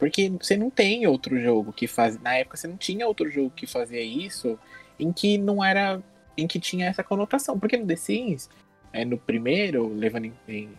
Porque 0.00 0.30
você 0.30 0.56
não 0.56 0.68
tem 0.68 1.06
outro 1.06 1.40
jogo 1.40 1.72
que 1.72 1.86
faz. 1.86 2.20
Na 2.20 2.34
época 2.34 2.56
você 2.56 2.66
não 2.66 2.76
tinha 2.76 3.06
outro 3.06 3.30
jogo 3.30 3.52
que 3.54 3.68
fazia 3.68 4.02
isso 4.02 4.58
em 4.98 5.12
que 5.12 5.38
não 5.38 5.64
era. 5.64 6.00
em 6.36 6.46
que 6.46 6.60
tinha 6.60 6.86
essa 6.86 7.02
conotação. 7.02 7.58
Porque 7.58 7.76
no 7.78 7.86
The 7.86 7.96
Sims, 7.96 8.50
é, 8.92 9.04
no 9.04 9.16
primeiro, 9.18 9.88
levando 9.94 10.26
em, 10.26 10.32
em- 10.48 10.70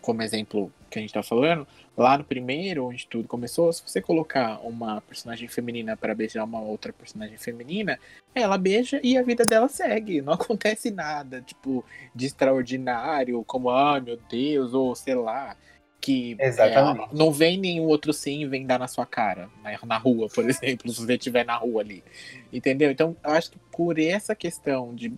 como 0.00 0.22
exemplo 0.22 0.72
que 0.90 0.98
a 0.98 1.02
gente 1.02 1.14
tá 1.14 1.22
falando, 1.22 1.66
lá 1.96 2.18
no 2.18 2.24
primeiro, 2.24 2.84
onde 2.86 3.06
tudo 3.06 3.26
começou, 3.26 3.72
se 3.72 3.82
você 3.86 4.00
colocar 4.02 4.58
uma 4.60 5.00
personagem 5.00 5.48
feminina 5.48 5.96
para 5.96 6.14
beijar 6.14 6.44
uma 6.44 6.60
outra 6.60 6.92
personagem 6.92 7.36
feminina, 7.38 7.98
ela 8.34 8.58
beija 8.58 9.00
e 9.02 9.16
a 9.16 9.22
vida 9.22 9.44
dela 9.44 9.68
segue. 9.68 10.20
Não 10.20 10.32
acontece 10.34 10.90
nada, 10.90 11.40
tipo, 11.40 11.84
de 12.14 12.26
extraordinário, 12.26 13.42
como, 13.44 13.70
ai 13.70 14.00
meu 14.00 14.18
Deus, 14.28 14.74
ou 14.74 14.94
sei 14.94 15.14
lá. 15.14 15.56
Que 16.04 16.36
é, 16.68 16.74
não 17.12 17.32
vem 17.32 17.56
nenhum 17.58 17.84
outro 17.84 18.12
sim 18.12 18.42
e 18.42 18.46
vem 18.46 18.66
dar 18.66 18.78
na 18.78 18.86
sua 18.86 19.06
cara, 19.06 19.48
na, 19.62 19.70
na 19.86 19.96
rua, 19.96 20.28
por 20.28 20.44
exemplo, 20.48 20.90
se 20.92 21.00
você 21.00 21.14
estiver 21.14 21.44
na 21.46 21.56
rua 21.56 21.80
ali. 21.80 22.04
Entendeu? 22.52 22.90
Então, 22.90 23.16
eu 23.24 23.30
acho 23.30 23.50
que 23.50 23.58
por 23.72 23.98
essa 23.98 24.34
questão 24.34 24.94
de, 24.94 25.12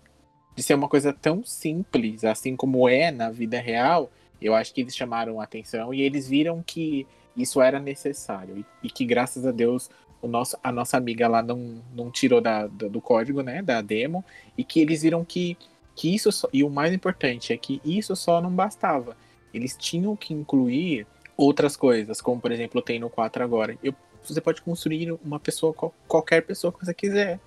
de 0.54 0.62
ser 0.62 0.74
uma 0.74 0.88
coisa 0.88 1.12
tão 1.12 1.44
simples, 1.44 2.24
assim 2.24 2.54
como 2.54 2.88
é 2.88 3.10
na 3.10 3.30
vida 3.30 3.58
real, 3.60 4.10
eu 4.40 4.54
acho 4.54 4.72
que 4.72 4.80
eles 4.80 4.94
chamaram 4.94 5.40
a 5.40 5.44
atenção 5.44 5.92
e 5.92 6.02
eles 6.02 6.28
viram 6.28 6.62
que 6.64 7.06
isso 7.36 7.60
era 7.60 7.80
necessário. 7.80 8.58
E, 8.82 8.86
e 8.86 8.90
que, 8.90 9.04
graças 9.04 9.44
a 9.44 9.50
Deus, 9.50 9.90
o 10.22 10.28
nosso, 10.28 10.56
a 10.62 10.70
nossa 10.70 10.96
amiga 10.96 11.26
lá 11.26 11.42
não, 11.42 11.82
não 11.94 12.10
tirou 12.12 12.40
da, 12.40 12.66
da- 12.68 12.88
do 12.88 13.00
código, 13.00 13.42
né, 13.42 13.60
da 13.60 13.82
demo, 13.82 14.24
e 14.56 14.62
que 14.62 14.80
eles 14.80 15.02
viram 15.02 15.24
que, 15.24 15.56
que 15.94 16.14
isso 16.14 16.30
só, 16.30 16.48
e 16.52 16.62
o 16.62 16.70
mais 16.70 16.92
importante 16.92 17.52
é 17.52 17.56
que 17.56 17.80
isso 17.84 18.14
só 18.14 18.40
não 18.40 18.50
bastava. 18.50 19.16
Eles 19.56 19.74
tinham 19.76 20.14
que 20.14 20.34
incluir 20.34 21.06
outras 21.36 21.76
coisas, 21.76 22.20
como 22.20 22.40
por 22.40 22.52
exemplo 22.52 22.82
tem 22.82 22.98
no 22.98 23.08
4 23.08 23.42
agora. 23.42 23.76
Eu, 23.82 23.94
você 24.22 24.40
pode 24.40 24.60
construir 24.60 25.10
uma 25.24 25.40
pessoa, 25.40 25.72
qual- 25.72 25.94
qualquer 26.06 26.42
pessoa 26.42 26.72
que 26.72 26.84
você 26.84 26.92
quiser. 26.92 27.40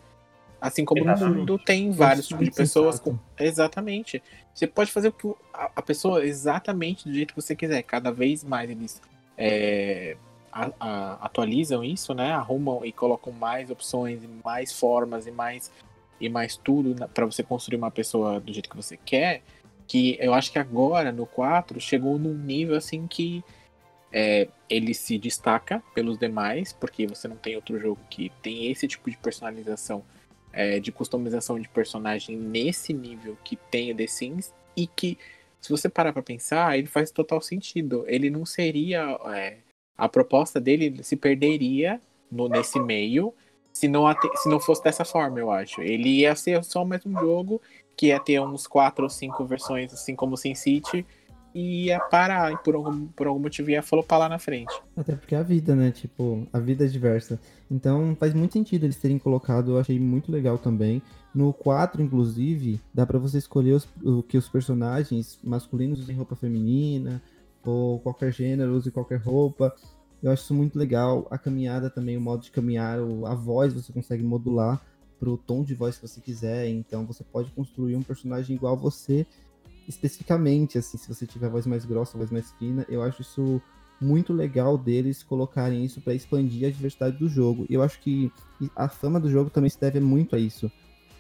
Assim 0.62 0.84
como 0.84 1.06
no 1.06 1.12
Exatamente. 1.12 1.38
mundo 1.38 1.58
tem 1.58 1.90
vários 1.92 2.28
tipos 2.28 2.44
de 2.46 2.52
pessoas 2.52 3.00
com. 3.00 3.18
Exatamente. 3.40 4.22
Você 4.54 4.68
pode 4.68 4.92
fazer 4.92 5.14
a, 5.54 5.82
pessoa 5.82 6.26
exatamente 6.26 7.08
do 7.08 7.14
jeito 7.14 7.34
que 7.34 7.42
você 7.42 7.56
quiser. 7.56 7.82
Cada 7.84 8.12
vez 8.12 8.44
mais 8.44 8.70
eles 8.70 9.02
é, 9.38 10.18
a- 10.52 10.72
a- 10.80 11.14
atualizam 11.22 11.82
isso, 11.84 12.14
né? 12.14 12.32
Arrumam 12.34 12.84
e 12.84 12.92
colocam 12.92 13.32
mais 13.32 13.70
opções, 13.70 14.22
e 14.24 14.28
mais 14.44 14.74
formas 14.78 15.28
e 15.28 15.32
mais 15.32 15.72
e 16.20 16.28
mais 16.28 16.58
tudo 16.58 17.08
para 17.14 17.26
você 17.26 17.42
construir 17.42 17.78
uma 17.78 17.90
pessoa 17.92 18.42
do 18.42 18.52
jeito 18.52 18.70
que 18.70 18.76
você 18.76 18.98
quer. 18.98 19.42
Que 19.90 20.18
eu 20.22 20.34
acho 20.34 20.52
que 20.52 20.60
agora 20.60 21.12
no 21.12 21.26
4 21.26 21.82
chegou 21.82 22.18
num 22.18 22.34
nível 22.34 22.78
assim 22.78 23.08
que 23.08 23.44
é, 24.12 24.48
ele 24.70 24.94
se 24.94 25.18
destaca 25.18 25.84
pelos 25.94 26.18
demais, 26.18 26.72
porque 26.72 27.06
você 27.06 27.28
não 27.28 27.36
tem 27.36 27.56
outro 27.56 27.78
jogo 27.78 28.00
que 28.10 28.32
tem 28.42 28.72
esse 28.72 28.88
tipo 28.88 29.10
de 29.10 29.18
personalização, 29.18 30.04
é, 30.54 30.80
de 30.80 30.92
customização 30.92 31.60
de 31.60 31.68
personagem 31.68 32.38
nesse 32.38 32.94
nível 32.94 33.38
que 33.44 33.56
tem 33.56 33.92
o 33.92 33.96
The 33.96 34.08
Sims, 34.08 34.54
e 34.78 34.88
que, 34.88 35.18
se 35.60 35.70
você 35.70 35.90
parar 35.90 36.14
pra 36.14 36.24
pensar, 36.24 36.78
ele 36.78 36.88
faz 36.88 37.12
total 37.12 37.42
sentido. 37.42 38.06
Ele 38.08 38.30
não 38.30 38.46
seria. 38.46 39.20
é, 39.36 39.58
a 39.98 40.08
proposta 40.08 40.62
dele 40.62 41.04
se 41.04 41.18
perderia 41.18 42.00
no, 42.32 42.48
nesse 42.48 42.80
meio 42.80 43.34
se 43.74 43.88
não, 43.88 44.04
se 44.36 44.50
não 44.50 44.60
fosse 44.60 44.84
dessa 44.84 45.06
forma, 45.06 45.40
eu 45.40 45.52
acho. 45.52 45.82
Ele 45.82 46.20
ia 46.20 46.36
ser 46.36 46.64
só 46.64 46.84
mais 46.84 47.06
um 47.06 47.14
jogo 47.14 47.62
que 48.00 48.08
ia 48.08 48.20
ter 48.20 48.40
uns 48.40 48.66
quatro 48.66 49.04
ou 49.04 49.10
cinco 49.10 49.44
versões, 49.44 49.94
assim 49.94 50.16
como 50.16 50.36
o 50.36 50.38
SimCity, 50.38 51.06
ia 51.54 52.00
parar 52.00 52.54
e 52.54 52.58
por 52.60 52.74
algum, 52.74 53.08
por 53.08 53.28
algum 53.28 53.42
motivo 53.42 53.72
ia 53.72 53.84
flopar 53.84 54.20
lá 54.20 54.30
na 54.30 54.40
frente. 54.40 54.74
Até 54.96 55.18
porque 55.18 55.36
é 55.36 55.38
a 55.38 55.44
vida, 55.44 55.76
né? 55.76 55.92
Tipo, 55.92 56.48
a 56.54 56.60
vida 56.60 56.86
é 56.86 56.88
diversa. 56.88 57.38
Então 57.70 58.16
faz 58.18 58.34
muito 58.34 58.54
sentido 58.54 58.86
eles 58.86 58.96
terem 58.96 59.20
colocado, 59.20 59.72
eu 59.72 59.80
achei 59.80 60.00
muito 60.00 60.32
legal 60.32 60.58
também. 60.58 61.02
No 61.36 61.52
4, 61.52 62.02
inclusive, 62.02 62.80
dá 62.94 63.06
para 63.06 63.20
você 63.20 63.38
escolher 63.38 63.74
os, 63.74 63.86
o 64.02 64.24
que 64.24 64.38
os 64.38 64.48
personagens 64.48 65.38
masculinos 65.44 66.00
usem 66.00 66.16
roupa 66.16 66.38
feminina, 66.38 67.22
ou 67.66 68.00
qualquer 68.00 68.32
gênero 68.32 68.78
use 68.78 68.92
qualquer 68.92 69.20
roupa. 69.20 69.76
Eu 70.24 70.32
acho 70.32 70.44
isso 70.44 70.54
muito 70.54 70.80
legal. 70.80 71.28
A 71.30 71.38
caminhada 71.38 71.90
também, 71.90 72.16
o 72.16 72.22
modo 72.22 72.44
de 72.44 72.52
caminhar, 72.52 72.98
a 73.26 73.36
voz 73.36 73.74
você 73.74 73.92
consegue 73.92 74.24
modular 74.24 74.82
pro 75.20 75.38
tom 75.38 75.64
de 75.64 75.76
voz 75.76 75.98
que 75.98 76.08
você 76.08 76.22
quiser. 76.22 76.68
Então 76.70 77.06
você 77.06 77.24
pode 77.24 77.52
construir 77.52 77.96
um 77.96 78.02
personagem 78.02 78.56
igual 78.56 78.78
você 78.78 79.28
especificamente, 79.88 80.78
assim, 80.78 80.98
se 80.98 81.08
você 81.08 81.26
tiver 81.26 81.50
voz 81.50 81.66
mais 81.66 81.84
grossa, 81.84 82.18
voz 82.18 82.30
mais 82.30 82.52
fina. 82.54 82.86
Eu 82.88 83.02
acho 83.02 83.22
isso 83.22 83.62
muito 84.00 84.32
legal 84.32 84.78
deles 84.78 85.24
colocarem 85.24 85.84
isso 85.84 86.00
para 86.00 86.14
expandir 86.14 86.68
a 86.68 86.72
diversidade 86.72 87.18
do 87.18 87.28
jogo. 87.28 87.66
E 87.70 87.74
eu 87.74 87.82
acho 87.82 88.00
que 88.00 88.32
a 88.76 88.88
fama 88.88 89.20
do 89.20 89.30
jogo 89.30 89.50
também 89.50 89.70
se 89.70 89.80
deve 89.80 90.00
muito 90.00 90.36
a 90.36 90.40
isso. 90.40 90.72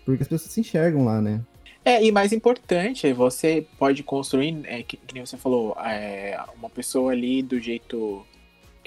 Porque 0.06 0.22
as 0.22 0.30
pessoas 0.30 0.52
se 0.52 0.62
enxergam 0.62 1.04
lá, 1.04 1.20
né? 1.20 1.41
É, 1.84 2.04
e 2.04 2.12
mais 2.12 2.32
importante, 2.32 3.12
você 3.14 3.66
pode 3.78 4.04
construir, 4.04 4.60
é, 4.66 4.84
que, 4.84 4.97
que 4.97 5.14
nem 5.14 5.26
você 5.26 5.38
falou, 5.38 5.76
é, 5.80 6.39
uma 6.58 6.70
pessoa 6.70 7.12
ali 7.12 7.41
do 7.41 7.60
jeito 7.60 8.26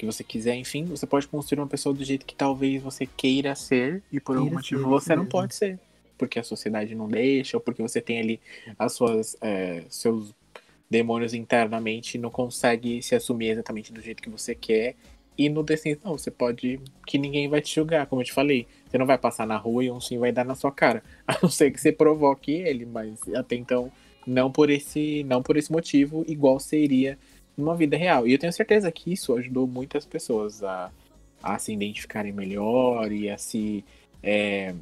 que 0.03 0.05
você 0.05 0.23
quiser, 0.23 0.55
enfim, 0.55 0.85
você 0.85 1.07
pode 1.07 1.27
construir 1.27 1.59
uma 1.59 1.67
pessoa 1.67 1.95
do 1.95 2.03
jeito 2.03 2.25
que 2.25 2.35
talvez 2.35 2.83
você 2.83 3.05
queira 3.05 3.55
ser 3.55 4.03
e 4.11 4.19
por 4.19 4.35
algum 4.35 4.51
motivo 4.51 4.89
você 4.89 5.15
não 5.15 5.25
pode 5.25 5.55
ser. 5.55 5.79
Porque 6.17 6.37
a 6.37 6.43
sociedade 6.43 6.93
não 6.93 7.07
deixa, 7.07 7.57
ou 7.57 7.61
porque 7.61 7.81
você 7.81 8.01
tem 8.01 8.19
ali 8.19 8.39
as 8.77 8.93
suas, 8.93 9.35
é, 9.41 9.83
seus 9.89 10.33
demônios 10.89 11.33
internamente 11.33 12.17
e 12.17 12.21
não 12.21 12.29
consegue 12.29 13.01
se 13.01 13.15
assumir 13.15 13.49
exatamente 13.49 13.91
do 13.91 14.01
jeito 14.01 14.21
que 14.21 14.29
você 14.29 14.53
quer. 14.53 14.95
E 15.37 15.49
no 15.49 15.63
The 15.63 15.75
Sims, 15.77 15.99
não, 16.03 16.17
você 16.17 16.29
pode. 16.29 16.79
que 17.07 17.17
ninguém 17.17 17.47
vai 17.47 17.61
te 17.61 17.73
julgar, 17.73 18.05
como 18.05 18.21
eu 18.21 18.25
te 18.25 18.33
falei. 18.33 18.67
Você 18.87 18.97
não 18.97 19.05
vai 19.05 19.17
passar 19.17 19.47
na 19.47 19.57
rua 19.57 19.83
e 19.83 19.89
um 19.89 19.99
sim 19.99 20.19
vai 20.19 20.31
dar 20.31 20.45
na 20.45 20.53
sua 20.53 20.71
cara. 20.71 21.03
A 21.25 21.39
não 21.41 21.49
ser 21.49 21.71
que 21.71 21.79
você 21.79 21.91
provoque 21.91 22.51
ele, 22.51 22.85
mas 22.85 23.19
até 23.33 23.55
então, 23.55 23.91
não 24.27 24.51
por 24.51 24.69
esse, 24.69 25.23
não 25.23 25.41
por 25.41 25.57
esse 25.57 25.71
motivo, 25.71 26.23
igual 26.27 26.59
seria 26.59 27.17
numa 27.57 27.75
vida 27.75 27.97
real. 27.97 28.27
E 28.27 28.33
eu 28.33 28.39
tenho 28.39 28.53
certeza 28.53 28.91
que 28.91 29.11
isso 29.11 29.35
ajudou 29.35 29.67
muitas 29.67 30.05
pessoas 30.05 30.63
a, 30.63 30.91
a 31.41 31.57
se 31.57 31.73
identificarem 31.73 32.31
melhor 32.31 33.11
e 33.11 33.29
a 33.29 33.37
se. 33.37 33.83
É, 34.21 34.73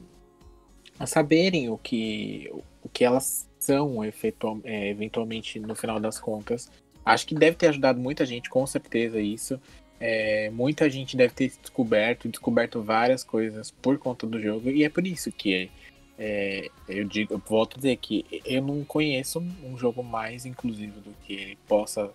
a 0.99 1.07
saberem 1.07 1.69
o 1.69 1.77
que, 1.77 2.51
o 2.83 2.89
que 2.89 3.03
elas 3.03 3.49
são 3.57 4.03
é, 4.03 4.89
eventualmente 4.89 5.59
no 5.59 5.75
final 5.75 5.99
das 5.99 6.19
contas. 6.19 6.69
Acho 7.03 7.25
que 7.25 7.33
deve 7.33 7.55
ter 7.55 7.67
ajudado 7.69 7.99
muita 7.99 8.25
gente, 8.25 8.49
com 8.49 8.65
certeza, 8.67 9.19
isso. 9.19 9.59
É, 9.99 10.49
muita 10.51 10.89
gente 10.89 11.17
deve 11.17 11.33
ter 11.33 11.51
descoberto, 11.61 12.29
descoberto 12.29 12.81
várias 12.81 13.23
coisas 13.23 13.71
por 13.71 13.97
conta 13.97 14.27
do 14.27 14.39
jogo, 14.39 14.69
e 14.69 14.83
é 14.83 14.89
por 14.89 15.05
isso 15.05 15.31
que 15.31 15.69
é, 16.17 16.69
eu 16.87 17.03
digo, 17.03 17.33
eu 17.33 17.39
volto 17.39 17.73
a 17.73 17.77
dizer 17.77 17.97
que 17.97 18.25
eu 18.45 18.61
não 18.61 18.83
conheço 18.83 19.43
um 19.63 19.75
jogo 19.75 20.03
mais 20.03 20.45
inclusivo 20.45 20.99
do 21.01 21.11
que 21.23 21.33
ele 21.33 21.57
possa 21.67 22.11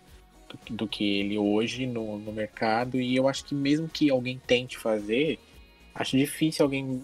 do, 0.67 0.75
do 0.75 0.89
que 0.89 1.21
ele 1.21 1.39
hoje 1.39 1.87
no, 1.87 2.19
no 2.19 2.33
mercado, 2.33 3.01
e 3.01 3.17
eu 3.17 3.29
acho 3.29 3.45
que 3.45 3.55
mesmo 3.55 3.89
que 3.89 4.11
alguém 4.11 4.41
tente 4.47 4.77
fazer, 4.79 5.39
acho 5.95 6.17
difícil 6.17 6.65
alguém 6.65 7.03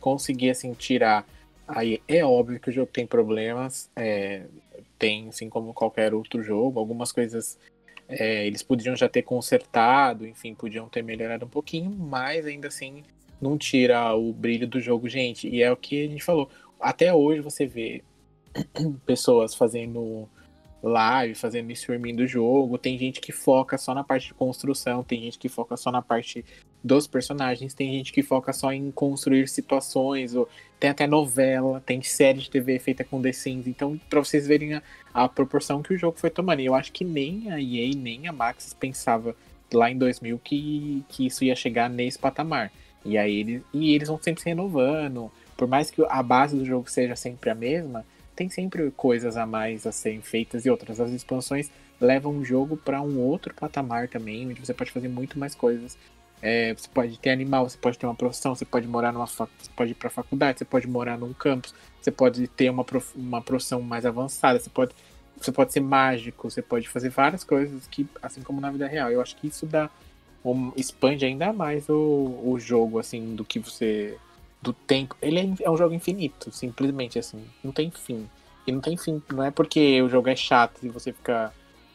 conseguir 0.00 0.50
assim 0.50 0.72
tirar. 0.74 1.26
Aí 1.66 2.00
é 2.06 2.24
óbvio 2.24 2.60
que 2.60 2.68
o 2.68 2.72
jogo 2.72 2.90
tem 2.92 3.06
problemas, 3.06 3.90
é, 3.96 4.44
tem 4.98 5.28
assim 5.28 5.48
como 5.48 5.72
qualquer 5.72 6.12
outro 6.12 6.42
jogo, 6.42 6.78
algumas 6.78 7.10
coisas 7.10 7.58
é, 8.08 8.46
eles 8.46 8.62
poderiam 8.62 8.94
já 8.94 9.08
ter 9.08 9.22
consertado, 9.22 10.26
enfim, 10.26 10.54
podiam 10.54 10.88
ter 10.88 11.02
melhorado 11.02 11.46
um 11.46 11.48
pouquinho, 11.48 11.90
mas 11.90 12.46
ainda 12.46 12.68
assim 12.68 13.02
não 13.40 13.56
tira 13.58 14.14
o 14.14 14.32
brilho 14.32 14.66
do 14.66 14.80
jogo, 14.80 15.08
gente. 15.08 15.48
E 15.48 15.62
é 15.62 15.70
o 15.70 15.76
que 15.76 16.04
a 16.04 16.08
gente 16.08 16.22
falou. 16.22 16.50
Até 16.80 17.12
hoje 17.12 17.40
você 17.40 17.66
vê 17.66 18.02
pessoas 19.06 19.54
fazendo 19.54 20.28
live, 20.84 21.34
fazendo 21.34 21.72
streaming 21.72 22.14
do 22.14 22.26
jogo. 22.26 22.76
Tem 22.76 22.98
gente 22.98 23.20
que 23.20 23.32
foca 23.32 23.78
só 23.78 23.94
na 23.94 24.04
parte 24.04 24.28
de 24.28 24.34
construção, 24.34 25.02
tem 25.02 25.22
gente 25.22 25.38
que 25.38 25.48
foca 25.48 25.76
só 25.76 25.90
na 25.90 26.02
parte 26.02 26.44
dos 26.82 27.06
personagens, 27.06 27.72
tem 27.72 27.90
gente 27.90 28.12
que 28.12 28.22
foca 28.22 28.52
só 28.52 28.70
em 28.70 28.90
construir 28.90 29.48
situações, 29.48 30.34
ou 30.34 30.46
tem 30.78 30.90
até 30.90 31.06
novela, 31.06 31.82
tem 31.84 32.02
série 32.02 32.40
de 32.40 32.50
TV 32.50 32.78
feita 32.78 33.02
com 33.02 33.22
The 33.22 33.32
Sims. 33.32 33.66
Então, 33.66 33.98
pra 34.10 34.20
vocês 34.20 34.46
verem 34.46 34.74
a, 34.74 34.82
a 35.14 35.28
proporção 35.28 35.82
que 35.82 35.94
o 35.94 35.98
jogo 35.98 36.18
foi 36.18 36.28
tomando. 36.28 36.60
E 36.60 36.66
eu 36.66 36.74
acho 36.74 36.92
que 36.92 37.04
nem 37.04 37.50
a 37.50 37.58
EA, 37.58 37.94
nem 37.96 38.28
a 38.28 38.32
Maxis 38.32 38.74
pensava 38.74 39.34
lá 39.72 39.90
em 39.90 39.96
2000 39.96 40.38
que, 40.38 41.02
que 41.08 41.26
isso 41.26 41.42
ia 41.42 41.56
chegar 41.56 41.88
nesse 41.88 42.18
patamar. 42.18 42.70
E 43.04 43.16
aí 43.16 43.40
eles, 43.40 43.62
e 43.72 43.94
eles 43.94 44.08
vão 44.08 44.20
sempre 44.20 44.42
se 44.42 44.48
renovando. 44.48 45.32
Por 45.56 45.66
mais 45.66 45.90
que 45.90 46.04
a 46.06 46.22
base 46.22 46.56
do 46.56 46.64
jogo 46.64 46.90
seja 46.90 47.16
sempre 47.16 47.48
a 47.48 47.54
mesma, 47.54 48.04
tem 48.34 48.48
sempre 48.48 48.90
coisas 48.90 49.36
a 49.36 49.46
mais 49.46 49.86
a 49.86 49.92
serem 49.92 50.20
feitas 50.20 50.66
e 50.66 50.70
outras. 50.70 51.00
As 51.00 51.10
expansões 51.10 51.70
levam 52.00 52.36
o 52.38 52.44
jogo 52.44 52.76
para 52.76 53.00
um 53.00 53.18
outro 53.18 53.54
patamar 53.54 54.08
também, 54.08 54.46
onde 54.46 54.60
você 54.60 54.74
pode 54.74 54.90
fazer 54.90 55.08
muito 55.08 55.38
mais 55.38 55.54
coisas. 55.54 55.96
É, 56.42 56.74
você 56.74 56.88
pode 56.92 57.18
ter 57.18 57.30
animal, 57.30 57.68
você 57.68 57.78
pode 57.78 57.98
ter 57.98 58.06
uma 58.06 58.14
profissão, 58.14 58.54
você 58.54 58.64
pode 58.64 58.86
morar 58.86 59.12
numa 59.12 59.26
fac... 59.26 59.48
você 59.58 59.70
pode 59.74 59.92
ir 59.92 59.94
para 59.94 60.10
faculdade, 60.10 60.58
você 60.58 60.64
pode 60.64 60.86
morar 60.86 61.16
num 61.16 61.32
campus, 61.32 61.74
você 62.00 62.10
pode 62.10 62.46
ter 62.48 62.68
uma, 62.68 62.84
prof... 62.84 63.16
uma 63.16 63.40
profissão 63.40 63.80
mais 63.80 64.04
avançada, 64.04 64.58
você 64.58 64.70
pode 64.70 64.94
você 65.36 65.50
pode 65.50 65.72
ser 65.72 65.80
mágico, 65.80 66.48
você 66.48 66.62
pode 66.62 66.88
fazer 66.88 67.08
várias 67.08 67.42
coisas 67.42 67.86
que 67.86 68.06
assim 68.22 68.42
como 68.42 68.60
na 68.60 68.70
vida 68.70 68.86
real. 68.86 69.10
Eu 69.10 69.20
acho 69.20 69.36
que 69.36 69.46
isso 69.46 69.66
dá 69.66 69.88
um... 70.44 70.70
expande 70.76 71.24
ainda 71.24 71.52
mais 71.52 71.88
o... 71.88 72.40
o 72.44 72.58
jogo 72.58 72.98
assim 72.98 73.34
do 73.34 73.44
que 73.44 73.58
você 73.58 74.18
do 74.64 74.72
tempo. 74.72 75.14
Ele 75.20 75.38
é, 75.38 75.64
é 75.64 75.70
um 75.70 75.76
jogo 75.76 75.94
infinito, 75.94 76.50
simplesmente 76.50 77.18
assim. 77.18 77.44
Não 77.62 77.70
tem 77.70 77.90
fim. 77.90 78.28
E 78.66 78.72
não 78.72 78.80
tem 78.80 78.96
fim. 78.96 79.22
Não 79.30 79.44
é 79.44 79.50
porque 79.50 80.00
o 80.00 80.08
jogo 80.08 80.28
é 80.28 80.34
chato 80.34 80.80
e 80.82 80.88
você 80.88 81.12
fica. 81.12 81.52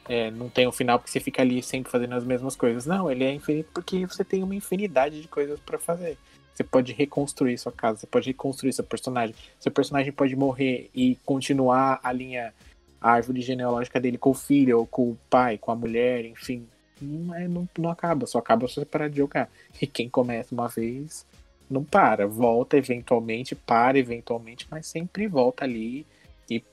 É, 0.08 0.32
não 0.32 0.50
tem 0.50 0.68
um 0.68 0.72
final 0.72 0.98
porque 0.98 1.12
você 1.12 1.20
fica 1.20 1.42
ali 1.42 1.62
sempre 1.62 1.92
fazendo 1.92 2.14
as 2.14 2.24
mesmas 2.24 2.56
coisas. 2.56 2.86
Não, 2.86 3.12
ele 3.12 3.24
é 3.24 3.34
infinito 3.34 3.70
porque 3.74 4.06
você 4.06 4.24
tem 4.24 4.44
uma 4.44 4.56
infinidade 4.56 5.22
de 5.22 5.28
coisas 5.28 5.60
para 5.60 5.78
fazer. 5.78 6.18
Você 6.54 6.64
pode 6.64 6.94
reconstruir 6.94 7.58
sua 7.58 7.72
casa, 7.72 8.00
você 8.00 8.08
pode 8.08 8.28
reconstruir 8.28 8.74
seu 8.74 8.84
personagem. 8.84 9.36
Seu 9.60 9.72
personagem 9.72 10.12
pode 10.12 10.36
morrer 10.36 10.90
e 10.94 11.16
continuar 11.26 12.00
a 12.04 12.12
linha, 12.12 12.54
a 13.00 13.12
árvore 13.12 13.42
genealógica 13.42 14.00
dele 14.00 14.18
com 14.18 14.32
o 14.32 14.34
filho, 14.34 14.80
ou 14.80 14.86
com 14.86 15.12
o 15.12 15.18
pai, 15.30 15.58
com 15.58 15.72
a 15.72 15.76
mulher, 15.76 16.26
enfim. 16.26 16.68
Não, 17.02 17.34
é, 17.34 17.48
não, 17.48 17.70
não 17.78 17.90
acaba, 17.90 18.26
só 18.26 18.40
acaba 18.40 18.68
se 18.68 18.76
você 18.76 18.86
parar 18.86 19.10
de 19.10 19.18
jogar. 19.18 19.50
E 19.82 19.88
quem 19.88 20.10
começa 20.10 20.54
uma 20.54 20.68
vez 20.68 21.26
não 21.70 21.84
para, 21.84 22.28
volta 22.28 22.78
eventualmente, 22.78 23.56
para 23.56 23.98
eventualmente, 23.98 24.68
mas 24.70 24.88
sempre 24.88 25.28
volta 25.28 25.64
ali 25.64 26.06
e 26.50 26.64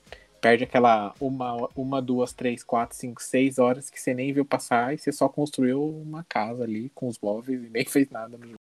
perde 0.41 0.63
aquela 0.63 1.13
uma, 1.19 1.69
uma 1.75 2.01
duas, 2.01 2.33
três, 2.33 2.63
quatro, 2.63 2.95
cinco, 2.95 3.21
seis 3.21 3.57
horas 3.59 3.89
que 3.89 3.99
você 3.99 4.13
nem 4.13 4.33
viu 4.33 4.45
passar 4.45 4.93
e 4.93 4.97
você 4.97 5.11
só 5.11 5.27
construiu 5.27 5.83
uma 5.83 6.23
casa 6.23 6.63
ali 6.63 6.89
com 6.95 7.07
os 7.07 7.19
móveis 7.19 7.63
e 7.63 7.69
nem 7.73 7.85
fez 7.85 8.09
nada 8.09 8.37
no 8.37 8.57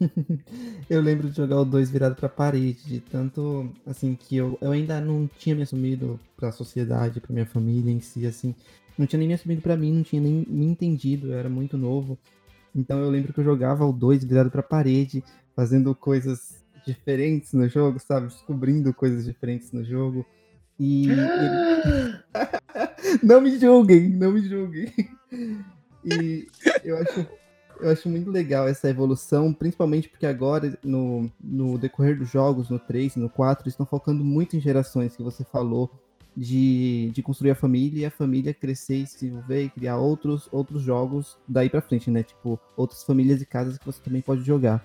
eu 0.88 1.00
lembro 1.00 1.28
de 1.28 1.36
jogar 1.36 1.60
o 1.60 1.64
2 1.64 1.90
virado 1.90 2.14
pra 2.14 2.28
parede, 2.28 2.82
de 2.84 3.00
tanto 3.00 3.70
assim 3.86 4.14
que 4.14 4.36
eu, 4.36 4.56
eu 4.60 4.72
ainda 4.72 4.98
não 4.98 5.28
tinha 5.38 5.54
me 5.54 5.62
assumido 5.62 6.18
pra 6.36 6.52
sociedade, 6.52 7.20
pra 7.20 7.32
minha 7.32 7.44
família 7.44 7.92
em 7.92 8.00
si, 8.00 8.26
assim, 8.26 8.54
não 8.96 9.06
tinha 9.06 9.18
nem 9.18 9.28
me 9.28 9.34
assumido 9.34 9.60
pra 9.60 9.76
mim, 9.76 9.92
não 9.92 10.02
tinha 10.02 10.22
nem 10.22 10.44
me 10.48 10.64
entendido, 10.64 11.28
eu 11.32 11.38
era 11.38 11.50
muito 11.50 11.76
novo. 11.76 12.18
Então 12.74 12.98
eu 13.00 13.10
lembro 13.10 13.32
que 13.32 13.40
eu 13.40 13.44
jogava 13.44 13.84
o 13.84 13.92
2 13.92 14.24
virado 14.24 14.50
pra 14.50 14.62
parede, 14.62 15.24
fazendo 15.54 15.94
coisas 15.94 16.60
diferentes 16.86 17.52
no 17.52 17.68
jogo, 17.68 17.98
sabe? 17.98 18.28
Descobrindo 18.28 18.92
coisas 18.94 19.24
diferentes 19.24 19.72
no 19.72 19.84
jogo. 19.84 20.24
E. 20.78 21.08
não 23.22 23.40
me 23.40 23.58
julguem, 23.58 24.08
não 24.08 24.32
me 24.32 24.42
julguem. 24.42 24.92
E 26.04 26.46
eu 26.84 26.96
acho, 26.98 27.26
eu 27.80 27.90
acho 27.90 28.08
muito 28.08 28.30
legal 28.30 28.68
essa 28.68 28.88
evolução, 28.88 29.52
principalmente 29.52 30.08
porque 30.08 30.26
agora, 30.26 30.78
no, 30.82 31.30
no 31.40 31.78
decorrer 31.78 32.18
dos 32.18 32.30
jogos, 32.30 32.70
no 32.70 32.78
3 32.78 33.16
e 33.16 33.20
no 33.20 33.28
4, 33.28 33.68
estão 33.68 33.86
focando 33.86 34.24
muito 34.24 34.56
em 34.56 34.60
gerações 34.60 35.16
que 35.16 35.22
você 35.22 35.44
falou. 35.44 35.90
De, 36.36 37.10
de 37.10 37.24
construir 37.24 37.50
a 37.50 37.56
família 37.56 38.02
e 38.02 38.04
a 38.04 38.10
família 38.10 38.54
crescer 38.54 38.98
e 38.98 39.06
se 39.06 39.14
desenvolver 39.14 39.64
e 39.64 39.68
criar 39.68 39.98
outros, 39.98 40.48
outros 40.52 40.80
jogos 40.80 41.36
daí 41.46 41.68
para 41.68 41.82
frente, 41.82 42.08
né? 42.08 42.22
Tipo, 42.22 42.58
outras 42.76 43.02
famílias 43.02 43.42
e 43.42 43.44
casas 43.44 43.76
que 43.76 43.84
você 43.84 44.00
também 44.00 44.22
pode 44.22 44.42
jogar 44.42 44.82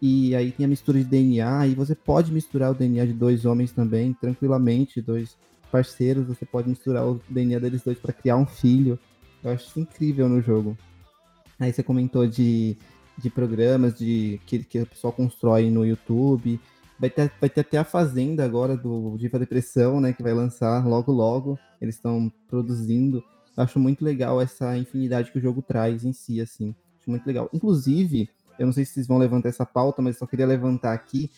e 0.00 0.34
aí 0.34 0.52
tem 0.52 0.66
a 0.66 0.68
mistura 0.68 0.98
de 0.98 1.04
DNA, 1.04 1.68
e 1.68 1.74
você 1.74 1.94
pode 1.94 2.32
misturar 2.32 2.70
o 2.70 2.74
DNA 2.74 3.06
de 3.06 3.12
dois 3.12 3.44
homens 3.46 3.72
também, 3.72 4.12
tranquilamente, 4.12 5.00
dois 5.00 5.36
parceiros, 5.70 6.26
você 6.26 6.44
pode 6.44 6.68
misturar 6.68 7.06
o 7.06 7.20
DNA 7.28 7.58
deles 7.58 7.82
dois 7.82 7.98
para 7.98 8.12
criar 8.12 8.36
um 8.36 8.46
filho. 8.46 8.98
Eu 9.42 9.50
acho 9.52 9.66
isso 9.66 9.80
incrível 9.80 10.28
no 10.28 10.40
jogo. 10.40 10.76
Aí 11.58 11.72
você 11.72 11.82
comentou 11.82 12.26
de, 12.26 12.76
de 13.16 13.30
programas 13.30 13.98
de 13.98 14.40
que, 14.46 14.62
que 14.64 14.80
o 14.80 14.86
pessoal 14.86 15.12
constrói 15.12 15.70
no 15.70 15.84
YouTube. 15.84 16.60
Vai 16.98 17.10
ter, 17.10 17.30
vai 17.40 17.50
ter 17.50 17.60
até 17.60 17.78
a 17.78 17.84
Fazenda 17.84 18.44
agora 18.44 18.76
do 18.76 19.16
Diva 19.18 19.38
Depressão, 19.38 20.00
né? 20.00 20.12
Que 20.12 20.22
vai 20.22 20.32
lançar 20.32 20.86
logo 20.86 21.12
logo. 21.12 21.58
Eles 21.80 21.96
estão 21.96 22.32
produzindo. 22.48 23.22
Eu 23.56 23.62
acho 23.62 23.78
muito 23.78 24.04
legal 24.04 24.40
essa 24.40 24.76
infinidade 24.76 25.30
que 25.30 25.38
o 25.38 25.42
jogo 25.42 25.62
traz 25.62 26.04
em 26.04 26.12
si, 26.12 26.40
assim. 26.40 26.74
Acho 27.00 27.10
muito 27.10 27.26
legal. 27.26 27.48
Inclusive, 27.52 28.28
eu 28.58 28.66
não 28.66 28.72
sei 28.72 28.84
se 28.84 28.92
vocês 28.94 29.06
vão 29.06 29.18
levantar 29.18 29.48
essa 29.48 29.66
pauta, 29.66 30.00
mas 30.02 30.16
só 30.18 30.26
queria 30.26 30.46
levantar 30.46 30.92
aqui 30.92 31.30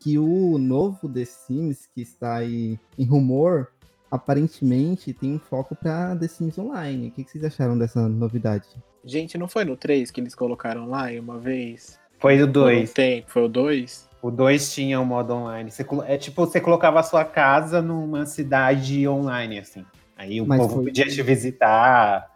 que 0.00 0.18
o 0.18 0.58
novo 0.58 1.08
The 1.08 1.24
Sims, 1.24 1.86
que 1.94 2.02
está 2.02 2.36
aí 2.36 2.78
em 2.98 3.04
rumor, 3.04 3.68
aparentemente 4.10 5.12
tem 5.12 5.34
um 5.34 5.38
foco 5.38 5.74
para 5.74 6.16
The 6.16 6.28
Sims 6.28 6.58
Online. 6.58 7.08
O 7.08 7.10
que 7.10 7.24
vocês 7.24 7.44
acharam 7.44 7.76
dessa 7.78 8.08
novidade? 8.08 8.66
Gente, 9.04 9.36
não 9.36 9.46
foi 9.48 9.64
no 9.64 9.76
3 9.76 10.10
que 10.10 10.20
eles 10.20 10.34
colocaram 10.34 10.88
lá 10.88 11.08
uma 11.20 11.38
vez? 11.38 11.98
Foi 12.18 12.34
o 12.42 12.46
Por 12.46 12.48
um 12.48 12.52
2. 12.52 12.92
tempo, 12.92 13.30
foi 13.30 13.44
o 13.44 13.48
2? 13.48 14.08
O 14.22 14.30
2 14.30 14.72
tinha 14.72 14.98
um 15.00 15.04
modo 15.04 15.34
online. 15.34 15.70
Você 15.70 15.84
é 16.06 16.16
tipo, 16.16 16.46
você 16.46 16.58
colocava 16.60 17.00
a 17.00 17.02
sua 17.02 17.24
casa 17.24 17.82
numa 17.82 18.24
cidade 18.24 19.06
online, 19.06 19.58
assim. 19.58 19.84
Aí 20.16 20.40
o 20.40 20.46
Mas 20.46 20.60
povo 20.60 20.76
foi- 20.76 20.84
podia 20.84 21.06
te 21.06 21.20
visitar. 21.22 22.30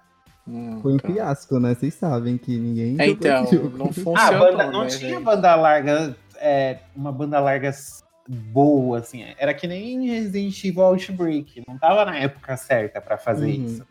Hum, 0.49 0.80
Foi 0.80 0.94
um 0.94 0.99
tá. 0.99 1.09
fiasco, 1.09 1.61
né? 1.61 1.74
Vocês 1.74 1.92
sabem 1.94 2.38
que 2.38 2.59
ninguém. 2.59 2.96
É, 2.99 3.09
então, 3.09 3.44
não 3.70 3.92
Ah, 3.92 3.92
funcionou, 3.92 4.38
banda, 4.38 4.72
não 4.72 4.80
né, 4.82 4.88
tinha 4.88 5.11
gente? 5.14 5.24
banda 5.24 5.55
larga, 5.55 6.16
é, 6.36 6.78
uma 6.96 7.12
banda 7.12 7.38
larga 7.38 7.70
boa, 8.26 8.99
assim. 8.99 9.22
Era 9.36 9.53
que 9.53 9.66
nem 9.66 10.09
Resident 10.09 10.64
Evil 10.64 10.82
Outbreak. 10.82 11.62
Não 11.68 11.78
tava 11.78 12.05
na 12.07 12.16
época 12.18 12.57
certa 12.57 13.01
pra 13.01 13.18
fazer 13.18 13.51
Uhum. 13.51 13.64
isso. 13.64 13.86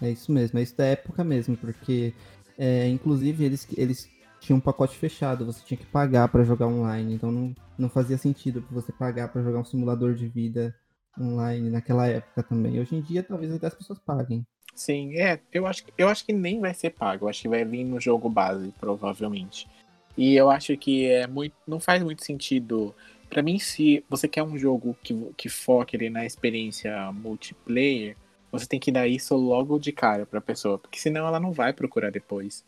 É 0.00 0.10
isso 0.10 0.32
mesmo, 0.32 0.58
é 0.58 0.62
isso 0.62 0.76
da 0.76 0.84
época 0.86 1.22
mesmo, 1.22 1.56
porque 1.56 2.12
é, 2.58 2.88
inclusive 2.88 3.44
eles, 3.44 3.66
eles 3.76 4.10
tinham 4.40 4.58
um 4.58 4.60
pacote 4.60 4.96
fechado, 4.98 5.46
você 5.46 5.64
tinha 5.64 5.78
que 5.78 5.86
pagar 5.86 6.28
pra 6.28 6.42
jogar 6.42 6.66
online, 6.66 7.14
então 7.14 7.30
não, 7.30 7.54
não 7.78 7.88
fazia 7.88 8.18
sentido 8.18 8.64
você 8.70 8.92
pagar 8.92 9.28
pra 9.28 9.42
jogar 9.42 9.60
um 9.60 9.64
simulador 9.64 10.14
de 10.14 10.26
vida 10.26 10.74
online 11.18 11.70
naquela 11.70 12.06
época 12.08 12.42
também. 12.42 12.80
Hoje 12.80 12.96
em 12.96 13.00
dia 13.00 13.22
talvez 13.22 13.52
até 13.52 13.68
as 13.68 13.74
pessoas 13.74 13.98
paguem. 14.00 14.44
Sim, 14.74 15.16
é. 15.18 15.40
Eu 15.52 15.66
acho, 15.66 15.84
eu 15.96 16.08
acho 16.08 16.24
que 16.24 16.32
nem 16.32 16.60
vai 16.60 16.74
ser 16.74 16.90
pago. 16.90 17.24
Eu 17.24 17.28
acho 17.28 17.42
que 17.42 17.48
vai 17.48 17.64
vir 17.64 17.84
no 17.84 18.00
jogo 18.00 18.28
base, 18.28 18.72
provavelmente. 18.80 19.68
E 20.16 20.34
eu 20.34 20.50
acho 20.50 20.76
que 20.76 21.06
é 21.06 21.26
muito, 21.26 21.54
não 21.66 21.78
faz 21.80 22.02
muito 22.02 22.24
sentido. 22.24 22.94
Pra 23.30 23.42
mim, 23.42 23.58
se 23.58 24.04
você 24.08 24.28
quer 24.28 24.42
um 24.42 24.58
jogo 24.58 24.96
que, 25.02 25.14
que 25.36 25.48
foque 25.48 26.08
na 26.08 26.24
experiência 26.24 27.12
multiplayer, 27.12 28.16
você 28.50 28.66
tem 28.66 28.80
que 28.80 28.92
dar 28.92 29.06
isso 29.08 29.36
logo 29.36 29.78
de 29.78 29.92
cara 29.92 30.26
pra 30.26 30.40
pessoa. 30.40 30.78
Porque 30.78 30.98
senão 30.98 31.26
ela 31.26 31.40
não 31.40 31.52
vai 31.52 31.72
procurar 31.72 32.10
depois. 32.10 32.64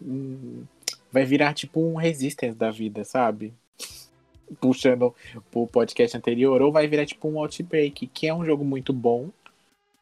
Hum, 0.00 0.64
Vai 1.12 1.26
virar 1.26 1.52
tipo 1.52 1.78
um 1.78 1.94
Resistance 1.96 2.56
da 2.56 2.70
vida, 2.70 3.04
sabe? 3.04 3.52
Puxando 4.58 5.14
pro 5.50 5.66
podcast 5.66 6.16
anterior. 6.16 6.62
Ou 6.62 6.72
vai 6.72 6.88
virar 6.88 7.04
tipo 7.04 7.28
um 7.28 7.38
Outbreak, 7.38 8.06
que 8.06 8.26
é 8.26 8.34
um 8.34 8.44
jogo 8.46 8.64
muito 8.64 8.94
bom, 8.94 9.28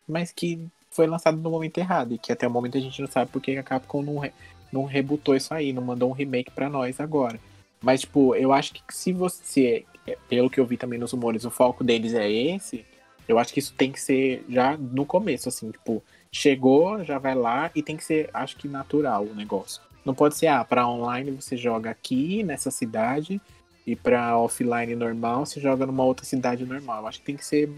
mas 0.07 0.31
que 0.31 0.65
foi 0.91 1.07
lançado 1.07 1.37
no 1.39 1.51
momento 1.51 1.79
errado. 1.79 2.15
E 2.15 2.19
que 2.19 2.33
até 2.33 2.47
o 2.47 2.51
momento 2.51 2.77
a 2.77 2.81
gente 2.81 3.01
não 3.01 3.09
sabe 3.09 3.31
porque 3.31 3.53
a 3.53 3.63
Capcom 3.63 4.03
não, 4.03 4.19
re- 4.19 4.33
não 4.73 4.85
rebutou 4.85 5.37
isso 5.37 5.55
aí, 5.55 5.73
não 5.73 5.83
mandou 5.83 6.11
um 6.11 6.15
remake 6.15 6.51
pra 6.51 6.69
nós 6.69 7.01
agora. 7.01 7.39
Mas, 7.81 8.01
tipo, 8.03 8.35
eu 8.35 8.53
acho 8.53 8.75
que 8.75 8.83
se 8.91 9.13
você, 9.13 9.85
pelo 10.29 10.51
que 10.51 10.61
eu 10.61 10.67
vi 10.67 10.77
também 10.77 10.99
nos 10.99 11.13
rumores, 11.13 11.45
o 11.45 11.51
foco 11.51 11.83
deles 11.83 12.13
é 12.13 12.31
esse, 12.31 12.85
eu 13.27 13.39
acho 13.39 13.53
que 13.53 13.61
isso 13.61 13.73
tem 13.75 13.91
que 13.91 14.01
ser 14.01 14.45
já 14.49 14.77
no 14.77 15.07
começo, 15.07 15.49
assim, 15.49 15.71
tipo, 15.71 16.03
chegou, 16.31 17.03
já 17.05 17.19
vai 17.19 17.35
lá 17.35 17.71
e 17.75 17.83
tem 17.83 17.97
que 17.97 18.05
ser, 18.05 18.29
acho 18.35 18.57
que 18.57 18.69
natural 18.69 19.25
o 19.25 19.35
negócio. 19.35 19.81
Não 20.05 20.15
pode 20.15 20.37
ser, 20.37 20.49
ah, 20.49 20.65
pra 20.65 20.89
online 20.89 21.31
você 21.31 21.57
joga 21.57 21.91
aqui, 21.91 22.43
nessa 22.43 22.71
cidade, 22.71 23.41
e 23.87 23.97
pra 23.97 24.37
offline 24.37 24.95
normal 24.95 25.47
você 25.47 25.61
joga 25.61 25.87
numa 25.87 26.05
outra 26.05 26.25
cidade 26.27 26.67
normal. 26.67 27.03
Eu 27.03 27.09
acho 27.09 27.21
que 27.21 27.25
tem 27.25 27.37
que 27.37 27.45
ser 27.45 27.71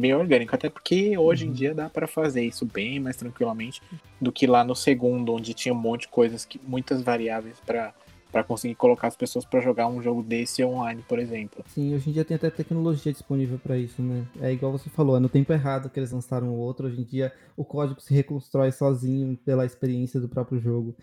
bem 0.00 0.14
orgânico, 0.14 0.54
até 0.54 0.68
porque 0.68 1.16
hoje 1.16 1.46
em 1.46 1.52
dia 1.52 1.74
dá 1.74 1.88
pra 1.88 2.06
fazer 2.06 2.42
isso 2.42 2.64
bem 2.66 2.98
mais 2.98 3.16
tranquilamente 3.16 3.80
do 4.20 4.32
que 4.32 4.46
lá 4.46 4.64
no 4.64 4.74
segundo, 4.74 5.32
onde 5.34 5.54
tinha 5.54 5.72
um 5.74 5.78
monte 5.78 6.02
de 6.02 6.08
coisas, 6.08 6.44
que, 6.44 6.60
muitas 6.66 7.02
variáveis 7.02 7.58
pra 7.60 7.94
para 8.32 8.44
conseguir 8.44 8.76
colocar 8.76 9.08
as 9.08 9.16
pessoas 9.16 9.44
pra 9.44 9.58
jogar 9.60 9.88
um 9.88 10.00
jogo 10.00 10.22
desse 10.22 10.62
online, 10.62 11.02
por 11.08 11.18
exemplo. 11.18 11.64
Sim, 11.66 11.96
hoje 11.96 12.10
em 12.10 12.12
dia 12.12 12.24
tem 12.24 12.36
até 12.36 12.48
tecnologia 12.48 13.10
disponível 13.12 13.58
pra 13.58 13.76
isso, 13.76 14.00
né? 14.00 14.24
É 14.40 14.52
igual 14.52 14.70
você 14.70 14.88
falou, 14.88 15.16
é 15.16 15.18
no 15.20 15.28
tempo 15.28 15.52
errado 15.52 15.90
que 15.90 15.98
eles 15.98 16.12
lançaram 16.12 16.48
o 16.48 16.56
outro. 16.56 16.86
Hoje 16.86 17.00
em 17.00 17.04
dia 17.04 17.32
o 17.56 17.64
código 17.64 18.00
se 18.00 18.14
reconstrói 18.14 18.70
sozinho 18.70 19.36
pela 19.44 19.66
experiência 19.66 20.20
do 20.20 20.28
próprio 20.28 20.60
jogo. 20.60 20.96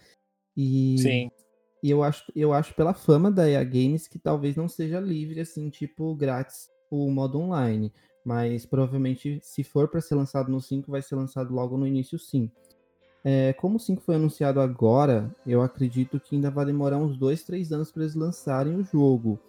E 0.56 0.96
Sim. 1.00 1.30
E 1.84 1.92
eu 1.92 2.02
acho, 2.02 2.32
eu 2.36 2.54
acho 2.54 2.74
pela 2.74 2.94
fama 2.94 3.30
da 3.30 3.48
EA 3.50 3.64
Games 3.64 4.08
que 4.08 4.18
talvez 4.18 4.56
não 4.56 4.68
seja 4.68 5.00
livre, 5.00 5.40
assim, 5.42 5.70
tipo, 5.70 6.16
grátis 6.16 6.70
o 6.90 7.12
modo 7.12 7.40
online. 7.40 7.94
Mas 8.28 8.66
provavelmente, 8.66 9.40
se 9.42 9.64
for 9.64 9.88
para 9.88 10.02
ser 10.02 10.14
lançado 10.16 10.52
no 10.52 10.60
5, 10.60 10.92
vai 10.92 11.02
ser 11.02 11.16
lançado 11.16 11.54
logo 11.54 11.78
no 11.78 11.88
início 11.88 12.20
sim. 12.20 12.52
É, 13.24 13.54
como 13.54 13.78
o 13.78 13.80
5 13.80 14.02
foi 14.02 14.16
anunciado 14.16 14.60
agora, 14.60 15.34
eu 15.46 15.62
acredito 15.62 16.20
que 16.20 16.36
ainda 16.36 16.52
vai 16.52 16.66
demorar 16.66 16.98
uns 16.98 17.16
2, 17.16 17.44
3 17.44 17.72
anos 17.72 17.90
para 17.90 18.04
eles 18.04 18.16
lançarem 18.16 18.76
o 18.76 18.84
jogo. 18.84 19.40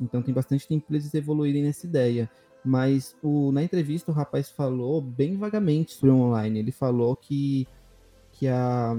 Então 0.00 0.22
tem 0.22 0.32
bastante 0.32 0.68
tempo 0.68 0.86
para 0.86 0.94
eles 0.94 1.12
evoluírem 1.12 1.64
nessa 1.64 1.84
ideia. 1.84 2.30
Mas 2.64 3.16
o, 3.20 3.50
na 3.50 3.60
entrevista 3.60 4.12
o 4.12 4.14
rapaz 4.14 4.48
falou 4.48 5.02
bem 5.02 5.36
vagamente 5.36 5.94
sobre 5.94 6.10
o 6.10 6.18
online. 6.18 6.60
Ele 6.60 6.70
falou 6.70 7.16
que, 7.16 7.66
que 8.30 8.46
a, 8.46 8.94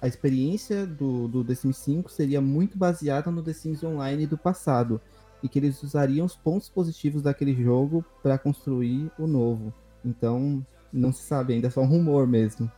a 0.00 0.06
experiência 0.06 0.86
do, 0.86 1.26
do 1.26 1.42
The 1.42 1.56
Sims 1.56 1.78
5 1.78 2.12
seria 2.12 2.40
muito 2.40 2.78
baseada 2.78 3.28
no 3.28 3.42
The 3.42 3.54
Sims 3.54 3.82
Online 3.82 4.24
do 4.24 4.38
passado 4.38 5.00
e 5.42 5.48
que 5.48 5.58
eles 5.58 5.82
usariam 5.82 6.26
os 6.26 6.36
pontos 6.36 6.68
positivos 6.68 7.22
daquele 7.22 7.54
jogo 7.54 8.04
para 8.22 8.36
construir 8.38 9.10
o 9.18 9.26
novo. 9.26 9.72
Então, 10.04 10.64
não 10.92 11.12
se 11.12 11.22
sabe 11.22 11.54
ainda, 11.54 11.66
é 11.68 11.70
só 11.70 11.80
um 11.80 11.86
rumor 11.86 12.26
mesmo. 12.26 12.70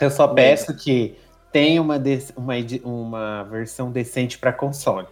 Eu 0.00 0.10
só 0.10 0.26
peço 0.28 0.74
que 0.76 1.16
tenha 1.52 1.80
uma, 1.82 1.96
uma, 2.36 2.54
uma 2.84 3.42
versão 3.44 3.90
decente 3.90 4.38
para 4.38 4.52
console. 4.52 5.06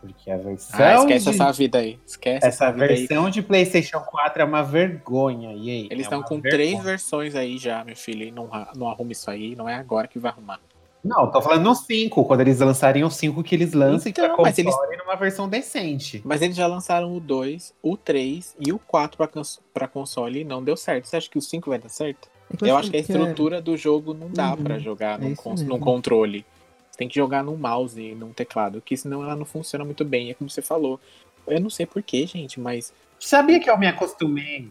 Porque 0.00 0.30
a 0.30 0.36
versão. 0.36 0.78
Ah, 0.78 0.94
esquece 0.96 1.24
de- 1.24 1.30
essa 1.30 1.50
vida 1.52 1.78
aí. 1.78 1.98
Esquece 2.06 2.46
essa, 2.46 2.64
essa 2.66 2.70
vida 2.72 2.84
aí. 2.84 3.06
versão 3.06 3.30
de 3.30 3.40
PlayStation 3.42 4.00
4 4.00 4.42
é 4.42 4.44
uma 4.44 4.62
vergonha. 4.62 5.52
E 5.54 5.70
aí? 5.70 5.84
Eles 5.90 6.00
É 6.00 6.02
estão 6.02 6.18
uma 6.18 6.26
com 6.26 6.34
vergonha. 6.40 6.52
três 6.52 6.82
versões 6.84 7.34
aí 7.34 7.56
já, 7.56 7.82
meu 7.82 7.96
filho. 7.96 8.22
E 8.26 8.30
não, 8.30 8.48
não 8.76 8.88
arruma 8.90 9.12
isso 9.12 9.30
aí. 9.30 9.56
Não 9.56 9.66
é 9.66 9.74
agora 9.74 10.06
que 10.06 10.18
vai 10.18 10.30
arrumar. 10.30 10.60
Não, 11.04 11.30
tô 11.30 11.42
falando 11.42 11.62
no 11.64 11.74
5, 11.74 12.24
quando 12.24 12.40
eles 12.40 12.58
lançarem 12.60 13.04
o 13.04 13.10
5 13.10 13.42
que 13.42 13.54
eles 13.54 13.72
lancem 13.74 14.10
Então, 14.10 14.24
pra 14.34 14.42
mas 14.42 14.56
console 14.56 14.86
eles- 14.94 15.04
numa 15.04 15.14
versão 15.16 15.48
decente. 15.48 16.22
Mas 16.24 16.40
eles 16.40 16.56
já 16.56 16.66
lançaram 16.66 17.14
o 17.14 17.20
2, 17.20 17.74
o 17.82 17.96
3 17.96 18.56
e 18.58 18.72
o 18.72 18.78
4 18.78 19.18
pra, 19.18 19.26
cons- 19.28 19.60
pra 19.74 19.86
console 19.86 20.40
e 20.40 20.44
não 20.44 20.62
deu 20.64 20.76
certo. 20.76 21.06
Você 21.06 21.16
acha 21.16 21.28
que 21.28 21.36
o 21.36 21.42
5 21.42 21.68
vai 21.68 21.78
dar 21.78 21.90
certo? 21.90 22.28
É 22.62 22.70
Eu 22.70 22.76
acho 22.76 22.90
que 22.90 22.96
a 22.96 23.00
é- 23.00 23.02
estrutura 23.02 23.60
do 23.60 23.76
jogo 23.76 24.14
não 24.14 24.30
dá 24.30 24.52
Uhum, 24.54 24.62
pra 24.64 24.78
jogar 24.78 25.18
é 25.20 25.22
num, 25.22 25.28
mesmo. 25.28 25.54
num 25.68 25.78
controle. 25.78 26.44
Você 26.90 26.98
tem 26.98 27.08
que 27.08 27.14
jogar 27.16 27.42
num 27.44 27.56
mouse 27.56 28.00
e 28.00 28.14
num 28.14 28.32
teclado, 28.32 28.80
que 28.80 28.96
senão 28.96 29.22
ela 29.22 29.36
não 29.36 29.44
funciona 29.44 29.84
muito 29.84 30.04
bem. 30.04 30.30
É 30.30 30.34
como 30.34 30.48
você 30.48 30.62
falou. 30.62 30.98
Eu 31.46 31.60
não 31.60 31.68
sei 31.68 31.84
porquê, 31.84 32.26
gente, 32.26 32.58
mas 32.60 32.92
Sabia 33.18 33.58
que 33.60 33.68
eu 33.68 33.76
me 33.78 33.86
acostumei? 33.86 34.68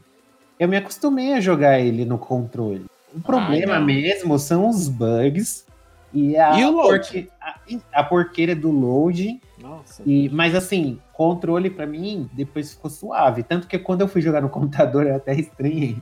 Eu 0.60 0.68
me 0.68 0.78
acostumei 0.78 1.34
a 1.34 1.42
jogar 1.42 1.80
ele 1.80 2.06
no 2.06 2.18
controle. 2.18 2.86
O 3.14 3.20
problema 3.20 3.78
não. 3.80 3.86
mesmo 3.86 4.38
são 4.40 4.68
os 4.70 4.88
bugs 4.88 5.66
e 6.14 6.38
a, 6.38 6.60
E 6.60 6.72
porque- 6.72 7.28
a, 7.42 7.60
a 7.94 8.04
porqueira 8.04 8.56
do 8.56 8.72
load. 8.72 9.42
Nossa. 9.60 10.04
E, 10.06 10.30
mas 10.30 10.54
assim, 10.56 11.00
controle 11.14 11.70
pra 11.70 11.86
mim 11.86 12.30
depois 12.34 12.74
ficou 12.74 12.90
suave. 12.92 13.44
Tanto 13.44 13.68
que 13.68 13.80
quando 13.80 14.02
eu 14.02 14.08
fui 14.08 14.22
jogar 14.22 14.42
no 14.42 14.50
computador 14.50 15.08
eu 15.08 15.16
até 15.16 15.34
estranhei. 15.34 15.98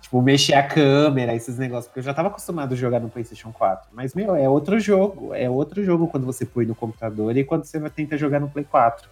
Tipo, 0.00 0.22
mexer 0.22 0.54
a 0.54 0.62
câmera, 0.62 1.34
esses 1.34 1.58
negócios, 1.58 1.86
porque 1.86 1.98
eu 1.98 2.04
já 2.04 2.14
tava 2.14 2.28
acostumado 2.28 2.72
a 2.72 2.76
jogar 2.76 3.00
no 3.00 3.08
PlayStation 3.10 3.52
4. 3.52 3.90
Mas, 3.92 4.14
meu, 4.14 4.34
é 4.36 4.48
outro 4.48 4.78
jogo. 4.78 5.34
É 5.34 5.50
outro 5.50 5.82
jogo 5.84 6.06
quando 6.06 6.24
você 6.24 6.46
põe 6.46 6.64
no 6.64 6.74
computador 6.74 7.36
e 7.36 7.42
quando 7.44 7.64
você 7.64 7.78
vai 7.78 7.90
tentar 7.90 8.16
jogar 8.16 8.38
no 8.40 8.48
Play 8.48 8.64
4. 8.64 9.08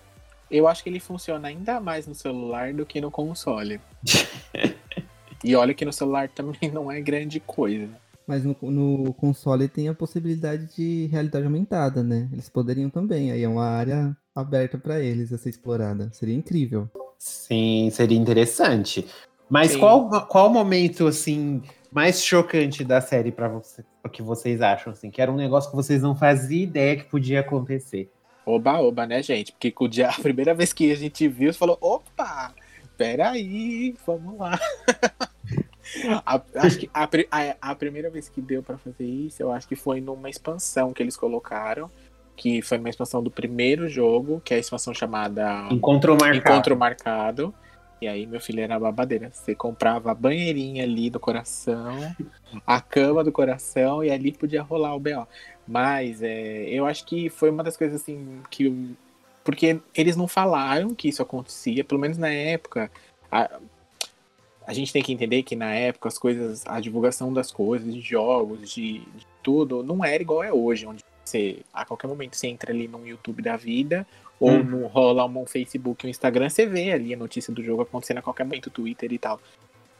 Eu 0.48 0.68
acho 0.68 0.82
que 0.84 0.88
ele 0.88 1.00
funciona 1.00 1.48
ainda 1.48 1.80
mais 1.80 2.06
no 2.06 2.14
celular 2.14 2.72
do 2.72 2.86
que 2.86 3.00
no 3.00 3.10
console. 3.10 3.80
e 5.44 5.54
olha 5.56 5.74
que 5.74 5.84
no 5.84 5.92
celular 5.92 6.28
também 6.28 6.70
não 6.72 6.90
é 6.90 7.00
grande 7.00 7.40
coisa. 7.40 7.88
Mas 8.26 8.44
no, 8.44 8.56
no 8.62 9.14
console 9.14 9.68
tem 9.68 9.88
a 9.88 9.94
possibilidade 9.94 10.74
de 10.74 11.06
realidade 11.06 11.44
aumentada, 11.44 12.02
né? 12.02 12.28
Eles 12.32 12.48
poderiam 12.48 12.90
também, 12.90 13.30
aí 13.30 13.42
é 13.42 13.48
uma 13.48 13.66
área 13.66 14.16
aberta 14.34 14.76
para 14.76 15.00
eles 15.00 15.32
a 15.32 15.38
ser 15.38 15.50
explorada. 15.50 16.10
Seria 16.12 16.34
incrível. 16.34 16.90
Sim, 17.18 17.88
seria 17.92 18.18
interessante. 18.18 19.06
Mas 19.48 19.72
Sim. 19.72 19.78
qual, 19.78 20.26
qual 20.26 20.48
o 20.48 20.52
momento, 20.52 21.06
assim, 21.06 21.62
mais 21.90 22.22
chocante 22.22 22.84
da 22.84 23.00
série 23.00 23.30
pra 23.30 23.48
você, 23.48 23.84
o 24.04 24.08
que 24.08 24.22
vocês 24.22 24.60
acham, 24.60 24.92
assim? 24.92 25.10
Que 25.10 25.22
era 25.22 25.30
um 25.30 25.36
negócio 25.36 25.70
que 25.70 25.76
vocês 25.76 26.02
não 26.02 26.16
faziam 26.16 26.62
ideia 26.62 26.96
que 26.96 27.04
podia 27.04 27.40
acontecer. 27.40 28.10
Oba, 28.44 28.78
oba, 28.80 29.06
né, 29.06 29.22
gente? 29.22 29.52
Porque 29.52 29.70
com 29.70 29.84
o 29.84 29.88
dia, 29.88 30.08
a 30.10 30.20
primeira 30.20 30.52
vez 30.52 30.72
que 30.72 30.90
a 30.90 30.96
gente 30.96 31.26
viu, 31.28 31.52
você 31.52 31.58
falou: 31.58 31.78
opa, 31.80 32.52
peraí, 32.96 33.94
vamos 34.04 34.38
lá. 34.38 34.58
A- 36.24 36.42
acho 36.56 36.78
que 36.78 36.90
a, 36.92 37.04
a- 37.04 37.56
a 37.70 37.74
primeira 37.74 38.10
vez 38.10 38.28
que 38.28 38.40
deu 38.40 38.62
pra 38.62 38.76
fazer 38.78 39.04
isso, 39.04 39.42
eu 39.42 39.50
acho 39.50 39.66
que 39.66 39.76
foi 39.76 40.00
numa 40.00 40.28
expansão 40.28 40.92
que 40.92 41.02
eles 41.02 41.16
colocaram, 41.16 41.90
que 42.36 42.60
foi 42.62 42.78
uma 42.78 42.88
expansão 42.90 43.22
do 43.22 43.30
primeiro 43.30 43.88
jogo, 43.88 44.40
que 44.44 44.52
é 44.52 44.56
a 44.56 44.60
expansão 44.60 44.92
chamada 44.92 45.68
Encontro 45.70 46.16
marcado. 46.16 46.36
Encontro 46.38 46.76
Marcado. 46.76 47.54
E 48.00 48.06
aí, 48.06 48.26
meu 48.26 48.40
filho, 48.40 48.60
era 48.60 48.78
babadeira. 48.78 49.30
Você 49.32 49.54
comprava 49.54 50.10
a 50.10 50.14
banheirinha 50.14 50.84
ali 50.84 51.08
do 51.08 51.18
coração, 51.18 52.14
a 52.66 52.80
cama 52.80 53.24
do 53.24 53.32
coração, 53.32 54.04
e 54.04 54.10
ali 54.10 54.32
podia 54.32 54.62
rolar 54.62 54.94
o 54.94 55.00
B.O. 55.00 55.26
Mas 55.66 56.22
é, 56.22 56.68
eu 56.68 56.84
acho 56.84 57.06
que 57.06 57.30
foi 57.30 57.48
uma 57.50 57.62
das 57.64 57.76
coisas 57.76 58.00
assim 58.02 58.42
que. 58.50 58.94
Porque 59.42 59.80
eles 59.94 60.16
não 60.16 60.26
falaram 60.28 60.94
que 60.94 61.08
isso 61.08 61.22
acontecia, 61.22 61.84
pelo 61.84 62.00
menos 62.00 62.18
na 62.18 62.28
época. 62.28 62.90
A, 63.30 63.58
a 64.66 64.72
gente 64.72 64.92
tem 64.92 65.02
que 65.02 65.12
entender 65.12 65.42
que 65.42 65.54
na 65.54 65.72
época 65.74 66.08
as 66.08 66.18
coisas, 66.18 66.64
a 66.66 66.80
divulgação 66.80 67.32
das 67.32 67.50
coisas, 67.52 67.92
de 67.94 68.00
jogos, 68.00 68.68
de, 68.70 68.98
de 69.00 69.26
tudo, 69.42 69.82
não 69.82 70.04
era 70.04 70.20
igual 70.22 70.42
é 70.42 70.52
hoje, 70.52 70.86
onde 70.86 71.02
você, 71.24 71.58
a 71.72 71.84
qualquer 71.84 72.08
momento, 72.08 72.36
você 72.36 72.48
entra 72.48 72.72
ali 72.72 72.88
no 72.88 73.06
YouTube 73.06 73.42
da 73.42 73.56
vida, 73.56 74.06
ou 74.38 74.50
Hum. 74.50 74.62
no 74.64 74.86
rola 74.86 75.24
um 75.24 75.46
Facebook, 75.46 76.06
um 76.06 76.10
Instagram, 76.10 76.48
você 76.50 76.66
vê 76.66 76.92
ali 76.92 77.14
a 77.14 77.16
notícia 77.16 77.52
do 77.52 77.62
jogo 77.62 77.82
acontecendo 77.82 78.18
a 78.18 78.22
qualquer 78.22 78.44
momento, 78.44 78.68
Twitter 78.70 79.12
e 79.12 79.18
tal. 79.18 79.40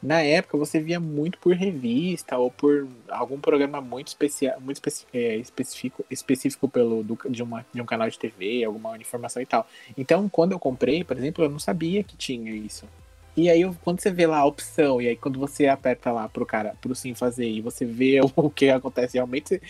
Na 0.03 0.21
época 0.21 0.55
você 0.59 0.79
via 0.79 0.99
muito 0.99 1.39
por 1.39 1.55
revista 1.55 2.37
ou 2.37 2.51
por 2.51 2.87
algum 3.09 3.39
programa 3.39 3.81
muito 3.81 4.09
especial, 4.09 4.61
muito 4.61 4.77
especi- 4.77 5.07
é, 5.11 5.37
específico, 5.37 6.05
específico 6.11 6.67
pelo 6.67 7.03
do- 7.03 7.17
de, 7.27 7.41
uma, 7.41 7.65
de 7.73 7.81
um 7.81 7.85
canal 7.85 8.07
de 8.07 8.19
TV, 8.19 8.63
alguma 8.63 8.95
informação 8.97 9.41
e 9.41 9.45
tal. 9.47 9.65
Então, 9.97 10.29
quando 10.29 10.51
eu 10.51 10.59
comprei, 10.59 11.03
por 11.03 11.17
exemplo, 11.17 11.43
eu 11.43 11.49
não 11.49 11.57
sabia 11.57 12.03
que 12.03 12.15
tinha 12.15 12.51
isso. 12.51 12.85
E 13.37 13.51
aí, 13.51 13.61
quando 13.83 14.01
você 14.01 14.11
vê 14.11 14.25
lá 14.25 14.39
a 14.39 14.45
opção, 14.45 14.99
e 14.99 15.07
aí 15.07 15.15
quando 15.15 15.39
você 15.39 15.67
aperta 15.67 16.11
lá 16.11 16.27
pro 16.27 16.43
cara, 16.43 16.75
pro 16.81 16.95
sim 16.95 17.13
fazer, 17.13 17.47
e 17.47 17.61
você 17.61 17.85
vê 17.85 18.19
o 18.35 18.49
que 18.49 18.69
acontece 18.71 19.13
realmente, 19.13 19.49
você... 19.49 19.61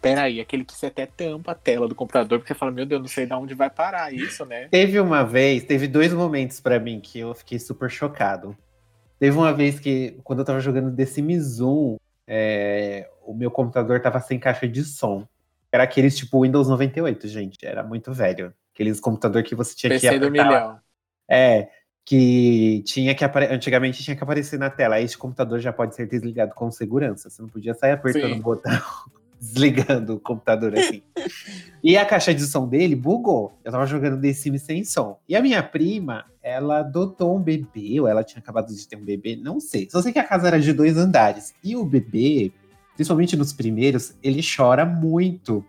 Peraí, 0.00 0.40
aquele 0.40 0.64
que 0.64 0.72
você 0.72 0.86
até 0.86 1.04
tampa 1.04 1.52
a 1.52 1.54
tela 1.54 1.88
do 1.88 1.94
computador, 1.94 2.38
porque 2.38 2.52
você 2.52 2.58
fala, 2.58 2.70
meu 2.70 2.86
Deus, 2.86 3.00
não 3.00 3.08
sei 3.08 3.26
de 3.26 3.34
onde 3.34 3.54
vai 3.54 3.68
parar 3.68 4.12
isso, 4.12 4.44
né? 4.46 4.68
Teve 4.70 5.00
uma 5.00 5.24
vez, 5.24 5.64
teve 5.64 5.88
dois 5.88 6.12
momentos 6.12 6.60
pra 6.60 6.78
mim 6.78 7.00
que 7.00 7.18
eu 7.18 7.34
fiquei 7.34 7.58
super 7.58 7.90
chocado. 7.90 8.56
Teve 9.18 9.36
uma 9.36 9.52
vez 9.52 9.80
que, 9.80 10.16
quando 10.22 10.38
eu 10.40 10.44
tava 10.44 10.60
jogando 10.60 10.94
The 10.94 11.06
Sims 11.06 11.60
1, 11.60 11.96
é, 12.26 13.08
o 13.24 13.34
meu 13.34 13.50
computador 13.50 14.00
tava 14.00 14.20
sem 14.20 14.38
caixa 14.38 14.68
de 14.68 14.84
som. 14.84 15.26
Era 15.72 15.84
aqueles 15.84 16.16
tipo 16.16 16.42
Windows 16.42 16.68
98, 16.68 17.28
gente. 17.28 17.58
Era 17.66 17.82
muito 17.82 18.12
velho. 18.12 18.54
Aqueles 18.72 19.00
computador 19.00 19.42
que 19.42 19.54
você 19.54 19.74
tinha 19.74 19.90
que 19.90 20.00
PC 20.00 20.18
do 20.18 20.28
apertar. 20.28 20.48
milhão. 20.48 20.80
É, 21.28 21.68
que 22.06 22.82
tinha 22.86 23.12
que 23.16 23.24
antigamente 23.24 24.02
tinha 24.02 24.16
que 24.16 24.22
aparecer 24.22 24.60
na 24.60 24.70
tela. 24.70 25.00
Este 25.00 25.18
computador 25.18 25.58
já 25.58 25.72
pode 25.72 25.96
ser 25.96 26.06
desligado 26.06 26.54
com 26.54 26.70
segurança. 26.70 27.28
Você 27.28 27.42
não 27.42 27.48
podia 27.48 27.74
sair 27.74 27.90
apertando 27.90 28.32
Sim. 28.32 28.38
o 28.38 28.42
botão, 28.42 28.80
desligando 29.40 30.14
o 30.14 30.20
computador 30.20 30.72
assim. 30.78 31.02
e 31.82 31.98
a 31.98 32.06
caixa 32.06 32.32
de 32.32 32.46
som 32.46 32.68
dele 32.68 32.94
bugou. 32.94 33.58
Eu 33.64 33.72
tava 33.72 33.84
jogando 33.86 34.20
The 34.20 34.32
Sims 34.32 34.62
sem 34.62 34.84
som. 34.84 35.18
E 35.28 35.34
a 35.34 35.42
minha 35.42 35.60
prima, 35.64 36.24
ela 36.40 36.78
adotou 36.78 37.36
um 37.36 37.42
bebê, 37.42 38.00
ou 38.00 38.06
ela 38.06 38.22
tinha 38.22 38.38
acabado 38.38 38.72
de 38.72 38.88
ter 38.88 38.94
um 38.94 39.04
bebê, 39.04 39.34
não 39.34 39.58
sei. 39.58 39.88
Só 39.90 40.00
sei 40.00 40.12
que 40.12 40.20
a 40.20 40.24
casa 40.24 40.46
era 40.46 40.60
de 40.60 40.72
dois 40.72 40.96
andares. 40.96 41.54
E 41.62 41.74
o 41.74 41.84
bebê, 41.84 42.52
principalmente 42.94 43.36
nos 43.36 43.52
primeiros, 43.52 44.14
ele 44.22 44.42
chora 44.56 44.86
muito. 44.86 45.64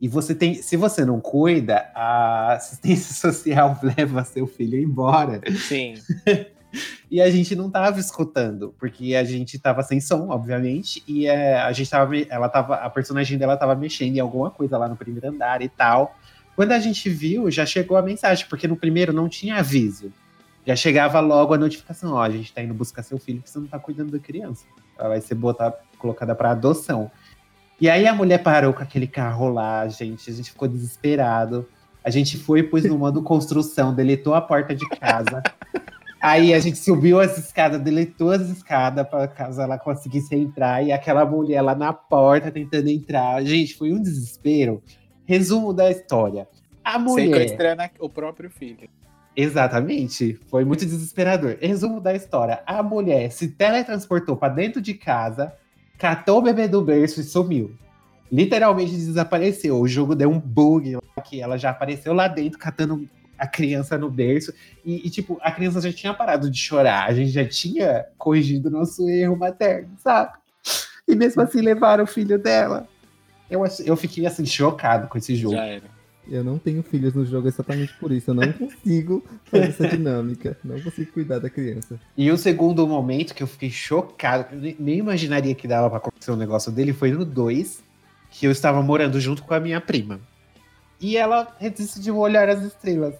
E 0.00 0.08
você 0.08 0.34
tem, 0.34 0.54
se 0.54 0.76
você 0.76 1.04
não 1.04 1.20
cuida, 1.20 1.90
a 1.94 2.52
assistência 2.54 3.14
social 3.32 3.78
leva 3.96 4.24
seu 4.24 4.46
filho 4.46 4.78
embora. 4.78 5.40
Sim. 5.56 5.94
E 7.10 7.22
a 7.22 7.30
gente 7.30 7.54
não 7.56 7.70
tava 7.70 7.98
escutando, 7.98 8.74
porque 8.78 9.14
a 9.14 9.24
gente 9.24 9.58
tava 9.58 9.82
sem 9.82 10.00
som, 10.00 10.28
obviamente, 10.28 11.02
e 11.06 11.26
é, 11.26 11.58
a 11.58 11.72
gente 11.72 11.88
tava, 11.88 12.10
me- 12.10 12.26
ela 12.28 12.48
tava, 12.48 12.74
a 12.74 12.90
personagem 12.90 13.38
dela 13.38 13.56
tava 13.56 13.74
mexendo 13.74 14.16
em 14.16 14.20
alguma 14.20 14.50
coisa 14.50 14.76
lá 14.76 14.88
no 14.88 14.96
primeiro 14.96 15.28
andar 15.28 15.62
e 15.62 15.68
tal. 15.68 16.18
Quando 16.54 16.72
a 16.72 16.78
gente 16.78 17.08
viu, 17.08 17.50
já 17.50 17.64
chegou 17.64 17.96
a 17.96 18.02
mensagem, 18.02 18.46
porque 18.48 18.66
no 18.68 18.76
primeiro 18.76 19.12
não 19.12 19.28
tinha 19.28 19.56
aviso. 19.56 20.12
Já 20.66 20.74
chegava 20.74 21.20
logo 21.20 21.54
a 21.54 21.58
notificação, 21.58 22.14
ó, 22.14 22.22
a 22.22 22.28
gente 22.30 22.52
tá 22.52 22.60
indo 22.62 22.74
buscar 22.74 23.02
seu 23.02 23.18
filho, 23.18 23.38
porque 23.38 23.50
você 23.52 23.58
não 23.60 23.68
tá 23.68 23.78
cuidando 23.78 24.10
da 24.10 24.18
criança. 24.18 24.66
Ela 24.98 25.10
vai 25.10 25.20
ser 25.20 25.36
botada, 25.36 25.78
colocada 25.98 26.34
para 26.34 26.50
adoção. 26.50 27.10
E 27.80 27.90
aí 27.90 28.06
a 28.06 28.14
mulher 28.14 28.42
parou 28.42 28.72
com 28.72 28.82
aquele 28.82 29.06
carro 29.06 29.48
lá, 29.48 29.86
gente, 29.88 30.30
a 30.30 30.32
gente 30.32 30.50
ficou 30.50 30.66
desesperado. 30.66 31.68
A 32.02 32.10
gente 32.10 32.38
foi, 32.38 32.62
pôs 32.62 32.84
no 32.84 32.96
modo 32.96 33.22
construção, 33.22 33.92
deletou 33.94 34.32
a 34.34 34.40
porta 34.40 34.74
de 34.74 34.88
casa. 34.88 35.42
Aí 36.20 36.54
a 36.54 36.58
gente 36.58 36.78
subiu 36.78 37.20
as 37.20 37.36
escadas, 37.36 37.80
deletou 37.80 38.30
as 38.30 38.42
escadas 38.42 39.06
para 39.06 39.28
caso 39.28 39.60
ela 39.60 39.78
conseguisse 39.78 40.34
entrar. 40.34 40.84
E 40.84 40.92
aquela 40.92 41.26
mulher 41.26 41.60
lá 41.62 41.74
na 41.74 41.92
porta 41.92 42.50
tentando 42.50 42.88
entrar. 42.88 43.44
Gente, 43.44 43.74
foi 43.74 43.92
um 43.92 44.00
desespero. 44.00 44.82
Resumo 45.24 45.72
da 45.72 45.90
história. 45.90 46.48
A 46.82 46.98
mulher. 46.98 47.42
Sequestrando 47.42 47.82
o 47.98 48.08
próprio 48.08 48.48
filho. 48.48 48.88
Exatamente. 49.36 50.38
Foi 50.48 50.64
muito 50.64 50.86
desesperador. 50.86 51.58
Resumo 51.60 52.00
da 52.00 52.14
história. 52.14 52.62
A 52.64 52.82
mulher 52.82 53.30
se 53.30 53.48
teletransportou 53.48 54.36
para 54.36 54.54
dentro 54.54 54.80
de 54.80 54.94
casa, 54.94 55.52
catou 55.98 56.38
o 56.38 56.42
bebê 56.42 56.68
do 56.68 56.82
berço 56.82 57.20
e 57.20 57.24
sumiu. 57.24 57.74
Literalmente 58.30 58.92
desapareceu. 58.92 59.80
O 59.80 59.86
jogo 59.86 60.14
deu 60.14 60.30
um 60.30 60.38
bug 60.38 60.98
que 61.24 61.40
ela 61.40 61.56
já 61.56 61.70
apareceu 61.70 62.12
lá 62.12 62.28
dentro, 62.28 62.58
catando 62.58 63.08
a 63.38 63.46
criança 63.46 63.96
no 63.96 64.10
berço. 64.10 64.52
E, 64.84 65.06
e, 65.06 65.10
tipo, 65.10 65.38
a 65.40 65.50
criança 65.50 65.80
já 65.80 65.92
tinha 65.92 66.12
parado 66.12 66.50
de 66.50 66.58
chorar. 66.58 67.08
A 67.08 67.14
gente 67.14 67.30
já 67.30 67.46
tinha 67.46 68.06
corrigido 68.18 68.68
o 68.68 68.72
nosso 68.72 69.08
erro 69.08 69.36
materno, 69.36 69.90
sabe? 69.98 70.32
E 71.06 71.14
mesmo 71.14 71.40
assim 71.42 71.60
levaram 71.60 72.04
o 72.04 72.06
filho 72.06 72.38
dela. 72.38 72.88
Eu, 73.48 73.62
eu 73.84 73.96
fiquei 73.96 74.26
assim, 74.26 74.44
chocado 74.44 75.06
com 75.06 75.16
esse 75.16 75.36
jogo. 75.36 75.54
Já 75.54 75.64
era. 75.64 75.95
Eu 76.28 76.42
não 76.42 76.58
tenho 76.58 76.82
filhos 76.82 77.14
no 77.14 77.24
jogo 77.24 77.48
exatamente 77.48 77.94
por 77.94 78.10
isso. 78.10 78.30
Eu 78.30 78.34
não 78.34 78.52
consigo 78.52 79.24
fazer 79.44 79.68
essa 79.68 79.88
dinâmica. 79.88 80.56
Não 80.64 80.80
consigo 80.80 81.12
cuidar 81.12 81.38
da 81.38 81.48
criança. 81.48 82.00
E 82.16 82.30
o 82.30 82.36
segundo 82.36 82.86
momento 82.86 83.34
que 83.34 83.42
eu 83.42 83.46
fiquei 83.46 83.70
chocado, 83.70 84.46
eu 84.54 84.60
nem, 84.60 84.76
nem 84.78 84.98
imaginaria 84.98 85.54
que 85.54 85.68
dava 85.68 85.88
pra 85.88 85.98
acontecer 85.98 86.32
um 86.32 86.36
negócio 86.36 86.72
dele, 86.72 86.92
foi 86.92 87.12
no 87.12 87.24
2, 87.24 87.82
que 88.30 88.46
eu 88.46 88.50
estava 88.50 88.82
morando 88.82 89.20
junto 89.20 89.42
com 89.42 89.54
a 89.54 89.60
minha 89.60 89.80
prima. 89.80 90.20
E 91.00 91.16
ela 91.16 91.54
decidiu 91.60 92.16
olhar 92.16 92.48
as 92.48 92.62
estrelas. 92.62 93.14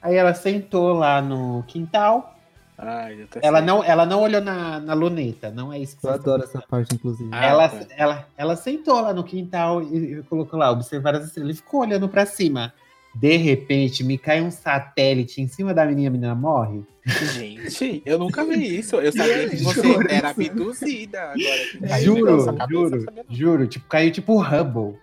Aí 0.00 0.14
ela 0.14 0.34
sentou 0.34 0.92
lá 0.92 1.20
no 1.20 1.62
quintal. 1.66 2.35
Ai, 2.78 3.26
tô 3.30 3.38
Ela 3.42 3.60
não, 3.62 3.82
ela 3.82 4.04
não 4.04 4.20
olhou 4.20 4.40
na, 4.40 4.78
na 4.80 4.92
luneta, 4.92 5.50
não 5.50 5.72
é 5.72 5.78
isso 5.78 5.96
que 5.96 6.06
Eu 6.06 6.10
adoro 6.10 6.42
essa 6.42 6.60
parte, 6.60 6.94
inclusive. 6.94 7.30
Ah, 7.32 7.46
ela, 7.46 7.68
tá. 7.68 7.86
ela, 7.96 8.28
ela 8.36 8.56
sentou 8.56 9.00
lá 9.00 9.14
no 9.14 9.24
quintal 9.24 9.82
e, 9.82 10.18
e 10.18 10.22
colocou 10.24 10.58
lá, 10.58 10.70
observar 10.70 11.14
as 11.14 11.26
estrelas. 11.26 11.56
E 11.56 11.58
ficou 11.58 11.80
olhando 11.80 12.08
pra 12.08 12.26
cima. 12.26 12.72
De 13.14 13.34
repente, 13.36 14.04
me 14.04 14.18
cai 14.18 14.42
um 14.42 14.50
satélite 14.50 15.40
em 15.40 15.48
cima 15.48 15.72
da 15.72 15.86
menina, 15.86 16.08
a 16.08 16.12
menina 16.12 16.34
morre. 16.34 16.82
Gente, 17.06 18.02
eu 18.04 18.18
nunca 18.18 18.44
vi 18.44 18.78
isso. 18.78 18.96
Eu 18.96 19.10
sabia 19.10 19.48
que 19.48 19.56
você 19.56 19.82
Juro. 19.82 20.06
era 20.10 20.30
abduzida 20.30 21.22
agora. 21.22 22.00
juro, 22.02 22.56
cabeça, 22.56 22.68
juro, 22.68 23.06
juro. 23.30 23.66
Tipo, 23.66 23.88
caiu 23.88 24.10
tipo 24.10 24.34
o 24.34 24.42
Hubble 24.42 24.98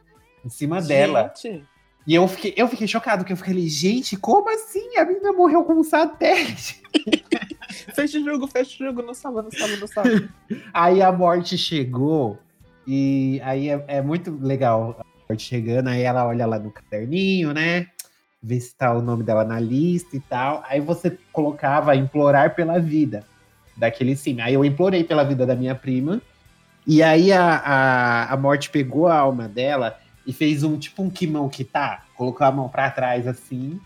em 0.45 0.49
cima 0.49 0.79
dela. 0.79 1.33
Gente, 1.35 1.65
E 2.05 2.13
eu 2.13 2.27
fiquei, 2.27 2.53
eu 2.55 2.67
fiquei 2.67 2.87
chocado, 2.87 3.23
porque 3.23 3.33
eu 3.33 3.37
fiquei 3.37 3.53
ali, 3.53 3.67
gente, 3.67 4.15
como 4.15 4.47
assim? 4.49 4.95
A 4.97 5.05
menina 5.05 5.31
morreu 5.31 5.63
com 5.63 5.73
um 5.73 5.83
satélite. 5.83 6.83
fecha 7.73 8.19
o 8.19 8.23
jogo, 8.23 8.47
fecha 8.47 8.83
o 8.83 8.87
jogo, 8.87 9.01
não 9.01 9.13
salva, 9.13 9.41
não 9.41 9.51
salva, 9.51 9.75
não 9.77 9.87
salva. 9.87 10.29
Aí 10.73 11.01
a 11.01 11.11
morte 11.11 11.57
chegou, 11.57 12.39
e 12.85 13.39
aí 13.43 13.69
é, 13.69 13.83
é 13.87 14.01
muito 14.01 14.37
legal 14.41 14.97
a 14.99 15.05
morte 15.29 15.43
chegando, 15.43 15.87
aí 15.87 16.01
ela 16.01 16.25
olha 16.27 16.45
lá 16.45 16.59
no 16.59 16.71
caderninho, 16.71 17.53
né? 17.53 17.87
Vê 18.41 18.59
se 18.59 18.75
tá 18.75 18.93
o 18.93 19.01
nome 19.01 19.23
dela 19.23 19.45
na 19.45 19.59
lista 19.59 20.17
e 20.17 20.19
tal. 20.19 20.61
Aí 20.67 20.81
você 20.81 21.17
colocava 21.31 21.95
implorar 21.95 22.55
pela 22.55 22.77
vida 22.77 23.23
daquele 23.77 24.15
sim. 24.17 24.41
Aí 24.41 24.53
eu 24.53 24.65
implorei 24.65 25.03
pela 25.03 25.23
vida 25.23 25.45
da 25.45 25.55
minha 25.55 25.73
prima. 25.73 26.21
E 26.85 27.01
aí 27.01 27.31
a, 27.31 27.55
a, 27.55 28.33
a 28.33 28.37
morte 28.37 28.69
pegou 28.69 29.07
a 29.07 29.17
alma 29.17 29.47
dela 29.47 29.97
e 30.27 30.33
fez 30.33 30.63
um 30.63 30.77
tipo 30.77 31.01
um 31.01 31.09
kimão 31.09 31.47
que 31.47 31.63
tá, 31.63 32.03
colocou 32.15 32.45
a 32.45 32.51
mão 32.51 32.67
pra 32.67 32.91
trás 32.91 33.25
assim. 33.25 33.79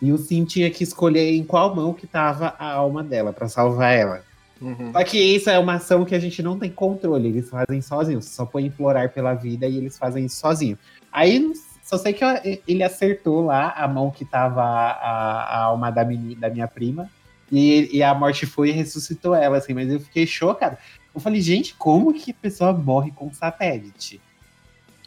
E 0.00 0.12
o 0.12 0.18
Sim 0.18 0.44
tinha 0.44 0.70
que 0.70 0.84
escolher 0.84 1.32
em 1.34 1.44
qual 1.44 1.74
mão 1.74 1.92
que 1.92 2.06
tava 2.06 2.54
a 2.58 2.72
alma 2.72 3.02
dela 3.02 3.32
pra 3.32 3.48
salvar 3.48 3.92
ela. 3.92 4.24
Uhum. 4.60 4.92
Só 4.92 5.04
que 5.04 5.18
isso 5.18 5.48
é 5.50 5.58
uma 5.58 5.74
ação 5.74 6.04
que 6.04 6.14
a 6.14 6.18
gente 6.18 6.42
não 6.42 6.58
tem 6.58 6.70
controle, 6.70 7.28
eles 7.28 7.48
fazem 7.48 7.80
sozinhos. 7.80 8.26
Só 8.26 8.44
põe 8.44 8.66
implorar 8.66 9.10
pela 9.10 9.34
vida 9.34 9.66
e 9.66 9.76
eles 9.76 9.96
fazem 9.98 10.24
isso 10.26 10.36
sozinho. 10.36 10.78
Aí 11.12 11.52
só 11.82 11.96
sei 11.96 12.12
que 12.12 12.24
ele 12.66 12.82
acertou 12.82 13.44
lá 13.44 13.70
a 13.70 13.88
mão 13.88 14.10
que 14.10 14.24
tava 14.24 14.62
a, 14.62 15.42
a 15.44 15.62
alma 15.64 15.90
da, 15.90 16.04
meni- 16.04 16.34
da 16.34 16.50
minha 16.50 16.68
prima. 16.68 17.08
E, 17.50 17.88
e 17.96 18.02
a 18.02 18.14
morte 18.14 18.44
foi 18.44 18.68
e 18.68 18.72
ressuscitou 18.72 19.34
ela, 19.34 19.56
assim, 19.56 19.72
mas 19.72 19.90
eu 19.90 19.98
fiquei 19.98 20.26
chocado. 20.26 20.76
Eu 21.14 21.20
falei, 21.20 21.40
gente, 21.40 21.74
como 21.74 22.12
que 22.12 22.30
a 22.30 22.34
pessoa 22.34 22.72
morre 22.72 23.10
com 23.10 23.32
satélite? 23.32 24.20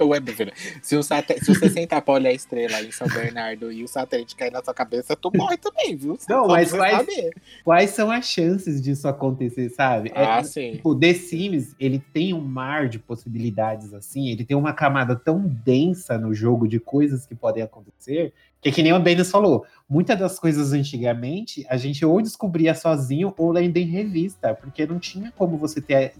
Meu 0.21 0.33
filho, 0.35 0.51
se, 0.81 0.95
o 0.95 1.03
sate- 1.03 1.39
se 1.43 1.45
você 1.53 1.69
sentar 1.69 2.01
pra 2.01 2.13
olhar 2.13 2.29
a 2.29 2.33
estrela 2.33 2.81
em 2.81 2.91
São 2.91 3.07
Bernardo 3.07 3.71
e 3.71 3.83
o 3.83 3.87
satélite 3.87 4.35
cair 4.35 4.51
na 4.51 4.63
sua 4.63 4.73
cabeça, 4.73 5.15
tu 5.15 5.31
morre 5.35 5.57
também, 5.57 5.95
viu? 5.95 6.17
Não, 6.29 6.45
Só 6.45 6.47
mas 6.47 6.69
você 6.69 6.77
saber. 6.77 7.31
Quais 7.63 7.89
são 7.91 8.11
as 8.11 8.25
chances 8.25 8.81
disso 8.81 9.07
acontecer, 9.07 9.69
sabe? 9.69 10.09
É- 10.15 10.23
Ah, 10.25 10.43
sim. 10.43 10.73
Tipo, 10.73 10.95
The 10.95 11.13
Sims, 11.13 11.75
ele 11.79 11.99
tem 12.13 12.33
um 12.33 12.41
mar 12.41 12.87
de 12.89 12.99
possibilidades 12.99 13.93
assim, 13.93 14.29
ele 14.29 14.43
tem 14.45 14.55
uma 14.57 14.73
camada 14.73 15.15
tão 15.15 15.39
densa 15.47 16.17
no 16.17 16.33
jogo 16.33 16.67
de 16.67 16.79
coisas 16.79 17.25
que 17.25 17.35
podem 17.35 17.63
acontecer, 17.63 18.33
Porque 18.55 18.71
que 18.71 18.83
nem 18.83 18.93
o 18.93 18.99
Denis 18.99 19.31
falou, 19.31 19.65
muitas 19.89 20.19
das 20.19 20.37
coisas 20.37 20.71
antigamente 20.71 21.65
a 21.67 21.77
gente 21.77 22.05
ou 22.05 22.21
descobria 22.21 22.75
sozinho 22.75 23.33
ou 23.35 23.51
lendo 23.51 23.75
em 23.77 23.85
revista, 23.87 24.53
porque 24.53 24.85
não 24.85 24.99
tinha 24.99 25.31
como 25.35 25.57
você 25.57 25.81
ter 25.81 26.13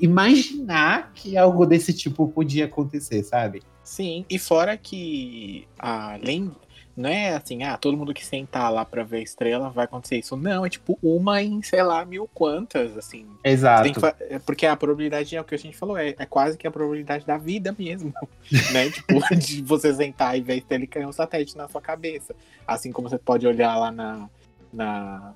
imaginar 0.00 1.12
que 1.14 1.36
algo 1.36 1.66
desse 1.66 1.92
tipo 1.92 2.28
podia 2.28 2.66
acontecer, 2.66 3.22
sabe? 3.22 3.62
Sim, 3.82 4.24
e 4.30 4.38
fora 4.38 4.76
que 4.76 5.66
além 5.78 6.52
não 6.96 7.08
é 7.08 7.34
assim, 7.34 7.62
ah, 7.62 7.76
todo 7.78 7.96
mundo 7.96 8.12
que 8.12 8.24
sentar 8.24 8.70
lá 8.70 8.84
pra 8.84 9.02
ver 9.02 9.18
a 9.18 9.22
estrela 9.22 9.70
vai 9.70 9.86
acontecer 9.86 10.18
isso. 10.18 10.36
Não, 10.36 10.64
é 10.64 10.68
tipo 10.68 10.98
uma 11.02 11.42
em, 11.42 11.62
sei 11.62 11.82
lá, 11.82 12.04
mil 12.04 12.28
quantas, 12.34 12.96
assim. 12.96 13.26
Exato. 13.42 13.88
É 14.28 14.38
porque 14.38 14.66
a 14.66 14.76
probabilidade 14.76 15.34
é 15.34 15.40
o 15.40 15.44
que 15.44 15.54
a 15.54 15.58
gente 15.58 15.76
falou, 15.76 15.96
é, 15.96 16.14
é 16.18 16.26
quase 16.26 16.58
que 16.58 16.66
a 16.66 16.70
probabilidade 16.70 17.24
da 17.24 17.38
vida 17.38 17.74
mesmo, 17.78 18.12
né? 18.72 18.90
Tipo, 18.90 19.14
de 19.36 19.62
você 19.62 19.92
sentar 19.94 20.36
e 20.36 20.42
ver 20.42 20.52
a 20.52 20.56
estrela 20.56 20.84
e 20.84 20.86
cair 20.86 21.06
um 21.06 21.12
satélite 21.12 21.56
na 21.56 21.66
sua 21.68 21.80
cabeça. 21.80 22.34
Assim 22.66 22.92
como 22.92 23.08
você 23.08 23.18
pode 23.18 23.46
olhar 23.46 23.74
lá 23.76 23.90
na, 23.90 24.28
na, 24.72 25.32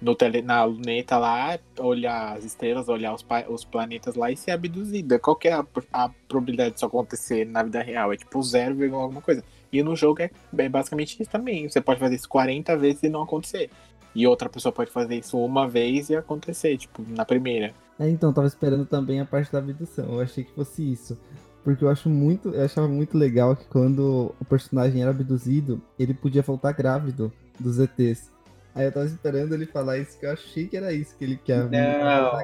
no 0.00 0.14
tele, 0.14 0.42
na 0.42 0.64
luneta 0.64 1.18
lá, 1.18 1.58
olhar 1.78 2.36
as 2.36 2.44
estrelas, 2.44 2.88
olhar 2.88 3.14
os, 3.14 3.24
os 3.48 3.64
planetas 3.64 4.14
lá 4.14 4.30
e 4.30 4.36
ser 4.36 4.52
abduzida. 4.52 5.18
Qual 5.18 5.36
que 5.36 5.48
é 5.48 5.52
a, 5.52 5.66
a 5.92 6.08
probabilidade 6.28 6.74
disso 6.74 6.86
acontecer 6.86 7.44
na 7.44 7.62
vida 7.62 7.82
real? 7.82 8.12
É 8.12 8.16
tipo 8.16 8.40
0, 8.42 8.94
alguma 8.94 9.20
coisa. 9.20 9.42
E 9.72 9.82
no 9.82 9.94
jogo 9.96 10.22
é, 10.22 10.30
é 10.56 10.68
basicamente 10.68 11.20
isso 11.20 11.30
também. 11.30 11.68
Você 11.68 11.80
pode 11.80 12.00
fazer 12.00 12.14
isso 12.14 12.28
40 12.28 12.76
vezes 12.76 13.02
e 13.02 13.08
não 13.08 13.22
acontecer. 13.22 13.70
E 14.14 14.26
outra 14.26 14.48
pessoa 14.48 14.72
pode 14.72 14.90
fazer 14.90 15.16
isso 15.16 15.38
uma 15.38 15.68
vez 15.68 16.10
e 16.10 16.16
acontecer, 16.16 16.76
tipo, 16.76 17.04
na 17.08 17.24
primeira. 17.24 17.74
É, 17.98 18.08
então, 18.08 18.32
tava 18.32 18.46
esperando 18.46 18.86
também 18.86 19.20
a 19.20 19.24
parte 19.24 19.52
da 19.52 19.58
abdução. 19.58 20.06
Eu 20.14 20.20
achei 20.20 20.44
que 20.44 20.52
fosse 20.52 20.92
isso. 20.92 21.18
Porque 21.64 21.84
eu 21.84 21.88
acho 21.88 22.08
muito. 22.08 22.50
Eu 22.50 22.64
achava 22.64 22.88
muito 22.88 23.18
legal 23.18 23.54
que 23.54 23.66
quando 23.66 24.34
o 24.40 24.44
personagem 24.44 25.02
era 25.02 25.10
abduzido, 25.10 25.82
ele 25.98 26.14
podia 26.14 26.42
voltar 26.42 26.72
grávido 26.72 27.32
dos 27.58 27.78
ETs. 27.78 28.30
Aí 28.78 28.84
eu 28.84 28.92
tava 28.92 29.06
esperando 29.06 29.52
ele 29.54 29.66
falar 29.66 29.98
isso, 29.98 30.16
que 30.16 30.24
eu 30.24 30.30
achei 30.30 30.68
que 30.68 30.76
era 30.76 30.92
isso 30.92 31.16
que 31.16 31.24
ele 31.24 31.36
quer. 31.44 31.68
Não. 31.68 32.40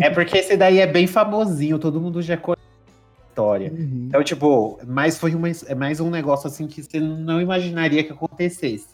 É 0.00 0.10
porque 0.10 0.38
esse 0.38 0.56
daí 0.56 0.80
é 0.80 0.86
bem 0.86 1.06
famosinho, 1.06 1.78
todo 1.78 2.00
mundo 2.00 2.20
já 2.20 2.36
conhece 2.36 2.60
a 2.60 3.28
história. 3.28 3.72
Uhum. 3.72 4.06
Então, 4.08 4.24
tipo, 4.24 4.80
mas 4.84 5.16
foi 5.16 5.32
uma, 5.32 5.48
é 5.48 5.74
mais 5.76 6.00
um 6.00 6.10
negócio 6.10 6.48
assim 6.48 6.66
que 6.66 6.82
você 6.82 6.98
não 6.98 7.40
imaginaria 7.40 8.02
que 8.02 8.10
acontecesse. 8.10 8.88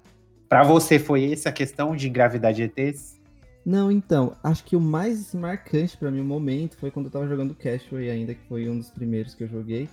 Pra 0.50 0.62
você 0.62 0.98
foi 0.98 1.32
essa 1.32 1.50
questão 1.50 1.96
de 1.96 2.10
gravidade 2.10 2.56
de 2.56 2.64
ETs? 2.64 3.18
Não, 3.64 3.90
então, 3.90 4.36
acho 4.44 4.62
que 4.64 4.76
o 4.76 4.80
mais 4.80 5.20
assim, 5.20 5.38
marcante 5.38 5.96
pra 5.96 6.10
mim, 6.10 6.20
o 6.20 6.24
momento, 6.24 6.76
foi 6.76 6.90
quando 6.90 7.06
eu 7.06 7.12
tava 7.12 7.26
jogando 7.26 7.54
Cashway 7.54 8.10
ainda, 8.10 8.34
que 8.34 8.46
foi 8.48 8.68
um 8.68 8.76
dos 8.76 8.90
primeiros 8.90 9.34
que 9.34 9.44
eu 9.44 9.48
joguei. 9.48 9.88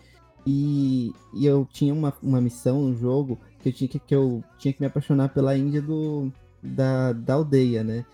E, 0.45 1.13
e 1.34 1.45
eu 1.45 1.65
tinha 1.72 1.93
uma, 1.93 2.13
uma 2.22 2.41
missão 2.41 2.82
no 2.82 2.95
jogo 2.95 3.39
que 3.59 3.70
eu, 3.70 3.74
tinha 3.74 3.88
que, 3.88 3.99
que 3.99 4.15
eu 4.15 4.43
tinha 4.57 4.74
que 4.74 4.82
me 4.82 4.88
apaixonar 4.88 5.30
pela 5.30 5.57
Índia 5.57 5.82
do, 5.82 6.32
da, 6.62 7.14
da 7.14 7.36
aldeia, 7.36 7.84
né? 7.84 8.05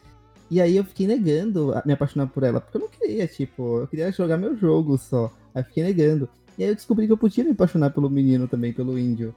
E 0.49 0.61
aí 0.61 0.77
eu 0.77 0.83
fiquei 0.83 1.07
negando 1.07 1.73
me 1.85 1.93
apaixonar 1.93 2.27
por 2.27 2.43
ela, 2.43 2.61
porque 2.61 2.77
eu 2.77 2.81
não 2.81 2.87
queria, 2.87 3.27
tipo, 3.27 3.79
eu 3.79 3.87
queria 3.87 4.11
jogar 4.11 4.37
meu 4.37 4.55
jogo 4.55 4.97
só. 4.97 5.31
Aí 5.53 5.63
fiquei 5.63 5.83
negando. 5.83 6.29
E 6.57 6.63
aí 6.63 6.69
eu 6.69 6.75
descobri 6.75 7.07
que 7.07 7.13
eu 7.13 7.17
podia 7.17 7.43
me 7.43 7.51
apaixonar 7.51 7.89
pelo 7.89 8.09
menino 8.09 8.47
também, 8.47 8.71
pelo 8.71 8.97
índio. 8.97 9.33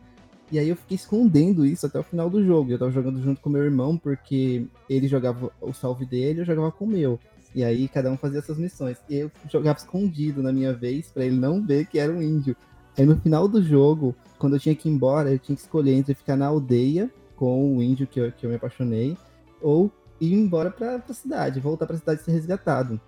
E 0.50 0.58
aí 0.58 0.68
eu 0.68 0.76
fiquei 0.76 0.94
escondendo 0.94 1.64
isso 1.64 1.86
até 1.86 1.98
o 1.98 2.02
final 2.02 2.28
do 2.30 2.44
jogo. 2.44 2.70
Eu 2.70 2.78
tava 2.78 2.90
jogando 2.90 3.22
junto 3.22 3.40
com 3.40 3.48
meu 3.48 3.64
irmão, 3.64 3.96
porque 3.96 4.66
ele 4.88 5.08
jogava 5.08 5.50
o 5.60 5.72
salve 5.72 6.04
dele 6.04 6.40
eu 6.40 6.44
jogava 6.44 6.70
com 6.70 6.84
o 6.84 6.88
meu. 6.88 7.18
E 7.54 7.64
aí 7.64 7.88
cada 7.88 8.10
um 8.10 8.16
fazia 8.16 8.38
essas 8.38 8.58
missões. 8.58 8.98
E 9.08 9.16
eu 9.16 9.30
jogava 9.50 9.78
escondido 9.78 10.42
na 10.42 10.52
minha 10.52 10.72
vez, 10.72 11.10
pra 11.10 11.24
ele 11.24 11.36
não 11.36 11.64
ver 11.64 11.86
que 11.86 11.98
era 11.98 12.12
um 12.12 12.22
índio. 12.22 12.54
Aí 12.96 13.04
no 13.04 13.16
final 13.16 13.48
do 13.48 13.62
jogo, 13.62 14.14
quando 14.38 14.56
eu 14.56 14.60
tinha 14.60 14.74
que 14.74 14.88
ir 14.88 14.92
embora, 14.92 15.32
eu 15.32 15.38
tinha 15.38 15.56
que 15.56 15.62
escolher 15.62 15.94
entre 15.94 16.14
ficar 16.14 16.36
na 16.36 16.46
aldeia 16.46 17.10
com 17.36 17.76
o 17.76 17.82
índio 17.82 18.06
que 18.06 18.18
eu, 18.18 18.32
que 18.32 18.44
eu 18.44 18.50
me 18.50 18.56
apaixonei, 18.56 19.16
ou 19.60 19.90
ir 20.20 20.32
embora 20.32 20.70
pra, 20.70 20.98
pra 20.98 21.14
cidade, 21.14 21.60
voltar 21.60 21.86
pra 21.86 21.96
cidade 21.96 22.20
e 22.22 22.24
ser 22.24 22.32
resgatado. 22.32 23.00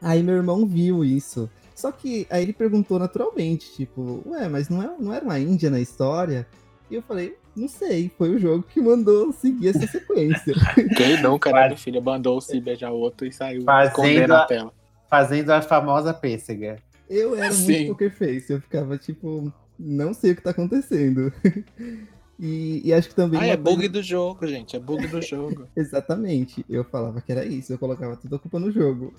Aí 0.00 0.22
meu 0.22 0.34
irmão 0.34 0.66
viu 0.66 1.04
isso. 1.04 1.48
Só 1.74 1.90
que 1.90 2.26
aí 2.28 2.42
ele 2.42 2.52
perguntou 2.52 2.98
naturalmente, 2.98 3.72
tipo, 3.74 4.22
ué, 4.26 4.48
mas 4.48 4.68
não, 4.68 4.82
é, 4.82 4.90
não 4.98 5.12
era 5.14 5.24
uma 5.24 5.38
Índia 5.38 5.70
na 5.70 5.80
história? 5.80 6.46
E 6.90 6.94
eu 6.94 7.02
falei, 7.02 7.36
não 7.56 7.66
sei, 7.68 8.10
foi 8.18 8.34
o 8.34 8.38
jogo 8.38 8.62
que 8.64 8.80
mandou 8.80 9.32
seguir 9.32 9.68
essa 9.68 9.86
sequência. 9.86 10.54
Quem 10.96 11.22
nunca, 11.22 11.48
né, 11.50 11.54
Quase. 11.54 11.66
minha 11.68 11.78
filha? 11.78 12.00
Mandou 12.00 12.40
se 12.40 12.60
beijar 12.60 12.90
o 12.92 12.96
outro 12.96 13.26
e 13.26 13.32
saiu 13.32 13.62
Fazendo 13.62 13.88
escondendo 13.88 14.34
a- 14.34 14.42
a 14.42 14.46
tela. 14.46 14.72
Fazendo 15.08 15.50
a 15.50 15.62
famosa 15.62 16.12
pêssega. 16.12 16.76
Eu 17.08 17.34
era 17.36 17.52
Sim. 17.52 17.72
muito 17.72 17.88
poker 17.92 18.10
face, 18.10 18.52
eu 18.52 18.60
ficava 18.60 18.96
tipo, 18.98 19.52
não 19.78 20.12
sei 20.14 20.32
o 20.32 20.36
que 20.36 20.42
tá 20.42 20.50
acontecendo. 20.50 21.32
e, 22.42 22.82
e 22.84 22.92
acho 22.92 23.08
que 23.08 23.14
também. 23.14 23.38
Ah, 23.40 23.46
é 23.46 23.56
coisa- 23.56 23.62
bug 23.76 23.88
do 23.88 24.02
jogo, 24.02 24.46
gente. 24.48 24.74
É 24.74 24.80
bug 24.80 25.06
do 25.06 25.22
jogo. 25.22 25.68
Exatamente. 25.76 26.66
Eu 26.68 26.82
falava 26.82 27.20
que 27.20 27.30
era 27.30 27.44
isso, 27.44 27.72
eu 27.72 27.78
colocava 27.78 28.16
toda 28.16 28.34
a 28.34 28.38
culpa 28.40 28.58
no 28.58 28.72
jogo. 28.72 29.14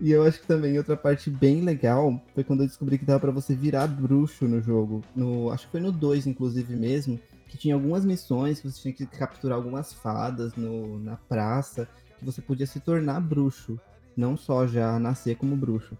E 0.00 0.12
eu 0.12 0.22
acho 0.22 0.40
que 0.40 0.46
também 0.46 0.78
outra 0.78 0.96
parte 0.96 1.28
bem 1.28 1.62
legal 1.62 2.20
foi 2.32 2.44
quando 2.44 2.62
eu 2.62 2.66
descobri 2.68 2.98
que 2.98 3.04
dava 3.04 3.18
pra 3.18 3.30
você 3.32 3.52
virar 3.54 3.88
bruxo 3.88 4.46
no 4.46 4.60
jogo. 4.60 5.02
No, 5.14 5.50
acho 5.50 5.66
que 5.66 5.72
foi 5.72 5.80
no 5.80 5.90
2, 5.90 6.26
inclusive 6.28 6.76
mesmo, 6.76 7.18
que 7.48 7.56
tinha 7.58 7.74
algumas 7.74 8.04
missões 8.04 8.60
que 8.60 8.70
você 8.70 8.80
tinha 8.80 8.94
que 8.94 9.06
capturar 9.06 9.56
algumas 9.56 9.92
fadas 9.92 10.54
no, 10.54 10.98
na 11.00 11.16
praça, 11.16 11.88
que 12.18 12.24
você 12.24 12.40
podia 12.40 12.66
se 12.66 12.78
tornar 12.80 13.20
bruxo, 13.20 13.78
não 14.16 14.36
só 14.36 14.66
já 14.68 14.98
nascer 15.00 15.36
como 15.36 15.56
bruxo. 15.56 15.96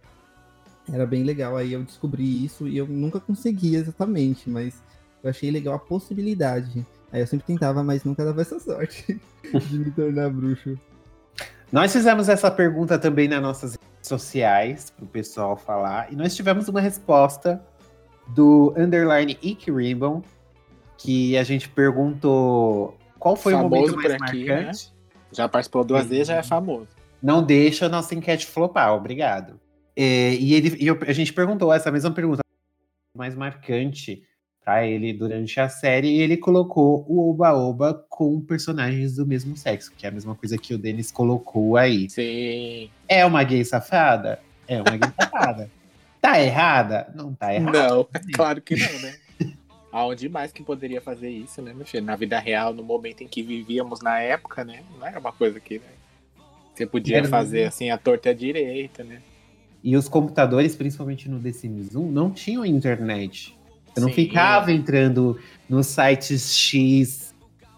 Era 0.93 1.07
bem 1.07 1.23
legal, 1.25 1.57
aí 1.57 1.73
eu 1.73 1.83
descobri 1.83 2.45
isso 2.45 2.69
e 2.69 2.77
eu 2.77 2.87
nunca 2.87 3.19
consegui 3.19 3.75
exatamente, 3.77 4.51
mas 4.51 4.83
eu 5.25 5.31
achei 5.31 5.51
legal 5.51 5.75
a 5.75 5.79
possibilidade. 5.79 6.87
Aí 7.11 7.21
eu 7.21 7.27
sempre 7.27 7.47
tentava, 7.47 7.83
mas 7.83 8.05
nunca 8.05 8.25
dava 8.25 8.43
essa 8.43 8.61
sorte 8.61 9.19
de 9.43 9.79
me 9.79 9.91
tornar 9.91 10.31
bruxo. 10.31 10.79
Nós 11.73 11.93
fizemos 11.93 12.29
essa 12.29 12.51
pergunta 12.51 12.99
também 12.99 13.27
nas 13.27 13.41
nossas 13.41 13.73
redes 13.73 14.09
sociais, 14.09 14.91
pro 14.91 15.07
pessoal 15.07 15.57
falar, 15.57 16.13
e 16.13 16.17
nós 16.17 16.37
tivemos 16.37 16.69
uma 16.69 16.81
resposta 16.81 17.65
do 18.29 18.75
underline 18.77 19.39
Ike 19.43 19.73
Ribbon, 19.73 20.23
que 20.99 21.37
a 21.37 21.43
gente 21.43 21.69
perguntou 21.69 22.97
qual 23.19 23.35
foi 23.35 23.55
Famoso 23.55 23.67
o 23.67 23.71
momento 23.71 23.97
mais 23.97 24.17
por 24.17 24.27
aqui, 24.27 24.45
né? 24.45 24.55
marcante. 24.57 24.95
Já 25.33 25.49
participou 25.49 25.85
duas 25.85 26.07
vezes, 26.07 26.29
já 26.29 26.37
é 26.37 26.43
famoso. 26.43 26.89
Não 27.21 27.43
deixa 27.43 27.87
a 27.87 27.89
nossa 27.89 28.15
enquete 28.15 28.47
flopar, 28.47 28.93
obrigado. 28.93 29.59
É, 29.97 30.35
e 30.35 30.55
ele, 30.55 30.77
e 30.79 30.91
a 30.91 31.13
gente 31.13 31.33
perguntou 31.33 31.73
essa 31.73 31.91
mesma 31.91 32.11
pergunta 32.11 32.41
mais 33.17 33.35
marcante 33.35 34.23
pra 34.65 34.87
ele 34.87 35.13
durante 35.13 35.61
a 35.61 35.69
série, 35.69 36.09
e 36.09 36.21
ele 36.23 36.37
colocou 36.39 37.05
o 37.07 37.31
Oba-Oba 37.31 38.05
com 38.09 38.41
personagens 38.41 39.17
do 39.17 39.27
mesmo 39.27 39.57
sexo, 39.57 39.93
que 39.97 40.07
é 40.07 40.09
a 40.09 40.13
mesma 40.13 40.35
coisa 40.35 40.57
que 40.57 40.73
o 40.73 40.79
Denis 40.79 41.13
colocou 41.13 41.77
aí. 41.77 42.09
Sim. 42.09 42.89
É 43.07 43.27
uma 43.27 43.45
gay 43.45 43.63
safada? 43.65 44.41
É 44.67 44.77
uma 44.81 44.97
gay 44.97 45.11
safada. 45.21 45.71
Tá 46.25 46.41
errada? 46.41 47.13
Não 47.15 47.35
tá 47.35 47.55
errada. 47.55 47.87
Não, 47.87 48.09
é 48.15 48.19
claro 48.33 48.63
que 48.63 48.75
não, 48.75 48.99
né? 49.01 49.15
Aonde 49.93 50.27
mais 50.27 50.51
que 50.53 50.63
poderia 50.63 51.03
fazer 51.03 51.29
isso, 51.29 51.61
né, 51.61 51.75
meu 51.75 51.85
filho? 51.85 52.03
Na 52.03 52.17
vida 52.17 52.39
real, 52.39 52.73
no 52.73 52.83
momento 52.83 53.21
em 53.23 53.29
que 53.29 53.43
vivíamos 53.43 54.01
na 54.01 54.19
época, 54.21 54.65
né? 54.65 54.81
Não 54.99 55.07
era 55.07 55.21
uma 55.21 55.33
coisa 55.33 55.61
que, 55.61 55.75
né? 55.81 55.85
Você 56.75 56.87
podia 56.87 57.19
Era- 57.19 57.29
fazer 57.29 57.65
assim 57.65 57.91
a 57.91 57.99
torta 57.99 58.35
direita, 58.35 59.05
né? 59.05 59.21
E 59.83 59.95
os 59.99 60.09
computadores, 60.09 60.75
principalmente 60.75 61.29
no 61.29 61.39
The 61.39 61.53
Sims 61.53 61.95
1, 61.95 62.11
não 62.11 62.31
tinham 62.31 62.65
internet. 62.65 63.54
Você 63.95 64.01
não 64.01 64.09
Sim. 64.09 64.15
ficava 64.15 64.73
entrando 64.73 65.39
nos 65.69 65.87
sites 65.87 66.55
X 66.55 67.33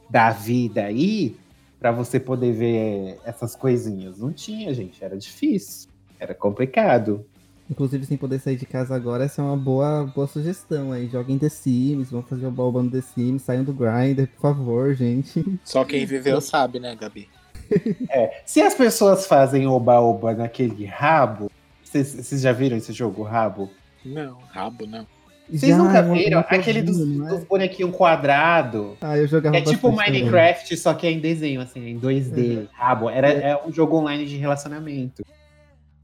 da 0.08 0.30
vida 0.30 0.84
aí 0.84 1.36
pra 1.78 1.92
você 1.92 2.18
poder 2.18 2.52
ver 2.52 3.18
essas 3.24 3.54
coisinhas. 3.54 4.18
Não 4.18 4.32
tinha, 4.32 4.72
gente. 4.72 5.04
Era 5.04 5.16
difícil. 5.16 5.90
Era 6.18 6.34
complicado. 6.34 7.24
Inclusive, 7.68 8.06
sem 8.06 8.16
poder 8.16 8.38
sair 8.38 8.56
de 8.56 8.64
casa 8.64 8.94
agora, 8.94 9.24
essa 9.24 9.42
é 9.42 9.44
uma 9.44 9.56
boa, 9.56 10.04
boa 10.14 10.26
sugestão 10.28 10.92
aí. 10.92 11.08
Joguem 11.08 11.36
The 11.36 11.48
Sims, 11.48 12.10
vão 12.10 12.22
fazer 12.22 12.46
o 12.46 12.50
balba 12.50 12.80
no 12.80 12.90
The 12.90 13.00
Sims, 13.00 13.42
saiam 13.42 13.64
do 13.64 13.72
Grindr, 13.72 14.28
por 14.28 14.40
favor, 14.40 14.94
gente. 14.94 15.44
Só 15.64 15.84
quem 15.84 16.06
viveu 16.06 16.40
sabe, 16.40 16.78
né, 16.78 16.94
Gabi? 16.94 17.28
Se 18.46 18.62
as 18.62 18.74
pessoas 18.74 19.26
fazem 19.26 19.66
oba-oba 19.66 20.32
naquele 20.32 20.86
rabo, 20.86 21.50
vocês 21.82 22.14
vocês 22.14 22.40
já 22.40 22.52
viram 22.52 22.76
esse 22.76 22.92
jogo, 22.92 23.24
rabo? 23.24 23.68
Não, 24.04 24.38
rabo 24.50 24.86
não. 24.86 25.04
Vocês 25.48 25.72
Já, 25.72 25.78
nunca 25.78 25.98
é 25.98 26.02
viram? 26.02 26.40
Aquele 26.40 26.82
dos, 26.82 27.00
é? 27.00 27.28
dos 27.28 27.44
bonequinhos 27.44 27.94
quadrados. 27.94 28.96
Ah, 29.00 29.16
eu 29.16 29.26
jogava 29.28 29.56
É 29.56 29.60
tipo 29.60 29.90
bastante 29.90 30.06
também. 30.06 30.22
Minecraft, 30.22 30.76
só 30.76 30.92
que 30.92 31.06
é 31.06 31.10
em 31.12 31.20
desenho, 31.20 31.60
assim, 31.60 31.88
em 31.88 32.00
2D, 32.00 32.68
rabo. 32.72 33.08
Era, 33.08 33.28
é 33.28 33.64
um 33.64 33.72
jogo 33.72 33.96
online 33.96 34.26
de 34.26 34.36
relacionamento. 34.36 35.24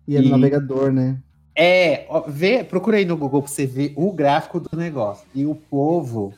E 0.06 0.16
era 0.16 0.24
no 0.24 0.30
navegador, 0.30 0.92
né? 0.92 1.16
É, 1.54 2.06
ó, 2.08 2.22
vê, 2.26 2.64
procura 2.64 2.96
aí 2.96 3.04
no 3.04 3.16
Google 3.16 3.42
pra 3.42 3.50
você 3.50 3.66
ver 3.66 3.92
o 3.96 4.12
gráfico 4.12 4.60
do 4.60 4.76
negócio. 4.76 5.26
E 5.34 5.44
o 5.44 5.54
povo. 5.54 6.32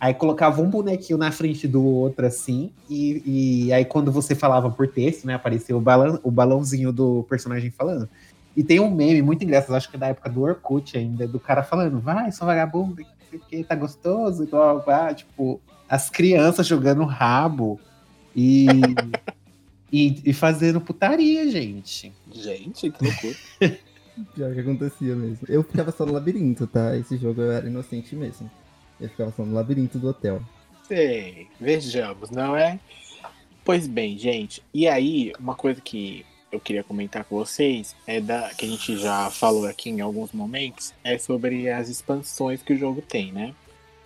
Aí 0.00 0.14
colocava 0.14 0.62
um 0.62 0.70
bonequinho 0.70 1.18
na 1.18 1.32
frente 1.32 1.66
do 1.66 1.84
outro, 1.84 2.24
assim, 2.24 2.70
e, 2.88 3.66
e 3.66 3.72
aí 3.72 3.84
quando 3.84 4.12
você 4.12 4.32
falava 4.32 4.70
por 4.70 4.86
texto, 4.86 5.26
né, 5.26 5.34
aparecia 5.34 5.76
o, 5.76 5.80
balão, 5.80 6.20
o 6.22 6.30
balãozinho 6.30 6.92
do 6.92 7.24
personagem 7.28 7.68
falando. 7.72 8.08
E 8.58 8.64
tem 8.64 8.80
um 8.80 8.90
meme 8.90 9.22
muito 9.22 9.44
engraçado, 9.44 9.76
acho 9.76 9.88
que 9.88 9.94
é 9.94 10.00
da 10.00 10.08
época 10.08 10.28
do 10.28 10.42
Orkut 10.42 10.98
ainda, 10.98 11.28
do 11.28 11.38
cara 11.38 11.62
falando, 11.62 12.00
vai, 12.00 12.32
sua 12.32 12.48
vagabunda, 12.48 13.04
sei 13.30 13.38
o 13.38 13.42
que, 13.42 13.62
tá 13.62 13.76
gostoso, 13.76 14.42
igual, 14.42 14.82
ah, 14.88 15.14
tipo, 15.14 15.60
as 15.88 16.10
crianças 16.10 16.66
jogando 16.66 17.04
rabo 17.04 17.78
e, 18.34 18.66
e, 19.92 20.20
e 20.24 20.32
fazendo 20.32 20.80
putaria, 20.80 21.48
gente. 21.48 22.12
Gente, 22.32 22.90
que 22.90 23.04
loucura. 23.04 23.36
Pior 24.34 24.52
que 24.52 24.60
acontecia 24.60 25.14
mesmo. 25.14 25.46
Eu 25.48 25.62
ficava 25.62 25.92
só 25.92 26.04
no 26.04 26.12
labirinto, 26.12 26.66
tá? 26.66 26.96
Esse 26.96 27.16
jogo 27.16 27.40
eu 27.40 27.52
era 27.52 27.68
inocente 27.68 28.16
mesmo. 28.16 28.50
Eu 29.00 29.08
ficava 29.08 29.30
só 29.36 29.44
no 29.44 29.54
labirinto 29.54 30.00
do 30.00 30.08
hotel. 30.08 30.42
Sei, 30.88 31.46
vejamos, 31.60 32.28
não 32.30 32.56
é? 32.56 32.80
Pois 33.64 33.86
bem, 33.86 34.18
gente. 34.18 34.60
E 34.74 34.88
aí, 34.88 35.32
uma 35.38 35.54
coisa 35.54 35.80
que 35.80 36.26
eu 36.50 36.58
queria 36.58 36.82
comentar 36.82 37.24
com 37.24 37.36
vocês 37.36 37.94
é 38.06 38.20
da 38.20 38.50
que 38.54 38.64
a 38.64 38.68
gente 38.68 38.96
já 38.96 39.30
falou 39.30 39.66
aqui 39.66 39.90
em 39.90 40.00
alguns 40.00 40.32
momentos 40.32 40.94
é 41.04 41.18
sobre 41.18 41.68
as 41.68 41.88
expansões 41.88 42.62
que 42.62 42.72
o 42.72 42.78
jogo 42.78 43.02
tem, 43.02 43.32
né? 43.32 43.54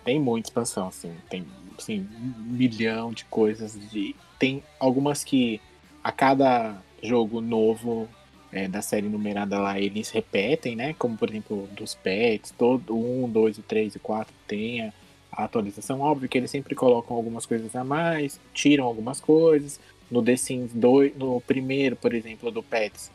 Tem 0.03 0.19
muita 0.19 0.49
expansão, 0.49 0.87
assim, 0.87 1.13
tem 1.29 1.45
assim, 1.77 2.07
um 2.21 2.53
milhão 2.53 3.13
de 3.13 3.25
coisas 3.25 3.73
de 3.89 4.15
tem 4.37 4.63
algumas 4.79 5.23
que 5.23 5.61
a 6.03 6.11
cada 6.11 6.81
jogo 7.01 7.39
novo 7.39 8.09
é, 8.51 8.67
da 8.67 8.81
série 8.81 9.07
numerada 9.07 9.57
lá 9.59 9.79
eles 9.79 10.09
repetem, 10.09 10.75
né? 10.75 10.93
Como 10.99 11.17
por 11.17 11.29
exemplo 11.29 11.67
dos 11.71 11.95
pets, 11.95 12.51
todo 12.51 12.95
um, 12.95 13.29
dois, 13.29 13.57
três 13.67 13.95
e 13.95 13.99
quatro 13.99 14.33
tem 14.45 14.91
a 15.35 15.45
atualização. 15.45 16.01
Óbvio 16.01 16.29
que 16.29 16.37
eles 16.37 16.51
sempre 16.51 16.75
colocam 16.75 17.15
algumas 17.15 17.45
coisas 17.45 17.75
a 17.75 17.83
mais, 17.83 18.39
tiram 18.53 18.85
algumas 18.85 19.19
coisas. 19.19 19.79
No 20.13 20.21
The 20.21 20.37
Sims 20.37 20.71
2, 20.75 21.17
no 21.17 21.41
primeiro, 21.41 21.95
por 21.95 22.13
exemplo, 22.13 22.51
do 22.51 22.61
Pets, 22.61 23.09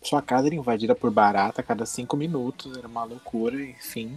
sua 0.00 0.22
casa 0.22 0.46
era 0.46 0.54
invadida 0.54 0.94
por 0.94 1.10
barata 1.10 1.60
a 1.60 1.64
cada 1.64 1.84
cinco 1.84 2.16
minutos, 2.16 2.78
era 2.78 2.86
uma 2.86 3.02
loucura, 3.02 3.60
enfim. 3.60 4.16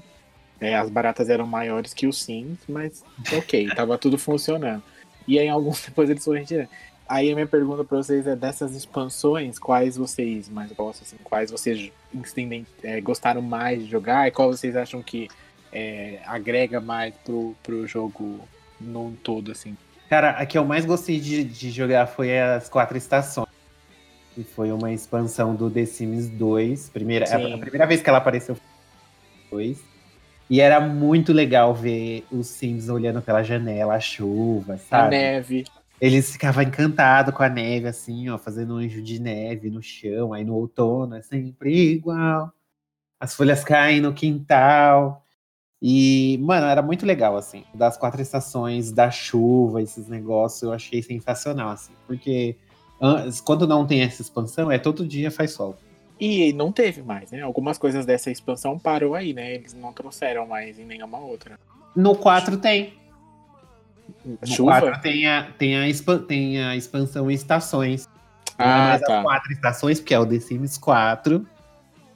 É, 0.62 0.76
as 0.76 0.88
baratas 0.88 1.30
eram 1.30 1.48
maiores 1.48 1.96
que 1.96 2.06
os 2.06 2.22
Sims, 2.22 2.60
mas 2.70 3.04
ok, 3.36 3.68
tava 3.74 3.98
tudo 3.98 4.20
funcionando. 4.20 4.84
E 5.28 5.40
aí, 5.40 5.50
alguns 5.50 5.82
depois 5.88 6.12
eles 6.12 6.24
foram 6.24 6.40
retirando. 6.40 6.70
Aí 7.10 7.32
a 7.32 7.34
minha 7.34 7.48
pergunta 7.48 7.84
para 7.84 7.98
vocês 7.98 8.28
é 8.28 8.36
dessas 8.36 8.76
expansões, 8.76 9.58
quais 9.58 9.98
vocês 9.98 10.48
mais 10.48 10.72
gostam, 10.74 11.08
assim, 11.08 11.18
quais 11.24 11.50
vocês 11.50 11.92
entendem, 12.14 12.68
é, 12.84 13.02
gostaram 13.02 13.42
mais 13.42 13.84
de 13.84 13.90
jogar 13.90 14.28
e 14.28 14.32
qual 14.32 14.52
vocês 14.52 14.76
acham 14.76 15.02
que 15.02 15.28
é, 15.74 16.20
agrega 16.28 16.80
mais 16.80 17.16
pro, 17.16 17.56
pro 17.64 17.88
jogo 17.88 18.48
num 18.80 19.16
todo, 19.16 19.52
assim? 19.52 19.76
Cara, 20.10 20.32
a 20.32 20.46
que 20.46 20.58
eu 20.58 20.64
mais 20.66 20.86
gostei 20.86 21.20
de, 21.20 21.44
de 21.44 21.70
jogar 21.70 22.08
foi 22.08 22.38
as 22.40 22.70
quatro 22.70 22.98
estações. 22.98 23.48
Que 24.34 24.44
foi 24.44 24.72
uma 24.72 24.92
expansão 24.94 25.56
do 25.56 25.70
The 25.70 25.86
Sims 25.86 26.30
2. 26.30 26.90
Primeira, 26.90 27.26
a, 27.26 27.56
a 27.56 27.58
primeira 27.58 27.86
vez 27.86 28.02
que 28.02 28.10
ela 28.10 28.20
apareceu 28.20 28.56
foi 29.50 29.66
2. 29.68 29.84
E 30.50 30.62
era 30.62 30.80
muito 30.80 31.34
legal 31.34 31.74
ver 31.76 32.26
os 32.32 32.48
Sims 32.48 32.88
olhando 32.88 33.22
pela 33.22 33.44
janela, 33.44 33.96
a 33.96 34.00
chuva, 34.00 34.76
A 34.76 34.78
sabe? 34.78 35.18
neve. 35.18 35.66
Eles 36.00 36.32
ficavam 36.32 36.64
encantados 36.64 37.34
com 37.34 37.42
a 37.44 37.50
neve, 37.50 37.88
assim, 37.88 38.30
ó, 38.30 38.38
fazendo 38.38 38.76
um 38.76 38.78
anjo 38.78 39.02
de 39.02 39.20
neve 39.20 39.70
no 39.70 39.82
chão. 39.82 40.32
Aí 40.32 40.44
no 40.46 40.54
outono 40.56 41.16
é 41.16 41.22
sempre 41.22 41.76
igual. 41.94 42.52
As 43.20 43.34
folhas 43.36 43.64
caem 43.64 44.00
no 44.00 44.14
quintal. 44.14 45.26
E, 45.82 46.40
mano, 46.42 46.66
era 46.66 46.82
muito 46.82 47.06
legal, 47.06 47.38
assim. 47.38 47.64
Das 47.74 47.98
quatro 47.98 48.22
estações, 48.22 48.92
da 48.92 49.12
chuva, 49.12 49.82
esses 49.82 50.08
negócios, 50.08 50.64
eu 50.64 50.74
achei 50.74 51.02
sensacional, 51.04 51.70
assim. 51.70 51.94
Porque 52.08 52.56
an- 53.00 53.30
quando 53.46 53.68
não 53.68 53.86
tem 53.86 54.02
essa 54.02 54.22
expansão, 54.22 54.72
é 54.72 54.80
todo 54.80 55.08
dia 55.08 55.30
faz 55.30 55.52
sol. 55.52 55.78
E 56.20 56.52
não 56.54 56.72
teve 56.72 57.04
mais, 57.04 57.30
né? 57.32 57.42
Algumas 57.42 57.78
coisas 57.78 58.06
dessa 58.06 58.32
expansão 58.32 58.80
parou 58.80 59.14
aí, 59.14 59.34
né? 59.34 59.54
Eles 59.54 59.74
não 59.76 59.94
trouxeram 59.94 60.48
mais 60.48 60.80
em 60.80 60.86
nenhuma 60.86 61.20
outra. 61.20 61.60
No 61.96 62.16
4 62.16 62.58
tem. 62.58 62.94
No 64.26 64.48
Chuva? 64.48 64.80
4 64.82 65.02
tem 65.02 65.28
a, 65.28 65.44
tem, 65.60 65.78
a 65.78 66.20
tem 66.28 66.64
a 66.64 66.76
expansão 66.76 67.30
estações. 67.30 68.08
É 68.58 68.64
Ah, 68.64 68.94
as 68.94 69.02
tá. 69.02 69.22
quatro 69.22 69.52
estações, 69.52 70.00
porque 70.00 70.16
é 70.16 70.20
o 70.20 70.26
The 70.26 70.40
Sims 70.40 70.76
4. 70.80 71.40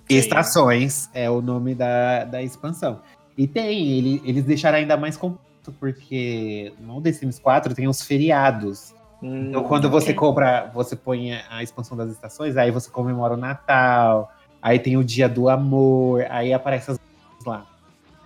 Sim. 0.09 0.17
Estações 0.17 1.07
é 1.13 1.29
o 1.29 1.39
nome 1.39 1.75
da, 1.75 2.23
da 2.23 2.41
expansão. 2.41 2.99
E 3.41 3.47
tem, 3.47 3.97
ele- 3.97 4.21
eles 4.23 4.43
deixaram 4.43 4.77
ainda 4.77 4.95
mais 4.95 5.17
completo, 5.17 5.73
porque 5.79 6.71
no 6.79 7.01
The 7.01 7.11
Sims 7.11 7.39
4 7.39 7.73
tem 7.73 7.87
os 7.87 8.03
feriados. 8.03 8.93
Hum, 9.19 9.47
Então, 9.49 9.63
quando 9.63 9.89
você 9.89 10.11
ok. 10.11 10.13
compra, 10.15 10.69
você 10.71 10.95
põe 10.95 11.33
a 11.49 11.63
expansão 11.63 11.97
das 11.97 12.11
estações, 12.11 12.55
aí 12.55 12.69
você 12.69 12.91
comemora 12.91 13.33
o 13.33 13.37
Natal, 13.37 14.29
aí 14.61 14.77
tem 14.77 14.95
o 14.95 15.03
dia 15.03 15.27
do 15.27 15.49
amor, 15.49 16.23
aí 16.29 16.53
aparece 16.53 16.91
as 16.91 16.99
lá. 17.43 17.65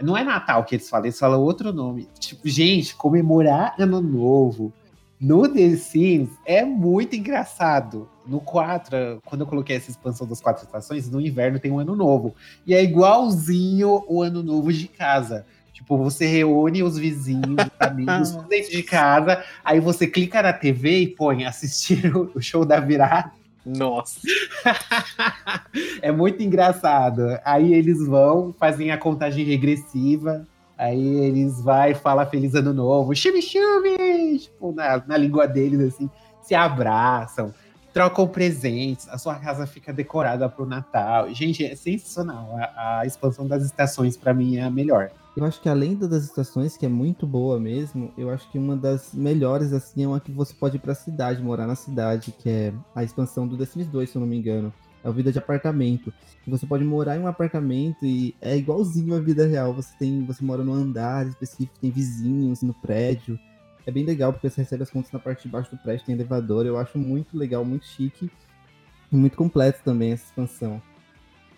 Não 0.01 0.18
é 0.18 0.24
Natal 0.26 0.66
que 0.66 0.76
eles 0.76 0.89
falam, 0.89 1.05
eles 1.05 1.18
falam 1.18 1.39
outro 1.41 1.72
nome. 1.72 2.09
Tipo, 2.20 2.41
gente, 2.49 2.93
comemorar 2.93 3.74
Ano 3.80 4.01
Novo 4.01 4.74
no 5.20 5.47
The 5.47 5.76
Sims 5.78 6.30
é 6.45 6.63
muito 6.66 7.16
engraçado. 7.16 8.09
No 8.28 8.39
4, 8.39 9.22
quando 9.24 9.41
eu 9.41 9.47
coloquei 9.47 9.76
essa 9.76 9.91
expansão 9.91 10.26
das 10.26 10.41
quatro 10.41 10.66
estações, 10.66 11.09
no 11.09 11.22
inverno 11.22 11.59
tem 11.59 11.72
um 11.72 11.80
Ano 11.80 11.95
Novo. 11.95 12.36
E 12.66 12.74
é 12.74 12.84
igualzinho 12.84 14.03
o 14.07 14.22
Ano 14.22 14.41
Novo 14.41 14.74
de 14.74 14.88
casa. 14.88 15.45
Tipo, 15.72 15.97
você 15.97 16.26
reúne 16.26 16.82
os 16.82 16.97
vizinhos, 16.97 17.43
os 17.49 17.88
amigos, 17.88 18.32
dentro 18.49 18.72
de 18.72 18.82
casa, 18.82 19.43
aí 19.63 19.80
você 19.80 20.07
clica 20.07 20.41
na 20.41 20.53
TV 20.53 20.99
e 20.99 21.07
põe 21.07 21.45
assistir 21.45 22.16
o 22.16 22.41
show 22.41 22.66
da 22.66 22.80
virada. 22.80 23.32
Nossa. 23.66 24.20
é 26.01 26.11
muito 26.11 26.41
engraçado. 26.41 27.39
Aí 27.43 27.74
eles 27.74 28.05
vão, 28.05 28.53
fazem 28.57 28.91
a 28.91 28.97
contagem 28.97 29.43
regressiva. 29.43 30.47
Aí 30.78 31.17
eles 31.19 31.61
vai 31.61 31.93
fala 31.93 32.26
feliz 32.26 32.53
ano 32.53 32.73
novo, 32.73 33.15
chubi 33.15 33.41
chubi, 33.41 34.39
tipo, 34.39 34.71
na, 34.71 35.03
na 35.05 35.17
língua 35.17 35.47
deles 35.47 35.93
assim, 35.93 36.09
se 36.41 36.53
abraçam, 36.53 37.53
trocam 37.93 38.28
presentes, 38.28 39.07
a 39.07 39.17
sua 39.17 39.36
casa 39.36 39.65
fica 39.65 39.93
decorada 39.93 40.49
pro 40.49 40.65
Natal. 40.65 41.34
Gente, 41.34 41.63
é 41.63 41.76
sensacional. 41.76 42.57
A, 42.57 42.99
a 42.99 43.05
expansão 43.05 43.47
das 43.47 43.63
estações 43.63 44.17
pra 44.17 44.34
mim 44.34 44.57
é 44.57 44.63
a 44.63 44.69
melhor. 44.69 45.11
Eu 45.36 45.43
acho 45.43 45.61
que 45.61 45.67
além 45.67 45.95
da 45.95 46.07
das 46.07 46.23
estações, 46.23 46.78
que 46.78 46.86
é 46.86 46.89
muito 46.89 47.28
boa 47.28 47.59
mesmo, 47.59 48.11
eu 48.17 48.30
acho 48.30 48.49
que 48.49 48.57
uma 48.57 48.76
das 48.76 49.13
melhores, 49.13 49.73
assim, 49.73 50.03
é 50.03 50.07
uma 50.07 50.19
que 50.19 50.32
você 50.32 50.53
pode 50.53 50.78
ir 50.78 50.80
pra 50.80 50.95
cidade, 50.95 51.41
morar 51.41 51.67
na 51.67 51.76
cidade, 51.76 52.34
que 52.38 52.49
é 52.49 52.73
a 52.93 53.03
expansão 53.03 53.45
do 53.45 53.57
The 53.57 53.65
Sims 53.65 53.88
2, 53.88 54.09
se 54.09 54.15
eu 54.15 54.21
não 54.21 54.28
me 54.28 54.38
engano. 54.38 54.73
É 55.05 55.09
o 55.09 55.13
Vida 55.13 55.31
de 55.31 55.37
Apartamento. 55.37 56.11
Você 56.47 56.65
pode 56.65 56.83
morar 56.83 57.15
em 57.15 57.19
um 57.19 57.27
apartamento 57.27 58.03
e 58.03 58.33
é 58.41 58.57
igualzinho 58.57 59.15
a 59.15 59.19
vida 59.19 59.45
real. 59.45 59.71
Você 59.75 59.95
tem, 59.99 60.25
você 60.25 60.43
mora 60.43 60.63
num 60.63 60.73
andar 60.73 61.27
específico, 61.27 61.77
tem 61.79 61.91
vizinhos 61.91 62.63
no 62.63 62.73
prédio. 62.73 63.39
É 63.85 63.91
bem 63.91 64.03
legal, 64.03 64.33
porque 64.33 64.49
você 64.49 64.61
recebe 64.61 64.81
as 64.81 64.89
contas 64.89 65.11
na 65.11 65.19
parte 65.19 65.43
de 65.43 65.49
baixo 65.49 65.69
do 65.69 65.77
prédio, 65.77 66.07
tem 66.07 66.15
elevador. 66.15 66.65
Eu 66.65 66.75
acho 66.75 66.97
muito 66.97 67.37
legal, 67.37 67.63
muito 67.63 67.85
chique. 67.85 68.31
E 69.11 69.15
muito 69.15 69.37
completo 69.37 69.79
também 69.85 70.11
essa 70.11 70.25
expansão. 70.25 70.81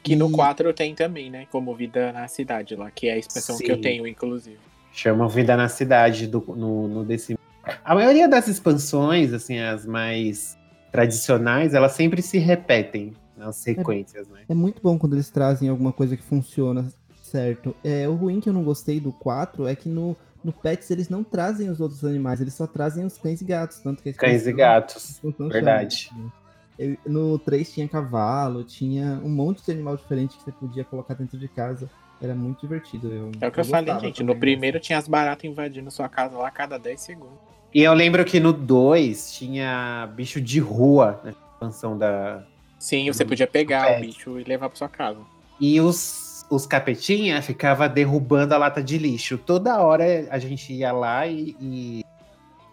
Que 0.03 0.13
no 0.13 0.29
E- 0.29 0.33
4 0.33 0.73
tem 0.73 0.93
também, 0.93 1.29
né? 1.31 1.47
Como 1.49 1.73
Vida 1.73 2.11
na 2.11 2.27
Cidade 2.27 2.75
lá, 2.75 2.91
que 2.91 3.07
é 3.07 3.13
a 3.13 3.17
expressão 3.17 3.57
que 3.57 3.71
eu 3.71 3.75
Sim. 3.77 3.81
tenho, 3.81 4.05
inclusive. 4.05 4.59
Chamam 4.91 5.29
Vida 5.29 5.55
na 5.55 5.69
Cidade 5.69 6.27
do, 6.27 6.41
no, 6.53 6.89
no 6.89 7.17
Sims. 7.17 7.39
A 7.85 7.95
maioria 7.95 8.27
das 8.27 8.49
expansões, 8.49 9.31
assim, 9.31 9.57
as 9.57 9.85
mais 9.85 10.57
tradicionais, 10.91 11.73
elas 11.73 11.93
sempre 11.93 12.21
se 12.21 12.37
repetem 12.37 13.13
nas 13.37 13.55
sequências, 13.57 14.27
né? 14.27 14.41
É 14.49 14.53
muito 14.53 14.81
bom 14.81 14.97
quando 14.97 15.13
eles 15.13 15.29
trazem 15.29 15.69
alguma 15.69 15.91
coisa 15.93 16.17
que 16.17 16.23
funciona 16.23 16.85
certo. 17.21 17.75
É, 17.83 18.07
o 18.07 18.15
ruim 18.15 18.39
que 18.39 18.49
eu 18.49 18.53
não 18.53 18.63
gostei 18.63 18.99
do 18.99 19.11
4 19.11 19.67
é 19.67 19.75
que 19.75 19.89
no, 19.89 20.15
no 20.43 20.51
Pets 20.53 20.89
eles 20.91 21.09
não 21.09 21.23
trazem 21.23 21.69
os 21.69 21.79
outros 21.79 22.03
animais, 22.05 22.39
eles 22.41 22.53
só 22.53 22.65
trazem 22.65 23.05
os 23.05 23.17
cães 23.17 23.41
e 23.41 23.45
gatos. 23.45 23.79
Tanto 23.79 24.01
que 24.01 24.13
Cães 24.13 24.47
e 24.47 24.53
gatos. 24.53 25.19
verdade. 25.49 26.09
né? 26.15 26.31
Eu- 26.79 26.97
No 27.05 27.39
3 27.39 27.71
tinha 27.71 27.87
cavalo, 27.87 28.63
tinha 28.63 29.19
um 29.23 29.29
monte 29.29 29.63
de 29.65 29.71
animal 29.71 29.97
diferente 29.97 30.37
que 30.37 30.43
você 30.43 30.51
podia 30.51 30.83
colocar 30.83 31.13
dentro 31.15 31.37
de 31.37 31.47
casa. 31.47 31.89
Era 32.21 32.33
muito 32.33 32.61
divertido. 32.61 33.11
Eu, 33.11 33.31
É 33.41 33.47
o 33.47 33.51
que 33.51 33.59
eu, 33.59 33.65
falei, 33.65 33.85
gostava 33.85 33.99
gente. 33.99 34.23
No 34.23 34.35
primeiro 34.35 34.79
tinha 34.79 34.97
as 34.97 35.07
baratas 35.07 35.43
invadindo 35.43 35.91
sua 35.91 36.07
casa 36.09 36.35
lá 36.37 36.47
a 36.47 36.51
cada 36.51 36.77
10 36.79 36.99
segundos. 37.01 37.37
E 37.73 37.83
eu 37.83 37.93
lembro 37.93 38.23
que 38.25 38.39
no 38.39 38.53
2 38.53 39.31
tinha 39.33 40.09
bicho 40.15 40.39
de 40.41 40.59
rua 40.59 41.19
na 41.23 41.31
expansão 41.31 41.97
da. 41.97 42.43
Sim, 42.79 43.11
você 43.11 43.23
Hum, 43.23 43.27
podia 43.27 43.47
pegar 43.47 43.97
o 43.97 44.01
bicho 44.01 44.39
e 44.39 44.43
levar 44.43 44.69
pra 44.69 44.77
sua 44.77 44.89
casa. 44.89 45.19
E 45.59 45.81
os, 45.81 46.45
os 46.49 46.65
capetinha 46.65 47.41
ficava 47.41 47.89
derrubando 47.89 48.53
a 48.53 48.57
lata 48.57 48.81
de 48.81 48.97
lixo. 48.97 49.37
Toda 49.37 49.81
hora 49.81 50.03
a 50.29 50.37
gente 50.37 50.71
ia 50.71 50.91
lá 50.91 51.25
e, 51.25 51.55
e, 51.59 52.05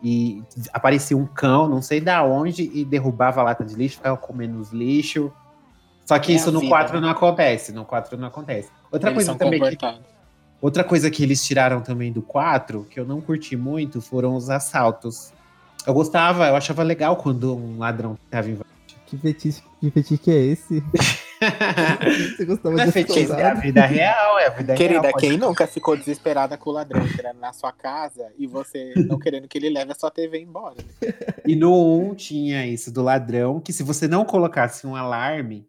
e 0.03 0.43
aparecia 0.73 1.17
um 1.17 1.27
cão, 1.27 1.69
não 1.69 1.81
sei 1.81 2.01
da 2.01 2.23
onde, 2.23 2.71
e 2.75 2.85
derrubava 2.85 3.41
a 3.41 3.45
lata 3.45 3.65
de 3.65 3.75
lixo, 3.75 3.97
ficava 3.97 4.17
comendo 4.17 4.59
os 4.61 4.71
lixo. 4.71 5.33
Só 6.05 6.19
que 6.19 6.33
É 6.33 6.37
isso 6.37 6.53
no 6.53 6.61
vida, 6.61 6.71
4 6.71 6.95
né? 6.95 7.01
não 7.01 7.09
acontece. 7.09 7.73
No 7.73 7.85
4 7.85 8.19
não 8.19 8.29
acontece. 8.29 8.69
Outra 8.93 9.11
Eles 9.11 9.25
coisa 9.27 9.39
também 9.39 9.61
que. 9.61 9.79
Outra 10.61 10.85
coisa 10.85 11.11
que 11.11 11.23
eles 11.23 11.45
tiraram 11.45 11.81
também 11.83 12.11
do 12.11 12.23
4, 12.23 12.87
que 12.89 12.99
eu 12.99 13.05
não 13.05 13.21
curti 13.21 13.57
muito, 13.57 14.01
foram 14.01 14.35
os 14.35 14.49
assaltos. 14.49 15.33
Eu 15.87 15.93
gostava, 15.93 16.49
eu 16.49 16.57
achava 16.57 16.83
legal 16.83 17.17
quando 17.17 17.55
um 17.55 17.79
ladrão 17.79 18.19
tava 18.31 18.49
invadindo. 18.49 18.74
Que 19.15 19.21
fetiche, 19.21 19.63
que 19.81 19.91
fetiche 19.91 20.19
que 20.19 20.31
é 20.31 20.39
esse? 20.39 20.83
Você 22.37 22.45
gostava 22.45 22.75
Não 22.77 22.83
é 22.83 22.87
de 22.87 22.93
fetiche, 22.93 23.31
é 23.33 23.45
a 23.45 23.55
vida 23.55 23.85
real, 23.87 24.39
é 24.41 24.47
a 24.47 24.51
vida 24.51 24.75
Querida, 24.75 25.01
real. 25.03 25.13
pode- 25.13 25.29
quem 25.29 25.39
nunca 25.39 25.67
ficou 25.67 25.97
desesperada 25.97 26.57
com 26.57 26.71
o 26.71 26.73
ladrão 26.73 27.05
entrando 27.05 27.39
na 27.39 27.53
sua 27.53 27.71
casa 27.71 28.33
e 28.39 28.47
você 28.47 28.95
não 29.07 29.19
querendo 29.19 29.47
que 29.47 29.57
ele 29.59 29.71
leve 29.71 29.93
a 29.93 29.95
sua 29.95 30.11
TV 30.11 30.41
embora? 30.41 30.77
né? 30.77 31.13
E 31.47 31.55
no 31.55 32.09
1 32.11 32.15
tinha 32.17 32.67
isso 32.67 32.91
do 32.91 33.03
ladrão, 33.03 33.61
que 33.61 33.73
se 33.73 33.83
você 33.83 34.09
não 34.09 34.25
colocasse 34.25 34.87
um 34.87 34.97
alarme 34.97 35.69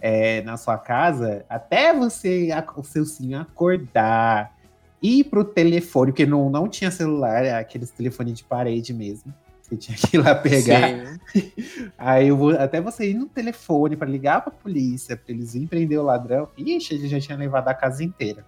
é, 0.00 0.42
na 0.42 0.56
sua 0.56 0.78
casa, 0.78 1.44
até 1.48 1.92
você, 1.92 2.50
o 2.76 2.84
seu 2.84 3.04
sim 3.04 3.34
acordar, 3.34 4.54
ir 5.02 5.24
pro 5.24 5.44
telefone, 5.44 6.12
porque 6.12 6.26
não, 6.26 6.48
não 6.48 6.68
tinha 6.68 6.90
celular, 6.92 7.44
é 7.44 7.54
aqueles 7.54 7.90
telefones 7.90 8.34
de 8.34 8.44
parede 8.44 8.92
mesmo. 8.94 9.34
Você 9.68 9.76
tinha 9.76 9.96
que 9.98 10.16
ir 10.16 10.20
lá 10.20 10.34
pegar. 10.34 11.18
Sim. 11.32 11.52
Aí 11.98 12.28
eu 12.28 12.36
vou, 12.36 12.50
até 12.56 12.80
você 12.80 13.10
ir 13.10 13.14
no 13.14 13.26
telefone 13.26 13.96
pra 13.96 14.08
ligar 14.08 14.40
pra 14.40 14.50
polícia, 14.50 15.16
pra 15.16 15.34
eles 15.34 15.52
virem 15.52 15.68
prender 15.68 15.98
o 15.98 16.02
ladrão. 16.02 16.48
Ixi, 16.56 16.94
ele 16.94 17.08
já 17.08 17.20
tinha 17.20 17.36
levado 17.36 17.68
a 17.68 17.74
casa 17.74 18.02
inteira. 18.02 18.44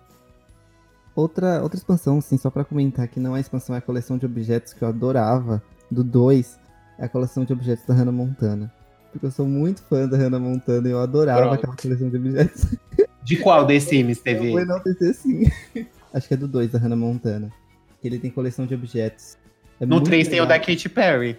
Outra, 1.15 1.63
outra 1.63 1.77
expansão, 1.77 2.19
assim, 2.19 2.39
só 2.39 2.49
pra 2.51 2.65
comentar 2.65 3.07
que 3.09 3.21
não 3.21 3.37
é 3.37 3.41
expansão, 3.41 3.75
é 3.75 3.79
a 3.79 3.83
coleção 3.83 4.17
de 4.17 4.25
objetos 4.25 4.73
que 4.73 4.83
eu 4.83 4.89
adorava, 4.89 5.63
do 5.91 6.03
2, 6.03 6.59
é 6.99 7.05
a 7.05 7.09
coleção 7.09 7.45
de 7.45 7.53
objetos 7.53 7.85
da 7.85 7.93
Hannah 7.93 8.13
Montana. 8.13 8.73
Porque 9.13 9.27
eu 9.27 9.31
sou 9.31 9.47
muito 9.47 9.83
fã 9.83 10.09
da 10.09 10.17
Hannah 10.17 10.39
Montana 10.39 10.89
e 10.89 10.93
eu 10.93 11.01
adorava 11.01 11.41
Pronto. 11.41 11.55
aquela 11.55 11.77
coleção 11.77 12.09
de 12.09 12.17
objetos. 12.17 12.67
De 13.23 13.37
qual 13.37 13.67
The 13.67 13.79
Sims 13.79 14.17
Eu 14.19 14.25
teve? 14.25 14.51
vou 14.51 14.61
enaltecer 14.61 15.15
sim. 15.15 15.43
Acho 16.15 16.27
que 16.27 16.35
é 16.35 16.37
do 16.39 16.49
2 16.49 16.71
da 16.73 16.79
Hannah 16.79 16.97
Montana. 16.97 17.53
Que 18.01 18.09
ele 18.09 18.19
tem 18.19 18.31
coleção 18.31 18.65
de 18.67 18.75
objetos. 18.75 19.37
É 19.81 19.87
No 19.87 19.97
muito 19.97 20.07
3 20.07 20.29
tem 20.29 20.41
o 20.41 20.43
legal. 20.45 20.59
da 20.59 20.65
Katy 20.65 20.89
Perry. 20.89 21.37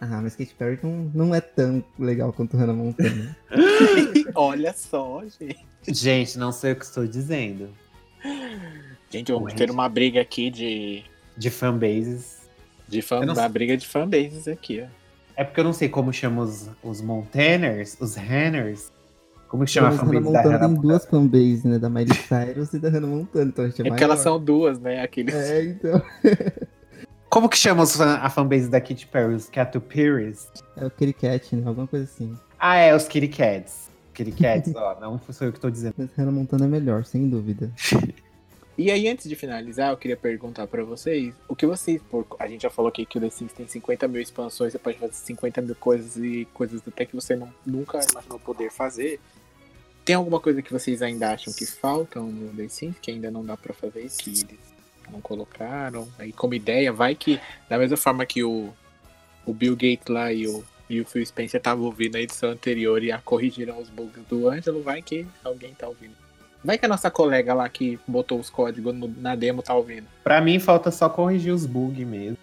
Ah, 0.00 0.20
mas 0.22 0.34
Katy 0.36 0.54
Perry 0.54 0.78
não, 0.82 1.10
não 1.14 1.34
é 1.34 1.40
tão 1.40 1.82
legal 1.98 2.32
quanto 2.32 2.56
Hannah 2.56 2.72
Montana. 2.74 3.36
Olha 4.34 4.72
só, 4.72 5.22
gente. 5.40 5.64
Gente, 5.86 6.38
não 6.38 6.50
sei 6.52 6.72
o 6.72 6.76
que 6.76 6.84
estou 6.84 7.06
dizendo. 7.06 7.68
Gente, 9.10 9.30
vamos 9.32 9.50
Gente. 9.50 9.58
ter 9.58 9.70
uma 9.70 9.88
briga 9.88 10.20
aqui 10.20 10.50
de, 10.50 11.04
De 11.36 11.50
fanbases. 11.50 12.48
de 12.88 13.00
fan, 13.02 13.20
uma 13.20 13.34
sei. 13.34 13.48
briga 13.48 13.76
de 13.76 13.86
fanbases 13.86 14.48
aqui, 14.48 14.82
ó. 14.82 14.86
É 15.36 15.44
porque 15.44 15.60
eu 15.60 15.64
não 15.64 15.72
sei 15.72 15.88
como 15.88 16.12
chama 16.12 16.42
os, 16.42 16.68
os 16.82 17.00
Montaners, 17.00 17.96
os 18.00 18.14
Hanners. 18.16 18.90
Como 19.48 19.64
que 19.64 19.70
chama 19.70 19.88
a 19.88 19.90
Mas 19.90 20.00
Hannah 20.00 20.12
fanbase 20.12 20.24
da 20.24 20.30
Montana 20.30 20.48
Hannah 20.56 20.58
tem 20.58 20.68
Montana? 20.76 20.88
duas 20.92 21.06
fanbases, 21.06 21.64
né? 21.64 21.78
Da 21.78 21.88
Miley 21.90 22.14
Cyrus 22.16 22.72
e 22.72 22.78
da 22.78 22.88
Hannah 22.88 23.06
Montana. 23.06 23.44
Então 23.46 23.64
a 23.64 23.68
gente 23.68 23.82
é, 23.82 23.86
É 23.86 23.88
porque 23.90 24.04
elas 24.04 24.20
são 24.20 24.40
duas, 24.42 24.78
né? 24.80 25.02
Aqueles... 25.02 25.34
É, 25.34 25.64
então. 25.64 26.02
Como 27.34 27.48
que 27.48 27.58
chama 27.58 27.82
a 28.22 28.30
fanbase 28.30 28.68
da 28.68 28.80
Katy 28.80 29.08
Perry? 29.08 29.34
Os 29.34 29.50
Catupiries? 29.50 30.52
É 30.76 30.86
o 30.86 30.90
Kitty 30.90 31.12
Cat, 31.14 31.56
né? 31.56 31.66
Alguma 31.66 31.84
coisa 31.84 32.04
assim. 32.04 32.32
Ah, 32.56 32.76
é, 32.76 32.94
os 32.94 33.08
Kitty 33.08 33.26
Cats. 33.26 33.90
Kitty 34.14 34.30
Cats, 34.30 34.72
ó, 34.76 35.00
não 35.00 35.20
sou 35.32 35.48
eu 35.48 35.52
que 35.52 35.58
tô 35.58 35.68
dizendo. 35.68 35.96
Mas 35.98 36.10
Hannah 36.16 36.30
Montana 36.30 36.66
é 36.66 36.68
melhor, 36.68 37.04
sem 37.04 37.28
dúvida. 37.28 37.72
E 38.76 38.90
aí, 38.90 39.08
antes 39.08 39.28
de 39.28 39.36
finalizar, 39.36 39.92
eu 39.92 39.96
queria 39.96 40.16
perguntar 40.16 40.66
pra 40.66 40.82
vocês, 40.82 41.32
o 41.48 41.54
que 41.54 41.64
vocês, 41.64 42.02
por, 42.10 42.26
a 42.40 42.48
gente 42.48 42.62
já 42.62 42.70
falou 42.70 42.88
aqui 42.88 43.06
que 43.06 43.18
o 43.18 43.20
The 43.20 43.30
Sims 43.30 43.52
tem 43.52 43.68
50 43.68 44.08
mil 44.08 44.20
expansões, 44.20 44.72
você 44.72 44.80
pode 44.80 44.98
fazer 44.98 45.12
50 45.12 45.62
mil 45.62 45.76
coisas 45.76 46.16
e 46.16 46.44
coisas 46.52 46.82
até 46.84 47.06
que 47.06 47.14
você 47.14 47.36
não, 47.36 47.54
nunca 47.64 48.00
imaginou 48.10 48.40
poder 48.40 48.72
fazer. 48.72 49.20
Tem 50.04 50.16
alguma 50.16 50.40
coisa 50.40 50.60
que 50.60 50.72
vocês 50.72 51.02
ainda 51.02 51.30
acham 51.30 51.52
que 51.52 51.64
faltam 51.64 52.26
no 52.26 52.52
The 52.52 52.66
Sims, 52.66 52.96
que 53.00 53.12
ainda 53.12 53.30
não 53.30 53.44
dá 53.44 53.56
pra 53.56 53.72
fazer, 53.72 54.08
que 54.08 54.30
eles 54.30 54.73
não 55.10 55.20
colocaram? 55.20 56.08
Aí 56.18 56.32
como 56.32 56.54
ideia, 56.54 56.92
vai 56.92 57.14
que, 57.14 57.40
da 57.68 57.78
mesma 57.78 57.96
forma 57.96 58.24
que 58.26 58.42
o, 58.42 58.72
o 59.46 59.52
Bill 59.52 59.74
Gates 59.74 60.08
lá 60.08 60.32
e 60.32 60.46
o, 60.46 60.64
e 60.88 61.00
o 61.00 61.04
Phil 61.06 61.24
Spencer 61.24 61.58
estavam 61.58 61.84
ouvindo 61.84 62.16
a 62.16 62.20
edição 62.20 62.50
anterior 62.50 63.02
e 63.02 63.10
a 63.12 63.18
corrigiram 63.18 63.78
os 63.80 63.88
bugs 63.88 64.24
do 64.28 64.48
Ângelo, 64.48 64.82
vai 64.82 65.02
que 65.02 65.26
alguém 65.42 65.74
tá 65.74 65.86
ouvindo. 65.88 66.14
Vai 66.64 66.78
que 66.78 66.86
a 66.86 66.88
nossa 66.88 67.10
colega 67.10 67.52
lá 67.52 67.68
que 67.68 67.98
botou 68.08 68.38
os 68.40 68.48
códigos 68.48 68.94
no- 68.94 69.08
na 69.18 69.34
demo 69.36 69.62
tá 69.62 69.74
ouvindo. 69.74 70.06
Pra 70.22 70.40
mim, 70.40 70.58
falta 70.58 70.90
só 70.90 71.08
corrigir 71.10 71.52
os 71.52 71.66
bugs 71.66 72.06
mesmo. 72.06 72.38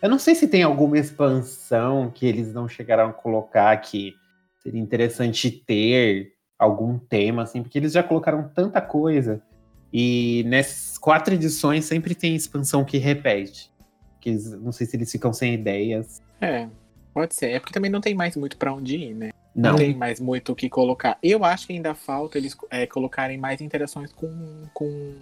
Eu 0.00 0.08
não 0.08 0.18
sei 0.18 0.34
se 0.34 0.48
tem 0.48 0.62
alguma 0.62 0.98
expansão 0.98 2.10
que 2.10 2.26
eles 2.26 2.52
não 2.52 2.66
chegaram 2.66 3.10
a 3.10 3.12
colocar 3.12 3.76
que 3.76 4.16
seria 4.62 4.80
interessante 4.80 5.50
ter 5.50 6.32
algum 6.58 6.98
tema, 6.98 7.42
assim, 7.42 7.62
porque 7.62 7.78
eles 7.78 7.92
já 7.92 8.02
colocaram 8.02 8.50
tanta 8.54 8.80
coisa. 8.80 9.42
E 9.92 10.42
nessas 10.46 10.96
quatro 10.98 11.34
edições 11.34 11.84
sempre 11.84 12.14
tem 12.14 12.34
expansão 12.34 12.84
que 12.84 12.98
repete. 12.98 13.70
Que 14.20 14.30
eles- 14.30 14.52
não 14.60 14.72
sei 14.72 14.86
se 14.86 14.96
eles 14.96 15.10
ficam 15.10 15.32
sem 15.32 15.54
ideias. 15.54 16.22
É, 16.40 16.68
pode 17.12 17.34
ser. 17.34 17.50
É 17.50 17.60
porque 17.60 17.74
também 17.74 17.90
não 17.90 18.00
tem 18.00 18.14
mais 18.14 18.36
muito 18.36 18.56
pra 18.56 18.72
onde 18.72 18.96
ir, 18.96 19.14
né? 19.14 19.30
Não. 19.54 19.72
Não 19.72 19.76
tem 19.78 19.94
mais 19.94 20.18
muito 20.18 20.52
o 20.52 20.54
que 20.56 20.68
colocar. 20.70 21.18
Eu 21.22 21.44
acho 21.44 21.66
que 21.66 21.72
ainda 21.74 21.94
falta 21.94 22.38
eles 22.38 22.56
é, 22.70 22.86
colocarem 22.86 23.36
mais 23.36 23.60
interações 23.60 24.10
com, 24.12 24.62
com, 24.72 25.14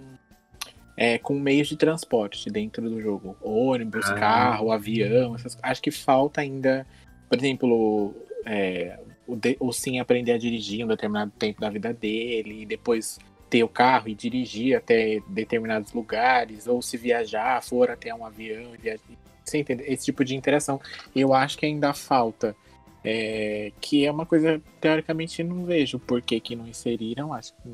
é, 0.97 1.19
com 1.19 1.35
meios 1.39 1.67
de 1.69 1.77
transporte 1.77 2.49
dentro 2.49 2.89
do 2.89 3.01
jogo. 3.01 3.37
Ônibus, 3.43 4.07
Ah. 4.09 4.15
carro, 4.15 4.71
avião, 4.71 5.35
essas 5.35 5.59
Acho 5.61 5.83
que 5.83 5.91
falta 5.91 6.43
ainda, 6.43 6.87
por 7.29 7.39
exemplo, 7.39 8.15
é, 8.47 9.01
o, 9.27 9.35
de, 9.35 9.57
o 9.59 9.73
Sim 9.73 9.99
aprender 9.99 10.31
a 10.33 10.39
dirigir 10.39 10.85
um 10.85 10.89
determinado 10.89 11.33
tempo 11.37 11.61
da 11.61 11.69
vida 11.69 11.93
dele, 11.93 12.63
e 12.63 12.67
depois 12.67 13.19
ter 13.51 13.65
o 13.65 13.69
carro 13.69 14.09
e 14.09 14.15
dirigir 14.15 14.77
até 14.77 15.21
determinados 15.27 15.93
lugares, 15.93 16.69
ou 16.69 16.81
se 16.81 16.97
viajar, 16.97 17.61
for 17.63 17.91
até 17.91 18.15
um 18.15 18.25
avião 18.25 18.71
viajar. 18.81 19.03
Você 19.45 19.59
entende? 19.59 19.83
Esse 19.87 20.05
tipo 20.05 20.25
de 20.25 20.37
interação. 20.37 20.81
Eu 21.15 21.35
acho 21.35 21.59
que 21.59 21.67
ainda 21.67 21.93
falta. 21.93 22.55
É, 23.03 23.73
que 23.81 24.05
é 24.05 24.13
uma 24.13 24.27
coisa, 24.27 24.63
teoricamente, 24.81 25.43
não 25.43 25.65
vejo 25.65 25.99
por 25.99 26.23
que, 26.23 26.39
que 26.39 26.55
não 26.55 26.69
inseriram. 26.69 27.33
Acho 27.33 27.53
que 27.55 27.69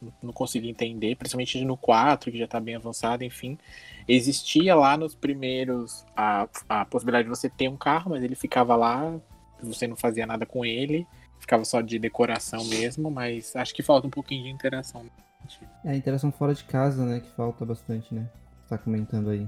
não, 0.00 0.12
não 0.22 0.32
consegui 0.32 0.68
entender, 0.68 1.14
principalmente 1.14 1.64
no 1.64 1.76
4, 1.76 2.32
que 2.32 2.38
já 2.38 2.48
tá 2.48 2.58
bem 2.58 2.74
avançado, 2.74 3.22
enfim. 3.22 3.56
Existia 4.08 4.74
lá 4.74 4.96
nos 4.96 5.14
primeiros 5.14 6.04
a, 6.16 6.48
a 6.68 6.84
possibilidade 6.84 7.24
de 7.24 7.30
você 7.30 7.48
ter 7.48 7.68
um 7.68 7.76
carro, 7.76 8.10
mas 8.10 8.22
ele 8.24 8.34
ficava 8.34 8.74
lá, 8.74 9.14
você 9.62 9.86
não 9.86 9.96
fazia 9.96 10.26
nada 10.26 10.44
com 10.44 10.64
ele, 10.64 11.06
ficava 11.38 11.64
só 11.64 11.80
de 11.80 11.98
decoração 11.98 12.64
mesmo, 12.64 13.10
mas 13.10 13.54
acho 13.56 13.74
que 13.74 13.82
falta 13.82 14.06
um 14.06 14.10
pouquinho 14.10 14.44
de 14.44 14.50
interação. 14.50 15.04
É 15.84 15.90
a 15.90 15.96
interação 15.96 16.32
fora 16.32 16.54
de 16.54 16.64
casa, 16.64 17.04
né? 17.04 17.20
Que 17.20 17.28
falta 17.30 17.64
bastante, 17.64 18.12
né? 18.14 18.28
Você 18.62 18.68
tá 18.70 18.78
comentando 18.78 19.30
aí. 19.30 19.46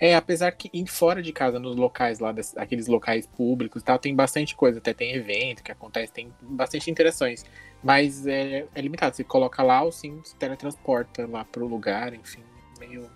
É, 0.00 0.14
apesar 0.14 0.52
que 0.52 0.70
em 0.72 0.86
fora 0.86 1.20
de 1.20 1.32
casa, 1.32 1.58
nos 1.58 1.74
locais 1.74 2.20
lá, 2.20 2.30
das- 2.30 2.56
aqueles 2.56 2.86
locais 2.86 3.26
públicos 3.26 3.82
e 3.82 3.84
tal, 3.84 3.98
tem 3.98 4.14
bastante 4.14 4.54
coisa, 4.54 4.78
até 4.78 4.92
tem 4.94 5.12
evento 5.14 5.62
que 5.62 5.72
acontece, 5.72 6.12
tem 6.12 6.32
bastante 6.42 6.88
interações. 6.90 7.44
Mas 7.82 8.26
é, 8.26 8.66
é 8.74 8.80
limitado, 8.80 9.16
você 9.16 9.24
coloca 9.24 9.62
lá, 9.62 9.82
o 9.82 9.90
sim 9.90 10.20
se 10.22 10.36
teletransporta 10.36 11.26
lá 11.26 11.44
pro 11.44 11.66
lugar, 11.66 12.12
enfim, 12.14 12.42
meio. 12.78 13.10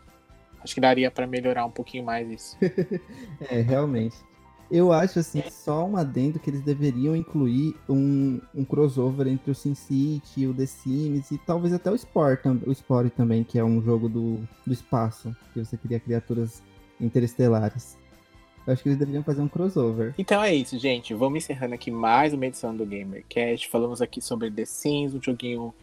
Acho 0.62 0.75
que 0.75 0.81
daria 0.81 1.11
pra 1.11 1.27
melhorar 1.27 1.64
um 1.66 1.70
pouquinho 1.70 2.05
mais 2.05 2.29
isso. 2.31 2.57
É, 3.51 3.61
realmente. 3.61 4.16
Eu 4.75 4.91
acho, 4.91 5.18
assim, 5.18 5.43
só 5.51 5.85
um 5.85 5.99
adendo 5.99 6.39
que 6.39 6.49
eles 6.49 6.62
deveriam 6.62 7.14
incluir 7.14 7.77
um, 7.87 8.41
um 8.55 8.64
crossover 8.64 9.27
entre 9.29 9.51
o 9.51 9.55
SimCity, 9.55 10.47
o 10.47 10.55
The 10.55 10.64
Sims 10.64 11.31
e 11.31 11.37
talvez 11.37 11.75
até 11.75 11.91
o 11.91 11.95
Sport, 11.95 12.41
tam- 12.43 12.59
o 12.66 12.73
Sport 12.73 13.12
também, 13.12 13.45
que 13.45 13.59
é 13.59 13.64
um 13.64 13.83
jogo 13.83 14.09
do, 14.09 14.39
do 14.66 14.73
espaço, 14.73 15.37
que 15.53 15.62
você 15.62 15.77
cria 15.77 16.01
criaturas 16.01 16.62
interestelares. 16.99 17.99
Eu 18.66 18.73
acho 18.73 18.83
que 18.83 18.89
eles 18.89 18.99
deveriam 18.99 19.23
fazer 19.23 19.43
um 19.43 19.49
crossover. 19.49 20.14
Então 20.16 20.43
é 20.43 20.55
isso, 20.55 20.79
gente. 20.79 21.12
Vamos 21.12 21.45
encerrando 21.45 21.75
aqui 21.75 21.91
mais 21.91 22.33
uma 22.33 22.47
edição 22.47 22.75
do 22.75 22.87
GamerCast. 22.87 23.68
Falamos 23.68 24.01
aqui 24.01 24.23
sobre 24.23 24.51
The 24.51 24.64
Sims, 24.64 25.14
um 25.14 25.20
joguinho 25.23 25.75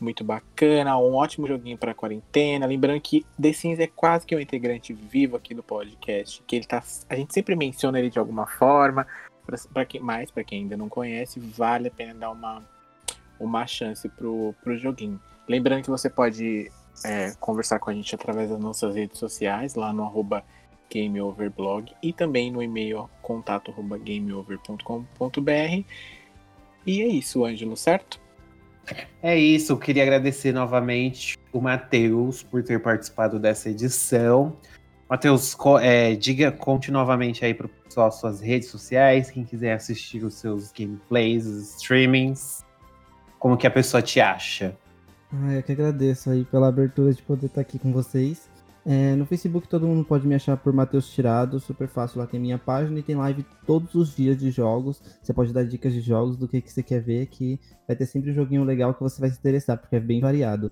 muito 0.00 0.24
bacana, 0.24 0.98
um 0.98 1.14
ótimo 1.14 1.46
joguinho 1.46 1.78
para 1.78 1.94
quarentena. 1.94 2.66
Lembrando 2.66 3.00
que 3.00 3.24
The 3.40 3.52
Sims 3.52 3.78
é 3.78 3.86
quase 3.86 4.26
que 4.26 4.34
um 4.34 4.40
integrante 4.40 4.92
vivo 4.92 5.36
aqui 5.36 5.54
do 5.54 5.62
podcast, 5.62 6.42
que 6.46 6.56
ele 6.56 6.66
tá, 6.66 6.82
a 7.08 7.16
gente 7.16 7.32
sempre 7.32 7.54
menciona 7.54 7.98
ele 7.98 8.10
de 8.10 8.18
alguma 8.18 8.46
forma. 8.46 9.06
Para 9.72 9.84
quem 9.84 10.00
mais, 10.00 10.30
para 10.30 10.42
quem 10.42 10.62
ainda 10.62 10.76
não 10.76 10.88
conhece, 10.88 11.38
vale 11.38 11.88
a 11.88 11.90
pena 11.90 12.14
dar 12.14 12.30
uma 12.30 12.62
uma 13.38 13.66
chance 13.66 14.08
pro, 14.08 14.54
pro 14.62 14.78
joguinho. 14.78 15.20
Lembrando 15.48 15.82
que 15.82 15.90
você 15.90 16.08
pode 16.08 16.70
é, 17.04 17.32
conversar 17.40 17.78
com 17.78 17.90
a 17.90 17.94
gente 17.94 18.14
através 18.14 18.50
das 18.50 18.60
nossas 18.60 18.94
redes 18.94 19.18
sociais, 19.18 19.74
lá 19.74 19.92
no 19.92 20.04
arroba 20.04 20.44
GameOverblog 20.92 21.92
e 22.02 22.12
também 22.12 22.50
no 22.50 22.62
e-mail 22.62 23.08
contato 23.20 23.72
gameover.com.br. 23.72 25.84
E 26.86 27.02
é 27.02 27.06
isso, 27.06 27.44
Ângelo, 27.44 27.76
certo? 27.76 28.20
É 29.22 29.36
isso, 29.36 29.72
eu 29.72 29.78
queria 29.78 30.02
agradecer 30.02 30.52
novamente 30.52 31.38
o 31.52 31.60
Matheus 31.60 32.42
por 32.42 32.62
ter 32.62 32.80
participado 32.80 33.38
dessa 33.38 33.70
edição. 33.70 34.56
Matheus, 35.08 35.56
é, 35.80 36.14
diga, 36.14 36.50
conte 36.50 36.90
novamente 36.90 37.44
aí 37.44 37.54
pro 37.54 37.68
pessoal 37.68 38.10
suas 38.10 38.40
redes 38.40 38.68
sociais, 38.68 39.30
quem 39.30 39.44
quiser 39.44 39.74
assistir 39.74 40.24
os 40.24 40.34
seus 40.34 40.72
gameplays, 40.72 41.46
os 41.46 41.76
streamings, 41.76 42.64
como 43.38 43.56
que 43.56 43.66
a 43.66 43.70
pessoa 43.70 44.02
te 44.02 44.20
acha. 44.20 44.76
Ah, 45.32 45.52
eu 45.52 45.62
que 45.62 45.72
agradeço 45.72 46.30
aí 46.30 46.44
pela 46.44 46.68
abertura 46.68 47.12
de 47.12 47.22
poder 47.22 47.46
estar 47.46 47.60
aqui 47.60 47.78
com 47.78 47.92
vocês. 47.92 48.48
É, 48.86 49.14
no 49.16 49.24
Facebook 49.24 49.66
todo 49.66 49.86
mundo 49.86 50.04
pode 50.04 50.26
me 50.26 50.34
achar 50.34 50.56
por 50.56 50.72
Matheus 50.72 51.08
Tirado, 51.08 51.58
super 51.58 51.88
fácil. 51.88 52.18
Lá 52.18 52.26
tem 52.26 52.38
minha 52.38 52.58
página 52.58 52.98
e 52.98 53.02
tem 53.02 53.16
live 53.16 53.44
todos 53.66 53.94
os 53.94 54.14
dias 54.14 54.36
de 54.36 54.50
jogos. 54.50 55.00
Você 55.22 55.32
pode 55.32 55.52
dar 55.52 55.64
dicas 55.64 55.92
de 55.92 56.00
jogos 56.00 56.36
do 56.36 56.46
que, 56.46 56.60
que 56.60 56.70
você 56.70 56.82
quer 56.82 57.00
ver, 57.00 57.26
que 57.26 57.58
vai 57.86 57.96
ter 57.96 58.06
sempre 58.06 58.30
um 58.30 58.34
joguinho 58.34 58.64
legal 58.64 58.92
que 58.92 59.02
você 59.02 59.20
vai 59.20 59.30
se 59.30 59.38
interessar, 59.38 59.78
porque 59.78 59.96
é 59.96 60.00
bem 60.00 60.20
variado. 60.20 60.70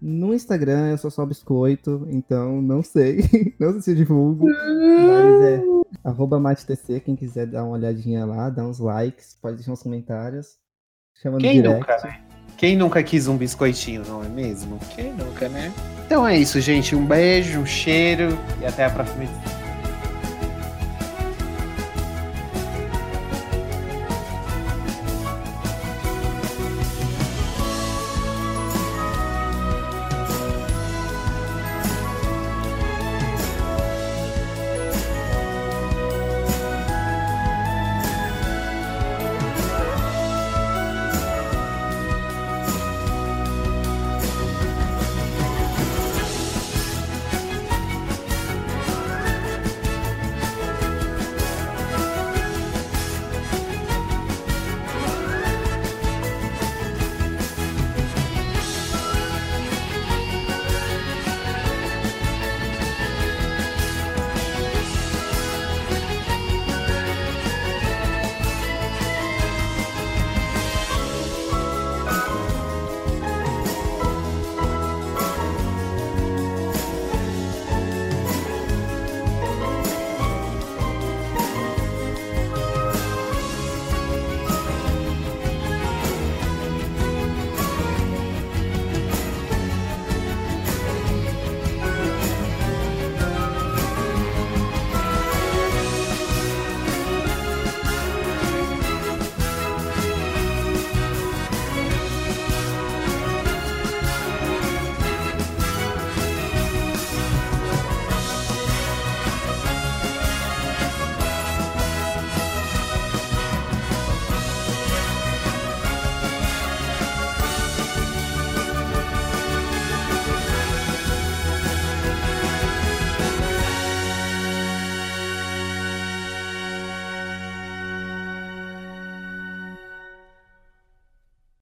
No 0.00 0.32
Instagram 0.32 0.90
eu 0.90 0.98
sou 0.98 1.10
só 1.10 1.26
biscoito, 1.26 2.06
então 2.10 2.62
não 2.62 2.82
sei. 2.82 3.18
não 3.60 3.72
sei 3.72 3.80
se 3.82 3.90
eu 3.90 3.96
divulgo. 3.96 4.46
mas 4.46 5.42
é 5.42 5.62
arroba 6.02 6.40
matetc, 6.40 7.00
quem 7.00 7.14
quiser 7.14 7.46
dar 7.46 7.64
uma 7.64 7.72
olhadinha 7.72 8.24
lá, 8.24 8.48
dar 8.48 8.66
uns 8.66 8.78
likes, 8.78 9.36
pode 9.40 9.56
deixar 9.56 9.72
uns 9.72 9.82
comentários. 9.82 10.58
Chama 11.14 11.36
no 11.36 11.42
Quem 11.42 11.60
direct. 11.60 11.78
nunca, 11.80 12.06
né? 12.06 12.39
Quem 12.60 12.76
nunca 12.76 13.02
quis 13.02 13.26
um 13.26 13.38
biscoitinho, 13.38 14.02
não 14.06 14.22
é 14.22 14.28
mesmo? 14.28 14.78
Quem 14.94 15.14
nunca, 15.14 15.48
né? 15.48 15.72
Então 16.04 16.28
é 16.28 16.36
isso, 16.36 16.60
gente. 16.60 16.94
Um 16.94 17.06
beijo, 17.06 17.58
um 17.58 17.64
cheiro 17.64 18.38
e 18.60 18.66
até 18.66 18.84
a 18.84 18.90
próxima 18.90 19.24
edição. 19.24 19.59